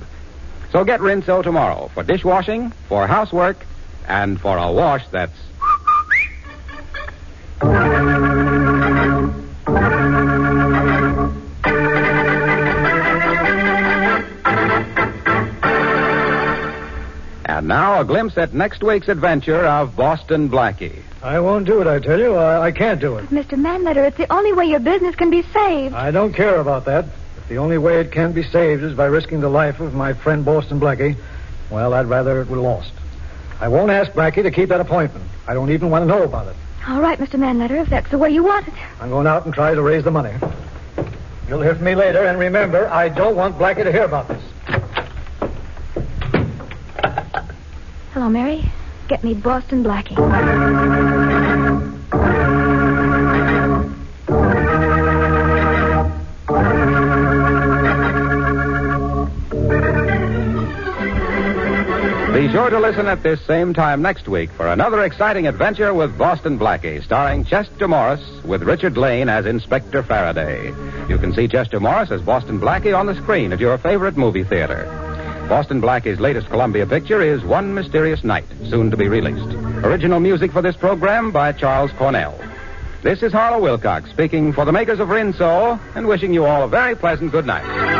So 0.71 0.85
get 0.85 1.01
Rinso 1.01 1.43
tomorrow 1.43 1.91
for 1.95 2.03
dishwashing, 2.03 2.71
for 2.89 3.07
housework, 3.07 3.65
And 4.07 4.41
for 4.41 4.57
a 4.57 4.73
wash 4.73 5.07
that's. 5.09 5.37
And 17.45 17.67
now 17.67 18.01
a 18.01 18.05
glimpse 18.05 18.37
at 18.37 18.53
next 18.55 18.83
week's 18.85 19.09
adventure 19.09 19.65
of 19.65 19.97
Boston 19.97 20.49
Blackie. 20.51 21.03
I 21.23 21.41
won't 21.41 21.67
do 21.67 21.81
it, 21.81 21.87
I 21.87 21.99
tell 21.99 22.19
you. 22.19 22.35
I, 22.35 22.67
I 22.67 22.73
can't 22.73 23.01
do 23.01 23.17
it. 23.17 23.31
Mr. 23.31 23.59
Manletter, 23.59 24.07
it's 24.07 24.17
the 24.17 24.31
only 24.33 24.53
way 24.53 24.67
your 24.67 24.81
business 24.81 25.17
can 25.17 25.31
be 25.31 25.43
saved. 25.43 25.95
I 25.95 26.11
don't 26.11 26.33
care 26.33 26.61
about 26.61 26.85
that. 26.85 27.07
The 27.49 27.57
only 27.57 27.79
way 27.79 28.01
it 28.01 28.13
can 28.13 28.33
be 28.33 28.43
saved 28.43 28.83
is 28.83 28.95
by 28.95 29.07
risking 29.07 29.41
the 29.41 29.49
life 29.49 29.81
of 29.81 29.95
my 29.95 30.13
friend 30.13 30.45
Boston 30.45 30.79
Blackie, 30.79 31.17
well, 31.71 31.95
I'd 31.95 32.07
rather 32.07 32.41
it 32.43 32.49
were 32.49 32.59
lost. 32.59 32.93
I 33.61 33.69
won't 33.69 33.91
ask 33.91 34.13
Blackie 34.13 34.43
to 34.43 34.51
keep 34.51 34.69
that 34.69 34.81
appointment. 34.81 35.25
I 35.47 35.55
don't 35.55 35.71
even 35.71 35.91
want 35.91 36.03
to 36.03 36.07
know 36.07 36.23
about 36.23 36.49
it. 36.49 36.57
All 36.87 37.01
right, 37.01 37.19
Mr. 37.19 37.39
Manletter, 37.39 37.83
if 37.83 37.89
that's 37.89 38.11
the 38.11 38.19
way 38.19 38.31
you 38.31 38.45
want 38.45 38.69
it. 38.69 38.75
I'm 39.01 39.11
going 39.11 39.27
out 39.27 39.47
and 39.47 39.55
try 39.55 39.75
to 39.75 39.83
raise 39.83 40.05
the 40.05 40.11
money. 40.11 40.35
You'll 41.49 41.63
hear 41.63 41.75
from 41.75 41.85
me 41.85 41.95
later, 41.95 42.25
and 42.27 42.39
remember, 42.39 42.87
I 42.89 43.09
don't 43.09 43.35
want 43.35 43.59
Blackie 43.59 43.85
to 43.85 43.93
hear 43.93 44.05
about 44.05 44.29
this. 44.29 44.43
Hello, 48.13 48.29
Mary. 48.29 48.71
Get 49.09 49.25
me 49.25 49.33
Boston 49.33 49.83
Blackie. 49.83 51.28
Sure 62.69 62.81
to 62.81 62.87
listen 62.87 63.07
at 63.07 63.23
this 63.23 63.41
same 63.47 63.73
time 63.73 64.03
next 64.03 64.29
week 64.29 64.51
for 64.51 64.69
another 64.69 65.03
exciting 65.03 65.47
adventure 65.47 65.95
with 65.95 66.19
Boston 66.19 66.59
Blackie, 66.59 67.03
starring 67.03 67.43
Chester 67.43 67.89
Morris 67.89 68.21
with 68.45 68.63
Richard 68.63 68.99
Lane 68.99 69.31
as 69.31 69.47
Inspector 69.47 70.03
Faraday. 70.03 70.67
You 71.09 71.17
can 71.17 71.33
see 71.33 71.49
Chester 71.49 71.81
Morris 71.81 72.11
as 72.11 72.21
Boston 72.21 72.61
Blackie 72.61 72.95
on 72.95 73.07
the 73.07 73.15
screen 73.15 73.55
at 73.55 73.61
your 73.61 73.79
favorite 73.79 74.19
movie 74.19 74.45
theater. 74.45 74.85
Boston 75.49 75.81
Blackie's 75.81 76.21
latest 76.21 76.51
Columbia 76.51 76.87
picture 76.87 77.23
is 77.23 77.43
One 77.43 77.73
Mysterious 77.73 78.23
Night, 78.23 78.45
soon 78.69 78.91
to 78.91 78.99
be 78.99 79.09
released. 79.09 79.55
Original 79.83 80.21
music 80.21 80.53
for 80.53 80.61
this 80.61 80.77
program 80.77 81.31
by 81.31 81.53
Charles 81.53 81.93
Cornell. 81.93 82.39
This 83.03 83.23
is 83.23 83.33
Harlow 83.33 83.63
Wilcox 83.63 84.11
speaking 84.11 84.53
for 84.53 84.67
the 84.67 84.73
makers 84.73 85.01
of 85.01 85.09
Rinso 85.09 85.81
and 85.95 86.07
wishing 86.07 86.35
you 86.35 86.45
all 86.45 86.65
a 86.65 86.69
very 86.69 86.95
pleasant 86.95 87.33
good 87.33 87.47
night. 87.47 87.98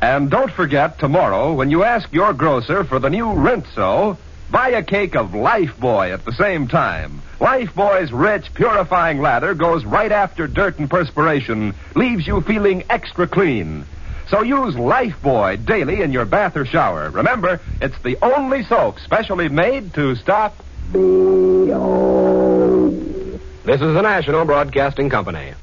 And 0.00 0.30
don't 0.30 0.52
forget, 0.52 0.98
tomorrow, 0.98 1.54
when 1.54 1.70
you 1.70 1.82
ask 1.82 2.12
your 2.12 2.32
grocer 2.34 2.84
for 2.84 2.98
the 2.98 3.08
new 3.08 3.26
Rinso, 3.26 4.18
buy 4.50 4.68
a 4.70 4.82
cake 4.82 5.16
of 5.16 5.30
Lifebuoy 5.30 6.12
at 6.12 6.24
the 6.24 6.32
same 6.32 6.68
time. 6.68 7.22
Lifebuoy's 7.40 8.12
rich, 8.12 8.52
purifying 8.54 9.20
lather 9.20 9.54
goes 9.54 9.84
right 9.84 10.12
after 10.12 10.46
dirt 10.46 10.78
and 10.78 10.90
perspiration, 10.90 11.74
leaves 11.94 12.26
you 12.26 12.40
feeling 12.42 12.84
extra 12.90 13.26
clean. 13.26 13.86
So 14.28 14.42
use 14.42 14.74
Lifebuoy 14.74 15.64
daily 15.64 16.02
in 16.02 16.12
your 16.12 16.24
bath 16.24 16.56
or 16.56 16.66
shower. 16.66 17.10
Remember, 17.10 17.60
it's 17.80 17.98
the 18.02 18.18
only 18.22 18.64
soap 18.64 18.98
specially 19.00 19.48
made 19.48 19.94
to 19.94 20.14
stop. 20.16 20.56
This 23.64 23.80
is 23.80 23.94
the 23.94 24.02
National 24.02 24.44
Broadcasting 24.44 25.10
Company. 25.10 25.54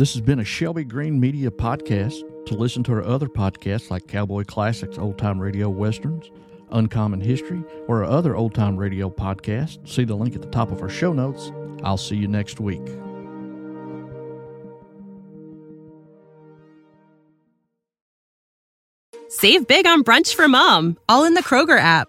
This 0.00 0.14
has 0.14 0.22
been 0.22 0.40
a 0.40 0.44
Shelby 0.44 0.84
Green 0.84 1.20
Media 1.20 1.50
podcast. 1.50 2.22
To 2.46 2.54
listen 2.54 2.82
to 2.84 2.92
our 2.92 3.04
other 3.04 3.28
podcasts 3.28 3.90
like 3.90 4.06
Cowboy 4.06 4.44
Classics, 4.44 4.96
Old 4.96 5.18
Time 5.18 5.38
Radio 5.38 5.68
Westerns, 5.68 6.30
Uncommon 6.70 7.20
History, 7.20 7.62
or 7.86 8.02
our 8.02 8.10
other 8.10 8.34
old 8.34 8.54
time 8.54 8.78
radio 8.78 9.10
podcasts, 9.10 9.86
see 9.86 10.04
the 10.04 10.14
link 10.14 10.34
at 10.34 10.40
the 10.40 10.48
top 10.48 10.72
of 10.72 10.80
our 10.80 10.88
show 10.88 11.12
notes. 11.12 11.52
I'll 11.84 11.98
see 11.98 12.16
you 12.16 12.28
next 12.28 12.60
week. 12.60 12.80
Save 19.28 19.66
big 19.66 19.86
on 19.86 20.02
brunch 20.02 20.34
for 20.34 20.48
mom, 20.48 20.96
all 21.10 21.26
in 21.26 21.34
the 21.34 21.42
Kroger 21.42 21.78
app. 21.78 22.08